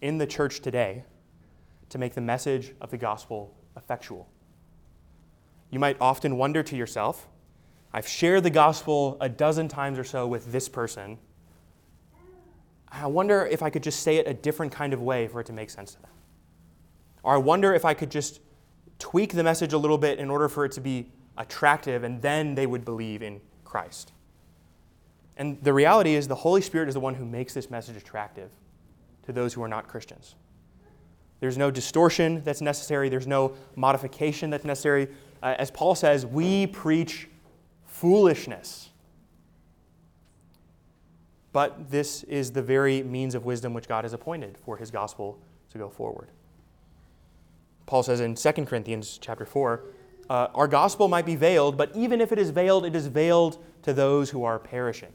in 0.00 0.18
the 0.18 0.26
church 0.26 0.60
today 0.60 1.04
to 1.88 1.98
make 1.98 2.14
the 2.14 2.20
message 2.20 2.74
of 2.80 2.90
the 2.92 2.96
gospel 2.96 3.56
effectual. 3.76 4.28
You 5.68 5.80
might 5.80 5.96
often 6.00 6.36
wonder 6.36 6.62
to 6.62 6.76
yourself, 6.76 7.26
I've 7.92 8.06
shared 8.06 8.44
the 8.44 8.50
gospel 8.50 9.16
a 9.20 9.28
dozen 9.28 9.68
times 9.68 9.98
or 9.98 10.04
so 10.04 10.26
with 10.26 10.52
this 10.52 10.68
person. 10.68 11.18
I 12.88 13.06
wonder 13.06 13.46
if 13.46 13.62
I 13.62 13.70
could 13.70 13.82
just 13.82 14.00
say 14.00 14.16
it 14.16 14.26
a 14.26 14.34
different 14.34 14.72
kind 14.72 14.92
of 14.92 15.00
way 15.00 15.28
for 15.28 15.40
it 15.40 15.46
to 15.46 15.52
make 15.52 15.70
sense 15.70 15.94
to 15.94 16.02
them. 16.02 16.10
Or 17.22 17.34
I 17.34 17.38
wonder 17.38 17.74
if 17.74 17.84
I 17.84 17.94
could 17.94 18.10
just 18.10 18.40
tweak 18.98 19.32
the 19.32 19.44
message 19.44 19.72
a 19.72 19.78
little 19.78 19.98
bit 19.98 20.18
in 20.18 20.30
order 20.30 20.48
for 20.48 20.64
it 20.64 20.72
to 20.72 20.80
be 20.80 21.10
attractive, 21.36 22.04
and 22.04 22.20
then 22.20 22.54
they 22.54 22.66
would 22.66 22.84
believe 22.84 23.22
in 23.22 23.40
Christ. 23.64 24.12
And 25.36 25.62
the 25.62 25.72
reality 25.72 26.14
is, 26.14 26.28
the 26.28 26.34
Holy 26.34 26.60
Spirit 26.60 26.88
is 26.88 26.94
the 26.94 27.00
one 27.00 27.14
who 27.14 27.24
makes 27.24 27.54
this 27.54 27.70
message 27.70 27.96
attractive 27.96 28.50
to 29.24 29.32
those 29.32 29.54
who 29.54 29.62
are 29.62 29.68
not 29.68 29.88
Christians. 29.88 30.34
There's 31.40 31.56
no 31.56 31.70
distortion 31.70 32.42
that's 32.44 32.60
necessary, 32.60 33.08
there's 33.08 33.26
no 33.26 33.54
modification 33.74 34.50
that's 34.50 34.64
necessary. 34.64 35.08
Uh, 35.42 35.54
as 35.58 35.70
Paul 35.70 35.94
says, 35.94 36.26
we 36.26 36.66
preach 36.66 37.28
foolishness. 38.00 38.88
But 41.52 41.90
this 41.90 42.22
is 42.24 42.52
the 42.52 42.62
very 42.62 43.02
means 43.02 43.34
of 43.34 43.44
wisdom 43.44 43.74
which 43.74 43.88
God 43.88 44.04
has 44.04 44.14
appointed 44.14 44.56
for 44.64 44.78
his 44.78 44.90
gospel 44.90 45.38
to 45.70 45.78
go 45.78 45.90
forward. 45.90 46.28
Paul 47.84 48.02
says 48.02 48.20
in 48.20 48.34
2 48.36 48.52
Corinthians 48.64 49.18
chapter 49.20 49.44
4, 49.44 49.84
uh, 50.30 50.48
our 50.54 50.66
gospel 50.66 51.08
might 51.08 51.26
be 51.26 51.36
veiled, 51.36 51.76
but 51.76 51.94
even 51.94 52.22
if 52.22 52.32
it 52.32 52.38
is 52.38 52.50
veiled, 52.50 52.86
it 52.86 52.96
is 52.96 53.08
veiled 53.08 53.62
to 53.82 53.92
those 53.92 54.30
who 54.30 54.44
are 54.44 54.58
perishing. 54.58 55.12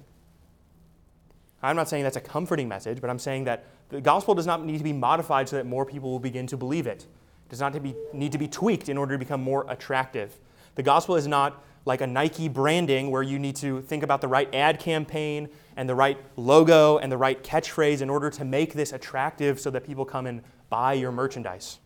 I'm 1.63 1.75
not 1.75 1.89
saying 1.89 2.03
that's 2.03 2.17
a 2.17 2.21
comforting 2.21 2.67
message, 2.67 3.01
but 3.01 3.09
I'm 3.09 3.17
saying 3.17 3.45
that 3.45 3.65
the 3.89 4.01
gospel 4.01 4.35
does 4.35 4.45
not 4.45 4.63
need 4.63 4.77
to 4.77 4.83
be 4.83 4.93
modified 4.93 5.49
so 5.49 5.55
that 5.55 5.65
more 5.65 5.85
people 5.85 6.11
will 6.11 6.19
begin 6.19 6.45
to 6.47 6.57
believe 6.57 6.85
it. 6.85 7.03
It 7.03 7.49
does 7.49 7.61
not 7.61 7.73
need 8.13 8.31
to 8.31 8.37
be 8.37 8.47
tweaked 8.47 8.89
in 8.89 8.97
order 8.97 9.15
to 9.15 9.19
become 9.19 9.41
more 9.41 9.65
attractive. 9.69 10.37
The 10.75 10.83
gospel 10.83 11.15
is 11.15 11.27
not 11.27 11.63
like 11.85 12.01
a 12.01 12.07
Nike 12.07 12.49
branding 12.49 13.11
where 13.11 13.21
you 13.21 13.37
need 13.37 13.55
to 13.57 13.81
think 13.83 14.03
about 14.03 14.19
the 14.19 14.27
right 14.27 14.53
ad 14.53 14.79
campaign 14.79 15.49
and 15.77 15.87
the 15.87 15.95
right 15.95 16.17
logo 16.35 16.97
and 16.97 17.11
the 17.11 17.17
right 17.17 17.41
catchphrase 17.43 18.01
in 18.01 18.09
order 18.09 18.29
to 18.31 18.43
make 18.43 18.73
this 18.73 18.91
attractive 18.91 19.59
so 19.59 19.69
that 19.69 19.85
people 19.85 20.03
come 20.03 20.25
and 20.25 20.41
buy 20.69 20.93
your 20.93 21.11
merchandise. 21.11 21.79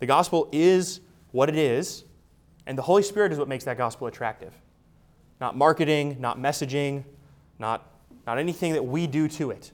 The 0.00 0.06
gospel 0.06 0.48
is 0.52 1.00
what 1.30 1.48
it 1.48 1.56
is, 1.56 2.04
and 2.66 2.76
the 2.76 2.82
Holy 2.82 3.02
Spirit 3.02 3.32
is 3.32 3.38
what 3.38 3.48
makes 3.48 3.64
that 3.64 3.78
gospel 3.78 4.06
attractive. 4.06 4.52
Not 5.40 5.56
marketing, 5.56 6.18
not 6.20 6.38
messaging, 6.38 7.04
not, 7.58 7.90
not 8.26 8.38
anything 8.38 8.74
that 8.74 8.84
we 8.84 9.06
do 9.06 9.28
to 9.28 9.50
it. 9.50 9.72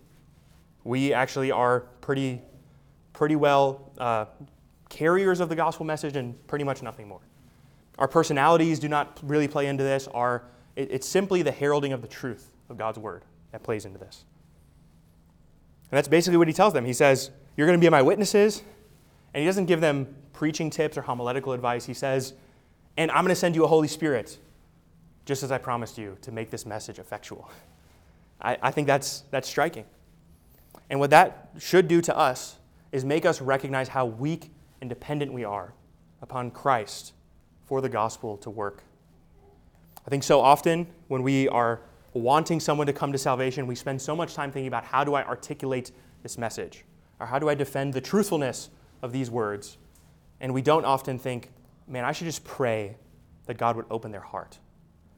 We 0.84 1.12
actually 1.12 1.50
are 1.50 1.80
pretty, 2.00 2.40
pretty 3.12 3.36
well 3.36 3.90
uh, 3.98 4.26
carriers 4.88 5.40
of 5.40 5.48
the 5.48 5.56
gospel 5.56 5.84
message 5.84 6.16
and 6.16 6.46
pretty 6.46 6.64
much 6.64 6.82
nothing 6.82 7.08
more. 7.08 7.20
Our 7.98 8.08
personalities 8.08 8.78
do 8.78 8.88
not 8.88 9.18
really 9.22 9.48
play 9.48 9.66
into 9.66 9.82
this. 9.82 10.08
Our, 10.08 10.44
it, 10.76 10.88
it's 10.90 11.08
simply 11.08 11.42
the 11.42 11.50
heralding 11.50 11.92
of 11.92 12.02
the 12.02 12.08
truth 12.08 12.50
of 12.68 12.78
God's 12.78 12.98
word 12.98 13.24
that 13.52 13.62
plays 13.62 13.84
into 13.84 13.98
this. 13.98 14.24
And 15.90 15.96
that's 15.96 16.08
basically 16.08 16.36
what 16.36 16.48
he 16.48 16.54
tells 16.54 16.72
them. 16.72 16.84
He 16.84 16.92
says, 16.92 17.30
You're 17.56 17.66
going 17.66 17.78
to 17.78 17.84
be 17.84 17.90
my 17.90 18.02
witnesses. 18.02 18.62
And 19.34 19.42
he 19.42 19.46
doesn't 19.46 19.66
give 19.66 19.80
them 19.80 20.14
preaching 20.32 20.70
tips 20.70 20.96
or 20.96 21.02
homiletical 21.02 21.52
advice. 21.52 21.84
He 21.84 21.94
says, 21.94 22.34
And 22.96 23.10
I'm 23.10 23.24
going 23.24 23.28
to 23.28 23.34
send 23.34 23.54
you 23.54 23.64
a 23.64 23.68
Holy 23.68 23.88
Spirit, 23.88 24.38
just 25.24 25.42
as 25.42 25.50
I 25.50 25.58
promised 25.58 25.98
you, 25.98 26.16
to 26.22 26.30
make 26.30 26.50
this 26.50 26.66
message 26.66 26.98
effectual. 26.98 27.50
I, 28.40 28.56
I 28.62 28.70
think 28.70 28.86
that's, 28.86 29.24
that's 29.30 29.48
striking. 29.48 29.84
And 30.90 31.00
what 31.00 31.10
that 31.10 31.50
should 31.58 31.88
do 31.88 32.00
to 32.02 32.16
us 32.16 32.58
is 32.92 33.04
make 33.04 33.26
us 33.26 33.40
recognize 33.40 33.88
how 33.88 34.06
weak 34.06 34.50
and 34.80 34.88
dependent 34.88 35.32
we 35.32 35.44
are 35.44 35.74
upon 36.22 36.50
Christ 36.50 37.12
for 37.68 37.82
the 37.82 37.88
gospel 37.88 38.38
to 38.38 38.48
work. 38.48 38.82
I 40.06 40.10
think 40.10 40.22
so 40.22 40.40
often 40.40 40.86
when 41.08 41.22
we 41.22 41.48
are 41.48 41.82
wanting 42.14 42.60
someone 42.60 42.86
to 42.86 42.94
come 42.94 43.12
to 43.12 43.18
salvation, 43.18 43.66
we 43.66 43.74
spend 43.74 44.00
so 44.00 44.16
much 44.16 44.34
time 44.34 44.50
thinking 44.50 44.68
about 44.68 44.84
how 44.84 45.04
do 45.04 45.14
I 45.14 45.22
articulate 45.22 45.92
this 46.22 46.38
message? 46.38 46.84
Or 47.20 47.26
how 47.26 47.38
do 47.38 47.50
I 47.50 47.54
defend 47.54 47.92
the 47.92 48.00
truthfulness 48.00 48.70
of 49.02 49.12
these 49.12 49.30
words? 49.30 49.76
And 50.40 50.54
we 50.54 50.62
don't 50.62 50.86
often 50.86 51.18
think, 51.18 51.50
man, 51.86 52.06
I 52.06 52.12
should 52.12 52.24
just 52.24 52.42
pray 52.42 52.96
that 53.44 53.58
God 53.58 53.76
would 53.76 53.84
open 53.90 54.12
their 54.12 54.22
heart 54.22 54.58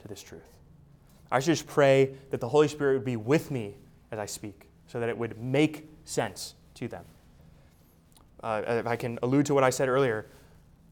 to 0.01 0.09
this 0.09 0.23
truth. 0.23 0.43
I 1.31 1.39
should 1.39 1.53
just 1.53 1.69
pray 1.69 2.15
that 2.31 2.41
the 2.41 2.49
Holy 2.49 2.67
Spirit 2.67 2.95
would 2.95 3.05
be 3.05 3.17
with 3.17 3.53
me 3.53 3.77
as 4.11 4.19
I 4.19 4.27
speak 4.27 4.67
so 4.89 4.99
that 4.99 5.09
it 5.09 5.17
would 5.17 5.41
make 5.41 5.89
sense 6.05 6.55
to 6.75 6.89
them. 6.89 7.05
Uh, 8.43 8.63
if 8.67 8.87
I 8.89 8.97
can 8.97 9.21
allude 9.23 9.47
to 9.47 9.55
what 9.55 9.63
I 9.63 9.71
said 9.71 9.89
earlier, 9.89 10.27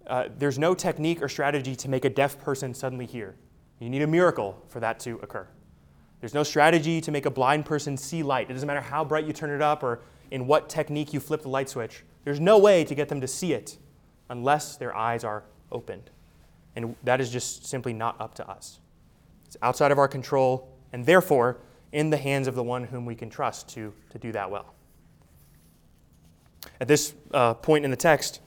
uh, 0.09 0.29
there's 0.39 0.59
no 0.59 0.75
technique 0.75 1.23
or 1.23 1.29
strategy 1.29 1.77
to 1.77 1.89
make 1.89 2.05
a 2.05 2.11
deaf 2.11 2.39
person 2.39 2.75
suddenly 2.75 3.07
hear. 3.07 3.37
You 3.79 3.91
need 3.91 4.03
a 4.03 4.07
miracle 4.07 4.63
for 4.69 4.81
that 4.81 4.99
to 5.01 5.19
occur. 5.23 5.47
There's 6.21 6.35
no 6.35 6.43
strategy 6.43 7.01
to 7.01 7.13
make 7.13 7.27
a 7.27 7.31
blind 7.31 7.65
person 7.65 7.97
see 7.97 8.23
light. 8.23 8.51
It 8.51 8.55
doesn't 8.55 8.67
matter 8.67 8.81
how 8.81 9.05
bright 9.05 9.25
you 9.25 9.33
turn 9.33 9.51
it 9.51 9.63
up 9.63 9.83
or 9.83 10.01
in 10.31 10.47
what 10.47 10.69
technique 10.69 11.13
you 11.13 11.21
flip 11.21 11.43
the 11.43 11.49
light 11.49 11.69
switch. 11.69 12.05
There's 12.25 12.41
no 12.41 12.59
way 12.59 12.85
to 12.85 12.95
get 12.95 13.09
them 13.09 13.21
to 13.21 13.29
see 13.29 13.53
it 13.53 13.79
unless 14.29 14.77
their 14.77 14.95
eyes 14.97 15.25
are 15.25 15.45
opened. 15.71 16.11
And 16.75 16.97
that 17.05 17.21
is 17.21 17.31
just 17.31 17.67
simply 17.67 17.93
not 17.93 18.21
up 18.21 18.35
to 18.35 18.49
us. 18.49 18.81
It's 19.47 19.57
outside 19.63 19.93
of 19.93 19.99
our 19.99 20.09
control, 20.09 20.69
and 20.93 21.07
therefore 21.07 21.59
in 21.93 22.11
the 22.11 22.17
hands 22.17 22.47
of 22.47 22.55
the 22.55 22.63
one 22.63 22.85
whom 22.85 23.07
we 23.07 23.15
can 23.15 23.31
trust 23.31 23.69
to, 23.71 23.93
to 24.11 24.19
do 24.19 24.33
that 24.33 24.51
well. 24.51 24.75
At 26.81 26.89
this 26.89 27.15
uh, 27.33 27.55
point 27.55 27.85
in 27.85 27.91
the 27.91 27.97
text, 27.97 28.41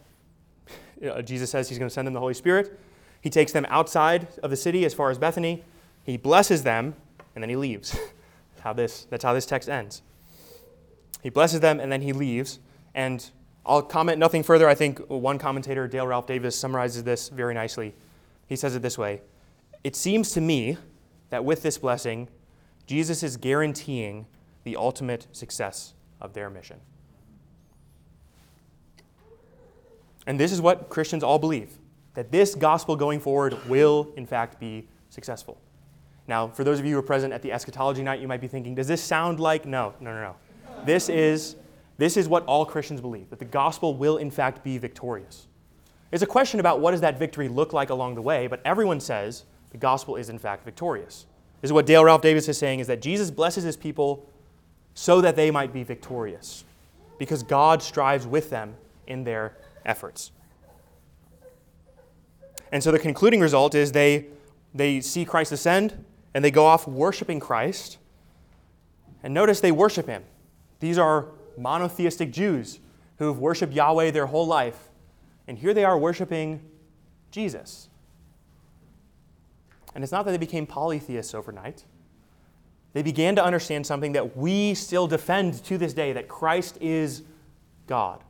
uh, 1.06 1.22
Jesus 1.22 1.50
says 1.50 1.70
he's 1.70 1.78
going 1.78 1.90
to 1.90 1.94
send 1.94 2.08
them 2.08 2.14
the 2.14 2.20
Holy 2.20 2.34
Spirit. 2.34 2.80
He 3.22 3.30
takes 3.30 3.52
them 3.52 3.66
outside 3.70 4.28
of 4.44 4.50
the 4.50 4.58
city 4.58 4.86
as 4.86 4.94
far 4.94 5.10
as 5.10 5.18
Bethany. 5.18 5.64
He 6.04 6.18
blesses 6.18 6.64
them, 6.64 6.96
and 7.36 7.44
then 7.44 7.50
he 7.50 7.56
leaves. 7.56 7.98
how 8.62 8.74
this, 8.74 9.06
that's 9.10 9.24
how 9.24 9.34
this 9.34 9.46
text 9.46 9.70
ends. 9.70 10.02
He 11.22 11.30
blesses 11.30 11.60
them, 11.60 11.80
and 11.80 11.92
then 11.92 12.02
he 12.02 12.14
leaves. 12.14 12.60
And 12.96 13.30
I'll 13.66 13.82
comment 13.82 14.18
nothing 14.18 14.44
further. 14.44 14.68
I 14.68 14.76
think 14.76 15.00
one 15.08 15.38
commentator, 15.38 15.88
Dale 15.88 16.08
Ralph 16.08 16.28
Davis, 16.28 16.56
summarizes 16.56 17.04
this 17.04 17.30
very 17.30 17.54
nicely. 17.54 17.94
He 18.48 18.56
says 18.56 18.76
it 18.76 18.82
this 18.82 18.98
way 18.98 19.22
It 19.84 19.96
seems 19.96 20.32
to 20.32 20.42
me 20.42 20.78
that 21.30 21.46
with 21.46 21.64
this 21.64 21.78
blessing, 21.78 22.28
Jesus 22.86 23.24
is 23.24 23.38
guaranteeing 23.38 24.26
the 24.64 24.76
ultimate 24.76 25.28
success 25.32 25.94
of 26.20 26.34
their 26.34 26.50
mission. 26.50 26.80
And 30.28 30.40
this 30.40 30.52
is 30.52 30.62
what 30.62 30.90
Christians 30.90 31.24
all 31.24 31.40
believe 31.40 31.78
that 32.14 32.32
this 32.32 32.56
gospel 32.56 32.96
going 32.96 33.20
forward 33.20 33.58
will, 33.68 34.12
in 34.18 34.26
fact, 34.26 34.60
be 34.60 34.88
successful. 35.10 35.58
Now, 36.28 36.50
for 36.50 36.64
those 36.64 36.80
of 36.80 36.86
you 36.86 36.94
who 36.94 37.00
are 37.00 37.04
present 37.04 37.34
at 37.34 37.42
the 37.42 37.52
eschatology 37.52 38.04
night, 38.04 38.20
you 38.20 38.28
might 38.28 38.42
be 38.42 38.48
thinking, 38.48 38.76
does 38.76 38.88
this 38.88 39.02
sound 39.02 39.40
like? 39.40 39.66
No, 39.66 39.94
no, 40.00 40.14
no, 40.14 40.22
no. 40.22 40.36
This 40.86 41.10
is, 41.10 41.56
this 41.98 42.18
is 42.18 42.28
what 42.28 42.46
all 42.46 42.66
Christians 42.66 43.02
believe 43.02 43.30
that 43.30 43.40
the 43.40 43.46
gospel 43.46 43.96
will, 43.96 44.18
in 44.18 44.30
fact, 44.30 44.64
be 44.64 44.78
victorious. 44.78 45.48
It's 46.12 46.22
a 46.22 46.28
question 46.28 46.60
about 46.60 46.82
what 46.82 46.92
does 46.92 47.02
that 47.02 47.18
victory 47.18 47.48
look 47.48 47.72
like 47.72 47.90
along 47.90 48.16
the 48.16 48.22
way, 48.22 48.48
but 48.48 48.62
everyone 48.66 49.00
says 49.00 49.46
the 49.72 49.78
gospel 49.78 50.18
is, 50.18 50.30
in 50.30 50.38
fact, 50.38 50.66
victorious. 50.66 51.26
This 51.62 51.70
is 51.70 51.74
what 51.74 51.86
Dale 51.86 52.04
Ralph 52.04 52.22
Davis 52.22 52.50
is 52.50 52.58
saying 52.58 52.82
is 52.82 52.88
that 52.88 53.02
Jesus 53.02 53.32
blesses 53.32 53.64
his 53.64 53.78
people 53.78 54.28
so 54.94 55.22
that 55.22 55.38
they 55.38 55.52
might 55.52 55.72
be 55.72 55.84
victorious, 55.84 56.66
because 57.18 57.44
God 57.44 57.82
strives 57.82 58.28
with 58.28 58.50
them 58.50 58.76
in 59.08 59.24
their 59.24 59.56
efforts. 59.86 60.32
And 62.72 62.84
so 62.84 62.92
the 62.92 63.00
concluding 63.00 63.42
result 63.42 63.76
is 63.76 63.92
they, 63.92 64.28
they 64.74 65.02
see 65.02 65.26
Christ 65.26 65.52
ascend 65.52 66.06
and 66.34 66.44
they 66.44 66.52
go 66.52 66.66
off 66.66 66.88
worshiping 66.88 67.40
Christ. 67.40 67.98
And 69.24 69.34
notice 69.34 69.60
they 69.60 69.72
worship 69.72 70.08
him. 70.08 70.24
These 70.80 70.98
are 70.98 71.28
monotheistic 71.58 72.32
Jews 72.32 72.80
who've 73.18 73.38
worshiped 73.38 73.74
Yahweh 73.74 74.12
their 74.12 74.26
whole 74.26 74.48
life. 74.48 74.90
And 75.48 75.58
here 75.58 75.74
they 75.74 75.84
are 75.84 75.98
worshiping 75.98 76.62
Jesus. 77.30 77.90
And 79.94 80.04
it's 80.04 80.12
not 80.12 80.26
that 80.26 80.32
they 80.32 80.38
became 80.38 80.66
polytheists 80.66 81.36
overnight. 81.36 81.84
They 82.94 83.04
began 83.04 83.36
to 83.36 83.44
understand 83.44 83.86
something 83.86 84.14
that 84.14 84.36
we 84.36 84.74
still 84.74 85.08
defend 85.08 85.64
to 85.66 85.78
this 85.78 85.94
day 85.94 86.14
that 86.14 86.28
Christ 86.28 86.78
is 86.82 87.24
God. 87.88 88.24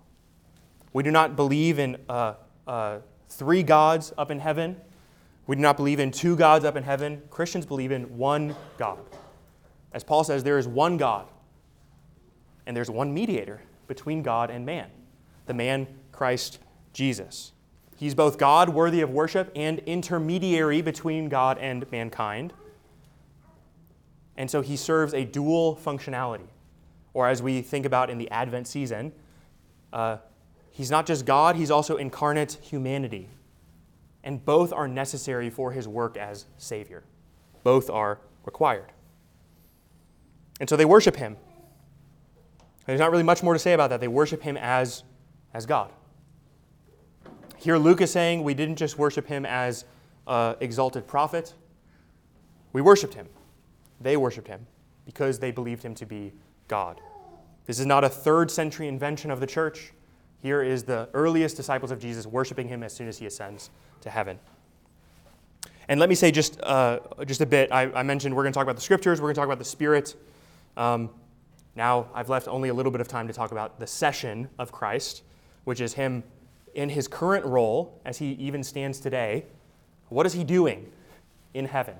We 0.94 1.04
do 1.04 1.12
not 1.12 1.36
believe 1.36 1.80
in 1.80 1.98
uh, 2.10 2.34
uh, 2.68 3.00
three 3.30 3.64
gods 3.64 4.14
up 4.18 4.32
in 4.32 4.40
heaven. 4.40 4.76
We 5.48 5.56
do 5.56 5.62
not 5.62 5.78
believe 5.78 6.00
in 6.00 6.12
two 6.12 6.36
gods 6.36 6.66
up 6.66 6.76
in 6.76 6.84
heaven. 6.84 7.22
Christians 7.30 7.66
believe 7.66 7.92
in 7.92 8.18
one 8.18 8.56
God. 8.78 9.00
As 9.94 10.04
Paul 10.04 10.24
says, 10.24 10.44
there 10.44 10.58
is 10.58 10.68
one 10.68 10.98
God, 10.98 11.28
and 12.66 12.76
there's 12.76 12.90
one 12.90 13.14
mediator 13.14 13.62
between 13.88 14.22
God 14.22 14.50
and 14.50 14.66
man 14.66 14.90
the 15.52 15.54
man 15.54 15.88
Christ 16.14 16.60
Jesus. 16.94 17.52
He's 17.98 18.16
both 18.16 18.38
God, 18.38 18.70
worthy 18.70 19.02
of 19.02 19.10
worship, 19.10 19.52
and 19.56 19.80
intermediary 19.80 20.82
between 20.82 21.28
God 21.30 21.58
and 21.58 21.90
mankind. 21.92 22.54
And 24.38 24.50
so 24.50 24.62
he 24.62 24.78
serves 24.78 25.14
a 25.14 25.26
dual 25.26 25.76
functionality. 25.76 26.48
Or 27.14 27.28
as 27.28 27.44
we 27.44 27.62
think 27.62 27.86
about 27.86 28.10
in 28.10 28.18
the 28.18 28.32
Advent 28.32 28.66
season, 28.68 29.12
uh, 29.92 30.18
He's 30.72 30.90
not 30.90 31.06
just 31.06 31.26
God, 31.26 31.56
he's 31.56 31.70
also 31.70 31.98
incarnate 31.98 32.58
humanity. 32.62 33.30
And 34.24 34.44
both 34.44 34.72
are 34.72 34.88
necessary 34.88 35.50
for 35.50 35.72
his 35.72 35.88
work 35.88 36.16
as 36.16 36.46
Savior. 36.58 37.04
Both 37.64 37.90
are 37.90 38.20
required. 38.46 38.92
And 40.60 40.70
so 40.70 40.76
they 40.76 40.86
worship 40.86 41.16
him. 41.16 41.38
There's 42.86 43.00
not 43.00 43.12
really 43.12 43.24
much 43.24 43.44
more 43.44 43.54
to 43.54 43.60
say 43.60 43.74
about 43.74 43.90
that. 43.90 44.00
They 44.00 44.08
worship 44.08 44.42
him 44.42 44.58
as, 44.58 45.04
as 45.54 45.66
God. 45.66 45.92
Here, 47.58 47.78
Luke 47.78 48.02
is 48.02 48.12
saying 48.12 48.44
we 48.44 48.54
didn't 48.54 48.78
just 48.78 48.98
worship 48.98 49.28
him 49.28 49.46
as 49.46 49.86
an 50.28 50.56
exalted 50.62 51.08
prophet, 51.08 51.54
we 52.74 52.82
worshiped 52.82 53.14
him. 53.14 53.28
They 54.00 54.18
worshiped 54.18 54.48
him 54.48 54.66
because 55.06 55.38
they 55.40 55.52
believed 55.52 55.84
him 55.84 55.94
to 55.96 56.06
be 56.06 56.32
God. 56.68 57.02
This 57.66 57.80
is 57.80 57.86
not 57.86 58.04
a 58.04 58.10
third 58.10 58.50
century 58.50 58.88
invention 58.88 59.30
of 59.30 59.40
the 59.40 59.48
church. 59.48 59.94
Here 60.42 60.64
is 60.64 60.84
the 60.84 61.08
earliest 61.14 61.56
disciples 61.56 61.92
of 61.92 62.00
Jesus 62.00 62.26
worshiping 62.26 62.68
him 62.68 62.84
as 62.84 62.94
soon 62.94 63.08
as 63.08 63.18
he 63.18 63.26
ascends 63.26 63.70
to 64.02 64.10
heaven. 64.10 64.40
And 65.88 66.00
let 66.00 66.10
me 66.10 66.16
say 66.16 66.32
just, 66.32 66.60
uh, 66.62 67.00
just 67.26 67.42
a 67.42 67.46
bit. 67.46 67.72
I, 67.72 67.92
I, 67.92 68.04
mentioned 68.04 68.36
we're 68.36 68.44
going 68.44 68.54
to 68.54 68.58
talk 68.58 68.64
about 68.66 68.76
the 68.76 68.82
scriptures, 68.82 69.20
we're 69.20 69.28
going 69.28 69.36
to 69.36 69.40
talk 69.40 69.48
about 69.48 69.60
the 69.60 69.66
Spirit. 69.66 70.16
Um, 70.78 71.10
now, 71.76 72.08
I've 72.14 72.30
left 72.30 72.48
only 72.48 72.70
a 72.70 72.74
little 72.74 72.92
bit 72.92 73.02
of 73.02 73.08
time 73.08 73.28
to 73.28 73.34
talk 73.34 73.52
about 73.52 73.80
the 73.80 73.88
session 73.88 74.50
of 74.58 74.72
Christ, 74.72 75.24
which 75.64 75.80
is 75.80 75.94
him 75.94 76.24
in 76.74 76.90
his 76.90 77.08
current 77.08 77.46
role 77.46 78.00
as 78.06 78.18
he 78.18 78.32
even 78.34 78.64
stands 78.64 79.00
today. 79.00 79.46
What 80.10 80.26
is 80.26 80.34
he 80.34 80.44
doing 80.44 80.92
in 81.54 81.66
heaven? 81.66 81.96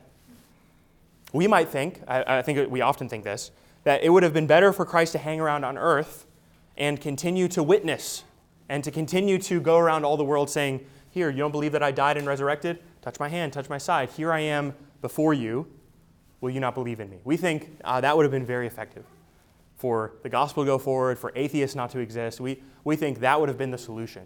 We 1.34 1.48
might 1.48 1.70
think, 1.70 2.02
I, 2.08 2.40
I 2.40 2.42
think 2.42 2.70
we 2.72 2.82
often 2.82 3.08
think 3.08 3.24
this, 3.24 3.52
that 3.84 4.04
it 4.04 4.10
would 4.10 4.24
have 4.24 4.34
been 4.34 4.48
better 4.48 4.74
for 4.74 4.86
Christ 4.86 5.14
to 5.14 5.18
hang 5.18 5.40
around 5.40 5.64
on 5.64 5.78
earth 5.78 6.26
and 6.78 7.00
continue 7.00 7.48
to 7.50 7.64
witness 7.64 8.24
and 8.72 8.86
to 8.86 8.90
continue 8.90 9.38
to 9.38 9.60
go 9.60 9.78
around 9.78 10.06
all 10.06 10.16
the 10.16 10.24
world 10.24 10.50
saying, 10.50 10.80
Here, 11.10 11.30
you 11.30 11.40
don't 11.40 11.52
believe 11.52 11.74
that 11.74 11.84
I 11.84 11.92
died 11.92 12.16
and 12.16 12.26
resurrected? 12.26 12.80
Touch 13.02 13.20
my 13.20 13.28
hand, 13.28 13.52
touch 13.52 13.68
my 13.68 13.78
side. 13.78 14.10
Here 14.12 14.32
I 14.32 14.40
am 14.40 14.74
before 15.02 15.34
you. 15.34 15.68
Will 16.40 16.52
you 16.52 16.62
not 16.62 16.74
believe 16.74 17.02
in 17.02 17.10
me? 17.10 17.20
We 17.26 17.36
think 17.36 17.78
uh, 17.84 18.00
that 18.00 18.16
would 18.16 18.24
have 18.24 18.32
been 18.32 18.46
very 18.46 18.68
effective 18.68 19.04
for 19.76 20.14
the 20.24 20.30
gospel 20.30 20.64
to 20.64 20.68
go 20.68 20.78
forward, 20.78 21.20
for 21.20 21.34
atheists 21.36 21.76
not 21.76 21.90
to 21.90 22.00
exist. 22.00 22.40
We, 22.40 22.64
we 22.86 22.96
think 22.96 23.20
that 23.20 23.38
would 23.42 23.50
have 23.50 23.58
been 23.58 23.72
the 23.72 23.78
solution. 23.78 24.26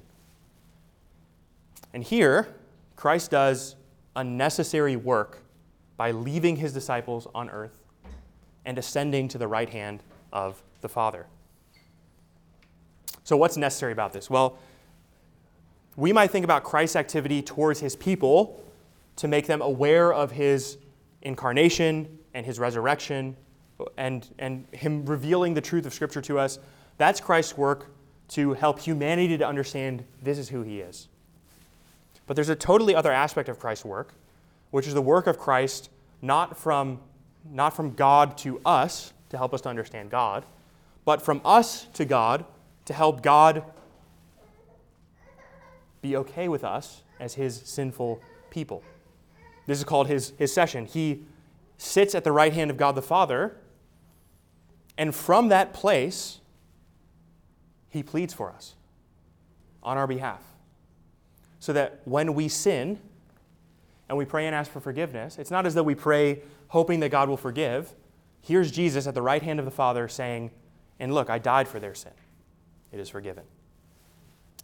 And 1.91 2.03
here, 2.03 2.53
Christ 2.95 3.31
does 3.31 3.75
a 4.15 4.23
necessary 4.23 4.95
work 4.95 5.39
by 5.97 6.11
leaving 6.11 6.57
his 6.57 6.71
disciples 6.71 7.27
on 7.33 7.49
earth 7.49 7.81
and 8.63 8.77
ascending 8.77 9.27
to 9.29 9.39
the 9.39 9.47
right 9.47 9.71
hand 9.71 10.03
of 10.31 10.61
the 10.81 10.89
Father. 10.89 11.25
So, 13.25 13.35
what's 13.35 13.57
necessary 13.57 13.91
about 13.91 14.13
this? 14.13 14.29
Well, 14.29 14.57
we 15.97 16.13
might 16.13 16.29
think 16.29 16.45
about 16.45 16.63
Christ's 16.63 16.95
activity 16.95 17.41
towards 17.41 17.79
his 17.79 17.95
people 17.95 18.63
to 19.17 19.27
make 19.27 19.47
them 19.47 19.61
aware 19.61 20.13
of 20.13 20.31
his 20.31 20.77
incarnation 21.23 22.19
and 22.35 22.45
his 22.45 22.59
resurrection 22.59 23.35
and, 23.97 24.29
and 24.37 24.67
him 24.71 25.05
revealing 25.05 25.55
the 25.55 25.61
truth 25.61 25.87
of 25.87 25.93
Scripture 25.93 26.21
to 26.21 26.37
us. 26.37 26.59
That's 26.97 27.19
Christ's 27.19 27.57
work 27.57 27.87
to 28.29 28.53
help 28.53 28.79
humanity 28.79 29.37
to 29.39 29.47
understand 29.47 30.03
this 30.21 30.37
is 30.37 30.49
who 30.49 30.61
he 30.61 30.79
is. 30.79 31.07
But 32.27 32.35
there's 32.35 32.49
a 32.49 32.55
totally 32.55 32.93
other 32.93 33.11
aspect 33.11 33.49
of 33.49 33.57
Christ's 33.57 33.85
work, 33.85 34.13
which 34.69 34.85
is 34.85 34.93
the 34.93 35.01
work 35.01 35.25
of 35.25 35.39
Christ 35.39 35.89
not 36.21 36.57
from, 36.57 36.99
not 37.49 37.75
from 37.75 37.95
God 37.95 38.37
to 38.39 38.61
us 38.65 39.13
to 39.29 39.37
help 39.37 39.53
us 39.53 39.61
to 39.61 39.69
understand 39.69 40.11
God, 40.11 40.45
but 41.05 41.23
from 41.23 41.41
us 41.43 41.85
to 41.93 42.05
God 42.05 42.45
to 42.85 42.93
help 42.93 43.21
God 43.21 43.63
be 46.01 46.15
okay 46.17 46.47
with 46.47 46.63
us 46.63 47.03
as 47.19 47.33
his 47.33 47.61
sinful 47.65 48.21
people. 48.49 48.83
This 49.65 49.79
is 49.79 49.83
called 49.83 50.07
his, 50.07 50.33
his 50.37 50.53
session. 50.53 50.85
He 50.85 51.23
sits 51.77 52.13
at 52.13 52.23
the 52.23 52.31
right 52.31 52.53
hand 52.53 52.69
of 52.69 52.77
God 52.77 52.93
the 52.93 53.01
Father, 53.01 53.57
and 54.97 55.13
from 55.13 55.49
that 55.49 55.73
place, 55.73 56.39
he 57.89 58.03
pleads 58.03 58.33
for 58.33 58.51
us 58.51 58.75
on 59.81 59.97
our 59.97 60.07
behalf. 60.07 60.41
So 61.59 61.73
that 61.73 62.01
when 62.05 62.35
we 62.35 62.47
sin 62.47 62.99
and 64.07 64.17
we 64.17 64.25
pray 64.25 64.45
and 64.45 64.55
ask 64.55 64.71
for 64.71 64.79
forgiveness, 64.79 65.39
it's 65.39 65.49
not 65.49 65.65
as 65.65 65.73
though 65.73 65.83
we 65.83 65.95
pray 65.95 66.43
hoping 66.67 66.99
that 66.99 67.09
God 67.09 67.27
will 67.27 67.37
forgive. 67.37 67.93
Here's 68.41 68.69
Jesus 68.71 69.07
at 69.07 69.15
the 69.15 69.21
right 69.21 69.41
hand 69.41 69.57
of 69.57 69.65
the 69.65 69.71
Father 69.71 70.07
saying, 70.07 70.51
And 70.99 71.13
look, 71.13 71.29
I 71.29 71.39
died 71.39 71.67
for 71.67 71.79
their 71.79 71.95
sin 71.95 72.11
it 72.95 72.99
is 73.01 73.09
forgiven. 73.09 73.43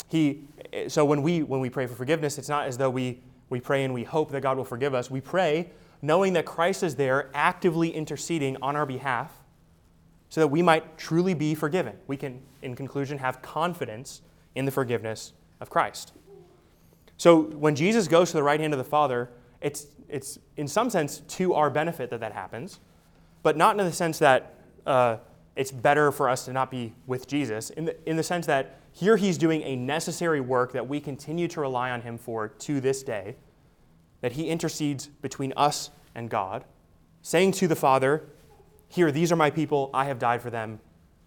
He, 0.07 0.41
so 0.87 1.05
when 1.05 1.21
we, 1.21 1.43
when 1.43 1.59
we 1.59 1.69
pray 1.69 1.85
for 1.85 1.95
forgiveness, 1.95 2.37
it's 2.37 2.49
not 2.49 2.65
as 2.65 2.77
though 2.77 2.89
we, 2.89 3.19
we 3.49 3.59
pray 3.59 3.83
and 3.83 3.93
we 3.93 4.03
hope 4.03 4.31
that 4.31 4.41
God 4.41 4.57
will 4.57 4.65
forgive 4.65 4.93
us. 4.93 5.11
We 5.11 5.21
pray 5.21 5.69
knowing 6.01 6.33
that 6.33 6.45
Christ 6.45 6.83
is 6.83 6.95
there 6.95 7.29
actively 7.33 7.89
interceding 7.93 8.57
on 8.61 8.75
our 8.75 8.85
behalf 8.85 9.31
so 10.29 10.41
that 10.41 10.47
we 10.47 10.61
might 10.61 10.97
truly 10.97 11.33
be 11.33 11.53
forgiven. 11.53 11.95
We 12.07 12.17
can, 12.17 12.41
in 12.61 12.75
conclusion, 12.75 13.19
have 13.19 13.41
confidence 13.41 14.21
in 14.55 14.65
the 14.65 14.71
forgiveness 14.71 15.33
of 15.59 15.69
Christ. 15.69 16.13
So 17.17 17.43
when 17.43 17.75
Jesus 17.75 18.07
goes 18.07 18.31
to 18.31 18.37
the 18.37 18.43
right 18.43 18.59
hand 18.59 18.73
of 18.73 18.79
the 18.79 18.83
Father, 18.83 19.29
it's, 19.59 19.87
it's 20.09 20.39
in 20.57 20.67
some 20.67 20.89
sense 20.89 21.19
to 21.19 21.53
our 21.53 21.69
benefit 21.69 22.09
that 22.09 22.19
that 22.21 22.33
happens, 22.33 22.79
but 23.43 23.55
not 23.55 23.79
in 23.79 23.85
the 23.85 23.93
sense 23.93 24.19
that 24.19 24.55
uh, 24.85 25.17
it's 25.55 25.71
better 25.71 26.11
for 26.11 26.29
us 26.29 26.45
to 26.45 26.53
not 26.53 26.71
be 26.71 26.93
with 27.07 27.27
Jesus 27.27 27.69
in 27.71 27.85
the, 27.85 28.09
in 28.09 28.15
the 28.15 28.23
sense 28.23 28.45
that 28.45 28.79
here 28.93 29.17
he's 29.17 29.37
doing 29.37 29.61
a 29.63 29.75
necessary 29.75 30.41
work 30.41 30.73
that 30.73 30.87
we 30.87 30.99
continue 30.99 31.47
to 31.49 31.61
rely 31.61 31.91
on 31.91 32.01
him 32.01 32.17
for 32.17 32.49
to 32.49 32.81
this 32.81 33.03
day, 33.03 33.35
that 34.21 34.33
he 34.33 34.49
intercedes 34.49 35.07
between 35.07 35.53
us 35.55 35.89
and 36.13 36.29
God, 36.29 36.65
saying 37.21 37.53
to 37.53 37.67
the 37.67 37.75
Father, 37.75 38.23
Here, 38.87 39.11
these 39.11 39.31
are 39.31 39.35
my 39.35 39.49
people, 39.49 39.89
I 39.93 40.05
have 40.05 40.19
died 40.19 40.41
for 40.41 40.49
them, 40.49 40.79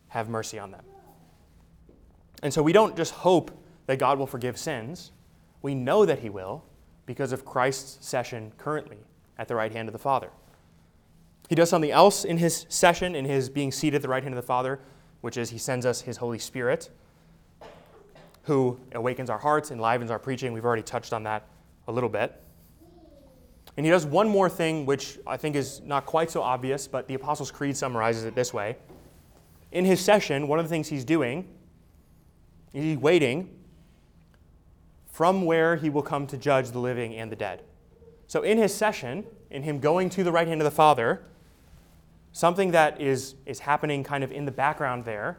have 0.08 0.28
mercy 0.28 0.58
on 0.58 0.70
them. 0.70 0.84
And 2.42 2.52
so 2.52 2.62
we 2.62 2.72
don't 2.72 2.96
just 2.96 3.12
hope 3.12 3.50
that 3.86 3.98
God 3.98 4.18
will 4.18 4.26
forgive 4.26 4.58
sins, 4.58 5.12
we 5.62 5.74
know 5.74 6.04
that 6.04 6.18
He 6.18 6.28
will 6.28 6.64
because 7.06 7.32
of 7.32 7.44
Christ's 7.44 8.06
session 8.06 8.52
currently 8.58 8.98
at 9.38 9.48
the 9.48 9.54
right 9.54 9.72
hand 9.72 9.88
of 9.88 9.92
the 9.92 9.98
Father. 9.98 10.30
He 11.54 11.56
does 11.56 11.70
something 11.70 11.92
else 11.92 12.24
in 12.24 12.38
his 12.38 12.66
session, 12.68 13.14
in 13.14 13.24
his 13.24 13.48
being 13.48 13.70
seated 13.70 13.94
at 13.98 14.02
the 14.02 14.08
right 14.08 14.24
hand 14.24 14.34
of 14.34 14.42
the 14.42 14.44
Father, 14.44 14.80
which 15.20 15.36
is 15.36 15.50
he 15.50 15.58
sends 15.58 15.86
us 15.86 16.00
his 16.00 16.16
Holy 16.16 16.40
Spirit, 16.40 16.90
who 18.42 18.80
awakens 18.90 19.30
our 19.30 19.38
hearts, 19.38 19.70
enlivens 19.70 20.10
our 20.10 20.18
preaching. 20.18 20.52
We've 20.52 20.64
already 20.64 20.82
touched 20.82 21.12
on 21.12 21.22
that 21.22 21.46
a 21.86 21.92
little 21.92 22.08
bit. 22.08 22.42
And 23.76 23.86
he 23.86 23.92
does 23.92 24.04
one 24.04 24.28
more 24.28 24.48
thing, 24.48 24.84
which 24.84 25.16
I 25.28 25.36
think 25.36 25.54
is 25.54 25.80
not 25.82 26.06
quite 26.06 26.28
so 26.28 26.42
obvious, 26.42 26.88
but 26.88 27.06
the 27.06 27.14
Apostles' 27.14 27.52
Creed 27.52 27.76
summarizes 27.76 28.24
it 28.24 28.34
this 28.34 28.52
way. 28.52 28.76
In 29.70 29.84
his 29.84 30.00
session, 30.00 30.48
one 30.48 30.58
of 30.58 30.64
the 30.64 30.70
things 30.70 30.88
he's 30.88 31.04
doing 31.04 31.46
is 32.72 32.82
he's 32.82 32.98
waiting 32.98 33.48
from 35.08 35.44
where 35.44 35.76
he 35.76 35.88
will 35.88 36.02
come 36.02 36.26
to 36.26 36.36
judge 36.36 36.72
the 36.72 36.80
living 36.80 37.14
and 37.14 37.30
the 37.30 37.36
dead. 37.36 37.62
So, 38.26 38.42
in 38.42 38.58
his 38.58 38.74
session, 38.74 39.24
in 39.52 39.62
him 39.62 39.78
going 39.78 40.10
to 40.10 40.24
the 40.24 40.32
right 40.32 40.48
hand 40.48 40.60
of 40.60 40.64
the 40.64 40.72
Father, 40.72 41.22
something 42.34 42.72
that 42.72 43.00
is, 43.00 43.36
is 43.46 43.60
happening 43.60 44.02
kind 44.04 44.22
of 44.22 44.32
in 44.32 44.44
the 44.44 44.52
background 44.52 45.04
there 45.04 45.38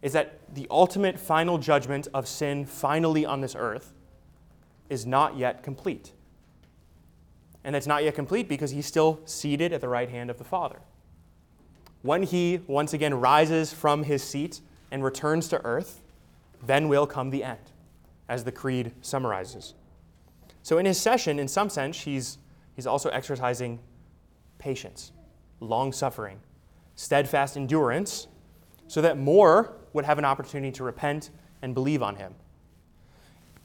is 0.00 0.12
that 0.12 0.54
the 0.54 0.66
ultimate 0.70 1.18
final 1.18 1.58
judgment 1.58 2.06
of 2.14 2.28
sin 2.28 2.64
finally 2.64 3.26
on 3.26 3.40
this 3.40 3.56
earth 3.58 3.92
is 4.88 5.04
not 5.04 5.36
yet 5.36 5.64
complete. 5.64 6.12
And 7.64 7.74
it's 7.74 7.88
not 7.88 8.04
yet 8.04 8.14
complete 8.14 8.48
because 8.48 8.70
he's 8.70 8.86
still 8.86 9.20
seated 9.24 9.72
at 9.72 9.80
the 9.80 9.88
right 9.88 10.08
hand 10.08 10.30
of 10.30 10.38
the 10.38 10.44
Father. 10.44 10.78
When 12.02 12.22
he 12.22 12.60
once 12.68 12.92
again 12.92 13.14
rises 13.14 13.72
from 13.72 14.04
his 14.04 14.22
seat 14.22 14.60
and 14.92 15.02
returns 15.02 15.48
to 15.48 15.60
earth, 15.64 16.00
then 16.64 16.88
will 16.88 17.08
come 17.08 17.30
the 17.30 17.42
end, 17.42 17.72
as 18.28 18.44
the 18.44 18.52
Creed 18.52 18.92
summarizes. 19.02 19.74
So, 20.62 20.78
in 20.78 20.86
his 20.86 21.00
session, 21.00 21.40
in 21.40 21.48
some 21.48 21.68
sense, 21.68 22.02
he's, 22.02 22.38
he's 22.76 22.86
also 22.86 23.08
exercising 23.08 23.80
patience, 24.58 25.10
long 25.60 25.92
suffering, 25.92 26.40
steadfast 26.94 27.56
endurance, 27.56 28.28
so 28.88 29.00
that 29.02 29.18
more 29.18 29.76
would 29.92 30.04
have 30.04 30.18
an 30.18 30.24
opportunity 30.24 30.72
to 30.72 30.84
repent 30.84 31.30
and 31.62 31.74
believe 31.74 32.02
on 32.02 32.16
him. 32.16 32.34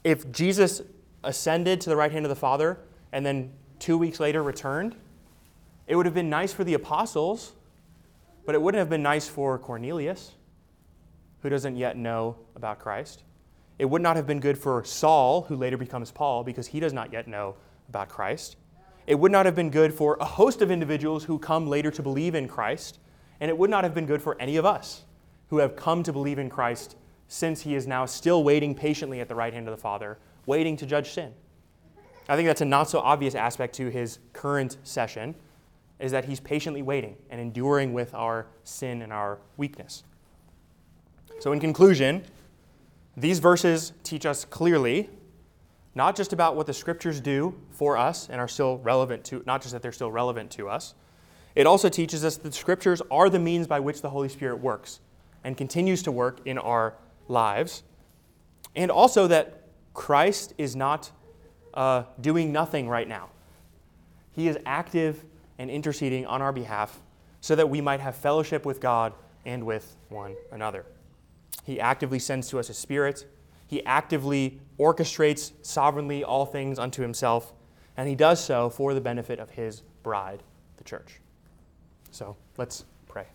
If 0.04 0.30
Jesus 0.32 0.82
ascended 1.22 1.80
to 1.82 1.90
the 1.90 1.96
right 1.96 2.10
hand 2.10 2.24
of 2.24 2.30
the 2.30 2.36
Father 2.36 2.80
and 3.12 3.24
then 3.24 3.52
two 3.78 3.96
weeks 3.96 4.18
later 4.18 4.42
returned, 4.42 4.96
it 5.86 5.96
would 5.96 6.06
have 6.06 6.14
been 6.14 6.30
nice 6.30 6.52
for 6.52 6.64
the 6.64 6.74
apostles, 6.74 7.52
but 8.44 8.54
it 8.54 8.62
wouldn't 8.62 8.78
have 8.78 8.90
been 8.90 9.02
nice 9.02 9.28
for 9.28 9.58
Cornelius, 9.58 10.32
who 11.42 11.48
doesn't 11.48 11.76
yet 11.76 11.96
know 11.96 12.36
about 12.56 12.78
Christ. 12.78 13.22
It 13.78 13.84
would 13.84 14.02
not 14.02 14.16
have 14.16 14.26
been 14.26 14.40
good 14.40 14.58
for 14.58 14.84
Saul, 14.84 15.42
who 15.42 15.56
later 15.56 15.76
becomes 15.76 16.10
Paul, 16.10 16.44
because 16.44 16.68
he 16.68 16.80
does 16.80 16.92
not 16.92 17.12
yet 17.12 17.28
know 17.28 17.56
about 17.88 18.08
Christ. 18.08 18.56
It 19.06 19.18
would 19.18 19.32
not 19.32 19.46
have 19.46 19.54
been 19.54 19.70
good 19.70 19.92
for 19.92 20.16
a 20.20 20.24
host 20.24 20.62
of 20.62 20.70
individuals 20.70 21.24
who 21.24 21.38
come 21.38 21.66
later 21.66 21.90
to 21.90 22.02
believe 22.02 22.34
in 22.34 22.48
Christ. 22.48 22.98
And 23.40 23.50
it 23.50 23.58
would 23.58 23.70
not 23.70 23.84
have 23.84 23.94
been 23.94 24.06
good 24.06 24.22
for 24.22 24.40
any 24.40 24.56
of 24.56 24.64
us 24.64 25.02
who 25.48 25.58
have 25.58 25.74
come 25.74 26.02
to 26.04 26.12
believe 26.12 26.38
in 26.38 26.48
Christ 26.48 26.96
since 27.26 27.62
he 27.62 27.74
is 27.74 27.86
now 27.86 28.06
still 28.06 28.44
waiting 28.44 28.74
patiently 28.74 29.20
at 29.20 29.28
the 29.28 29.34
right 29.34 29.52
hand 29.52 29.66
of 29.66 29.74
the 29.74 29.80
Father, 29.80 30.18
waiting 30.46 30.76
to 30.76 30.86
judge 30.86 31.10
sin. 31.10 31.32
I 32.28 32.36
think 32.36 32.46
that's 32.46 32.60
a 32.60 32.66
not 32.66 32.88
so 32.88 33.00
obvious 33.00 33.34
aspect 33.34 33.74
to 33.76 33.88
his 33.88 34.18
current 34.32 34.76
session, 34.84 35.34
is 35.98 36.12
that 36.12 36.24
he's 36.24 36.40
patiently 36.40 36.82
waiting 36.82 37.16
and 37.30 37.40
enduring 37.40 37.92
with 37.92 38.14
our 38.14 38.46
sin 38.64 39.02
and 39.02 39.12
our 39.12 39.38
weakness. 39.56 40.04
So, 41.40 41.52
in 41.52 41.58
conclusion, 41.58 42.24
these 43.16 43.38
verses 43.38 43.92
teach 44.04 44.24
us 44.24 44.44
clearly 44.44 45.10
not 45.94 46.16
just 46.16 46.32
about 46.32 46.56
what 46.56 46.66
the 46.66 46.74
scriptures 46.74 47.20
do 47.20 47.54
for 47.70 47.96
us 47.96 48.28
and 48.30 48.40
are 48.40 48.48
still 48.48 48.78
relevant 48.78 49.24
to, 49.24 49.42
not 49.46 49.60
just 49.60 49.72
that 49.72 49.82
they're 49.82 49.92
still 49.92 50.10
relevant 50.10 50.50
to 50.52 50.68
us, 50.68 50.94
it 51.54 51.66
also 51.66 51.88
teaches 51.88 52.24
us 52.24 52.36
that 52.36 52.48
the 52.48 52.56
scriptures 52.56 53.02
are 53.10 53.28
the 53.28 53.38
means 53.38 53.66
by 53.66 53.80
which 53.80 54.00
the 54.00 54.10
Holy 54.10 54.28
Spirit 54.28 54.56
works 54.56 55.00
and 55.44 55.56
continues 55.56 56.02
to 56.04 56.12
work 56.12 56.40
in 56.46 56.56
our 56.56 56.94
lives. 57.28 57.82
And 58.74 58.90
also 58.90 59.26
that 59.26 59.64
Christ 59.92 60.54
is 60.56 60.74
not 60.74 61.10
uh, 61.74 62.04
doing 62.20 62.52
nothing 62.52 62.88
right 62.88 63.06
now. 63.06 63.28
He 64.32 64.48
is 64.48 64.58
active 64.64 65.24
and 65.58 65.70
interceding 65.70 66.26
on 66.26 66.40
our 66.40 66.52
behalf 66.52 67.02
so 67.40 67.54
that 67.54 67.68
we 67.68 67.80
might 67.80 68.00
have 68.00 68.16
fellowship 68.16 68.64
with 68.64 68.80
God 68.80 69.12
and 69.44 69.64
with 69.64 69.96
one 70.08 70.36
another. 70.52 70.86
He 71.64 71.80
actively 71.80 72.18
sends 72.18 72.48
to 72.48 72.58
us 72.58 72.68
His 72.68 72.78
Spirit. 72.78 73.26
He 73.72 73.82
actively 73.86 74.60
orchestrates 74.78 75.52
sovereignly 75.62 76.22
all 76.22 76.44
things 76.44 76.78
unto 76.78 77.00
Himself, 77.00 77.54
and 77.96 78.06
He 78.06 78.14
does 78.14 78.38
so 78.44 78.68
for 78.68 78.92
the 78.92 79.00
benefit 79.00 79.38
of 79.38 79.48
His 79.48 79.80
bride, 80.02 80.42
the 80.76 80.84
church. 80.84 81.20
So 82.10 82.36
let's 82.58 82.84
pray. 83.08 83.28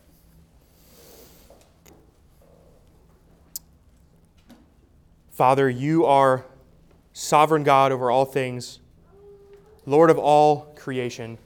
Father, 5.32 5.68
you 5.68 6.04
are 6.04 6.46
sovereign 7.12 7.64
God 7.64 7.90
over 7.90 8.08
all 8.08 8.24
things, 8.24 8.78
Lord 9.86 10.08
of 10.08 10.20
all 10.20 10.72
creation, 10.76 11.36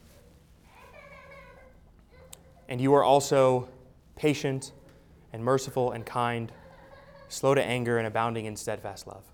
and 2.68 2.78
you 2.78 2.92
are 2.92 3.02
also 3.02 3.70
patient 4.16 4.72
and 5.32 5.42
merciful 5.42 5.92
and 5.92 6.04
kind 6.04 6.52
slow 7.32 7.54
to 7.54 7.64
anger, 7.64 7.96
and 7.96 8.06
abounding 8.06 8.44
in 8.44 8.56
steadfast 8.56 9.06
love. 9.06 9.24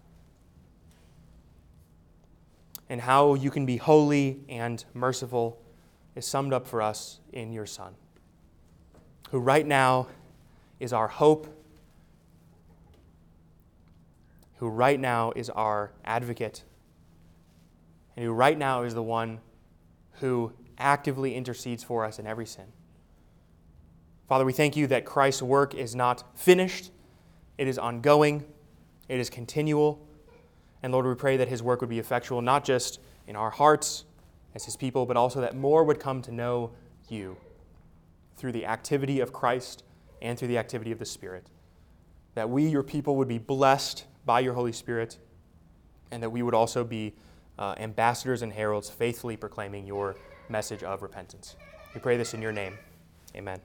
And 2.89 3.01
how 3.01 3.35
you 3.35 3.51
can 3.51 3.67
be 3.67 3.77
holy 3.77 4.41
and 4.49 4.85
merciful 4.95 5.61
is 6.15 6.25
summed 6.25 6.53
up 6.53 6.67
for 6.67 6.81
us 6.81 7.19
in 7.33 7.53
your 7.53 7.67
Son, 7.67 7.95
who 9.31 9.41
right 9.41 9.67
now 9.67 10.07
is 10.79 10.93
our 10.93 11.09
hope, 11.09 11.49
who 14.59 14.69
right 14.69 14.99
now 14.99 15.33
is 15.35 15.51
our 15.51 15.91
advocate, 16.05 16.63
and 18.17 18.25
who 18.25 18.33
right 18.33 18.57
now 18.57 18.85
is 18.85 18.95
the 18.95 19.03
one 19.03 19.41
who 20.21 20.53
actively 20.79 21.35
intercedes 21.35 21.83
for 21.83 22.05
us 22.05 22.21
in 22.21 22.29
every 22.29 22.47
sin. 22.47 22.67
Father, 24.29 24.45
we 24.45 24.53
thank 24.53 24.77
you 24.77 24.87
that 24.87 25.05
Christ's 25.05 25.43
work 25.43 25.75
is 25.75 25.97
not 25.97 26.23
finished 26.39 26.93
it 27.59 27.69
is 27.69 27.79
ongoing, 27.79 28.45
it 29.09 29.21
is 29.21 29.29
continual. 29.29 30.07
And 30.83 30.93
Lord, 30.93 31.07
we 31.07 31.15
pray 31.15 31.37
that 31.37 31.49
His 31.49 31.63
work 31.63 31.81
would 31.81 31.91
be 31.91 31.99
effectual, 31.99 32.41
not 32.41 32.65
just 32.65 33.01
in 33.27 33.37
our 33.37 33.51
hearts 33.51 34.05
as 34.55 34.65
His 34.65 34.77
people, 34.77 35.05
but 35.07 35.17
also 35.17 35.41
that 35.41 35.57
more 35.57 35.85
would 35.85 36.01
come 36.01 36.23
to 36.23 36.33
know 36.33 36.71
you 37.09 37.37
through 38.37 38.53
the 38.53 38.67
activity 38.67 39.21
of 39.21 39.33
Christ 39.33 39.83
and 40.23 40.39
through 40.39 40.49
the 40.49 40.59
activity 40.59 40.93
of 40.93 40.99
the 40.99 41.05
Spirit. 41.05 41.47
That 42.35 42.49
we, 42.49 42.69
your 42.69 42.85
people, 42.85 43.17
would 43.17 43.29
be 43.29 43.39
blessed 43.39 44.05
by 44.25 44.41
your 44.41 44.55
Holy 44.55 44.73
Spirit, 44.73 45.19
and 46.11 46.23
that 46.23 46.31
we 46.31 46.43
would 46.43 46.55
also 46.55 46.85
be 46.85 47.15
uh, 47.59 47.75
ambassadors 47.79 48.43
and 48.43 48.53
heralds 48.53 48.89
faithfully 48.89 49.37
proclaiming 49.37 49.87
your 49.87 50.17
message 50.49 50.83
of 50.83 51.03
repentance. 51.03 51.57
We 51.95 52.01
pray 52.01 52.17
this 52.17 52.35
in 52.35 52.41
your 52.41 52.53
name. 52.53 52.79
Amen. 53.35 53.61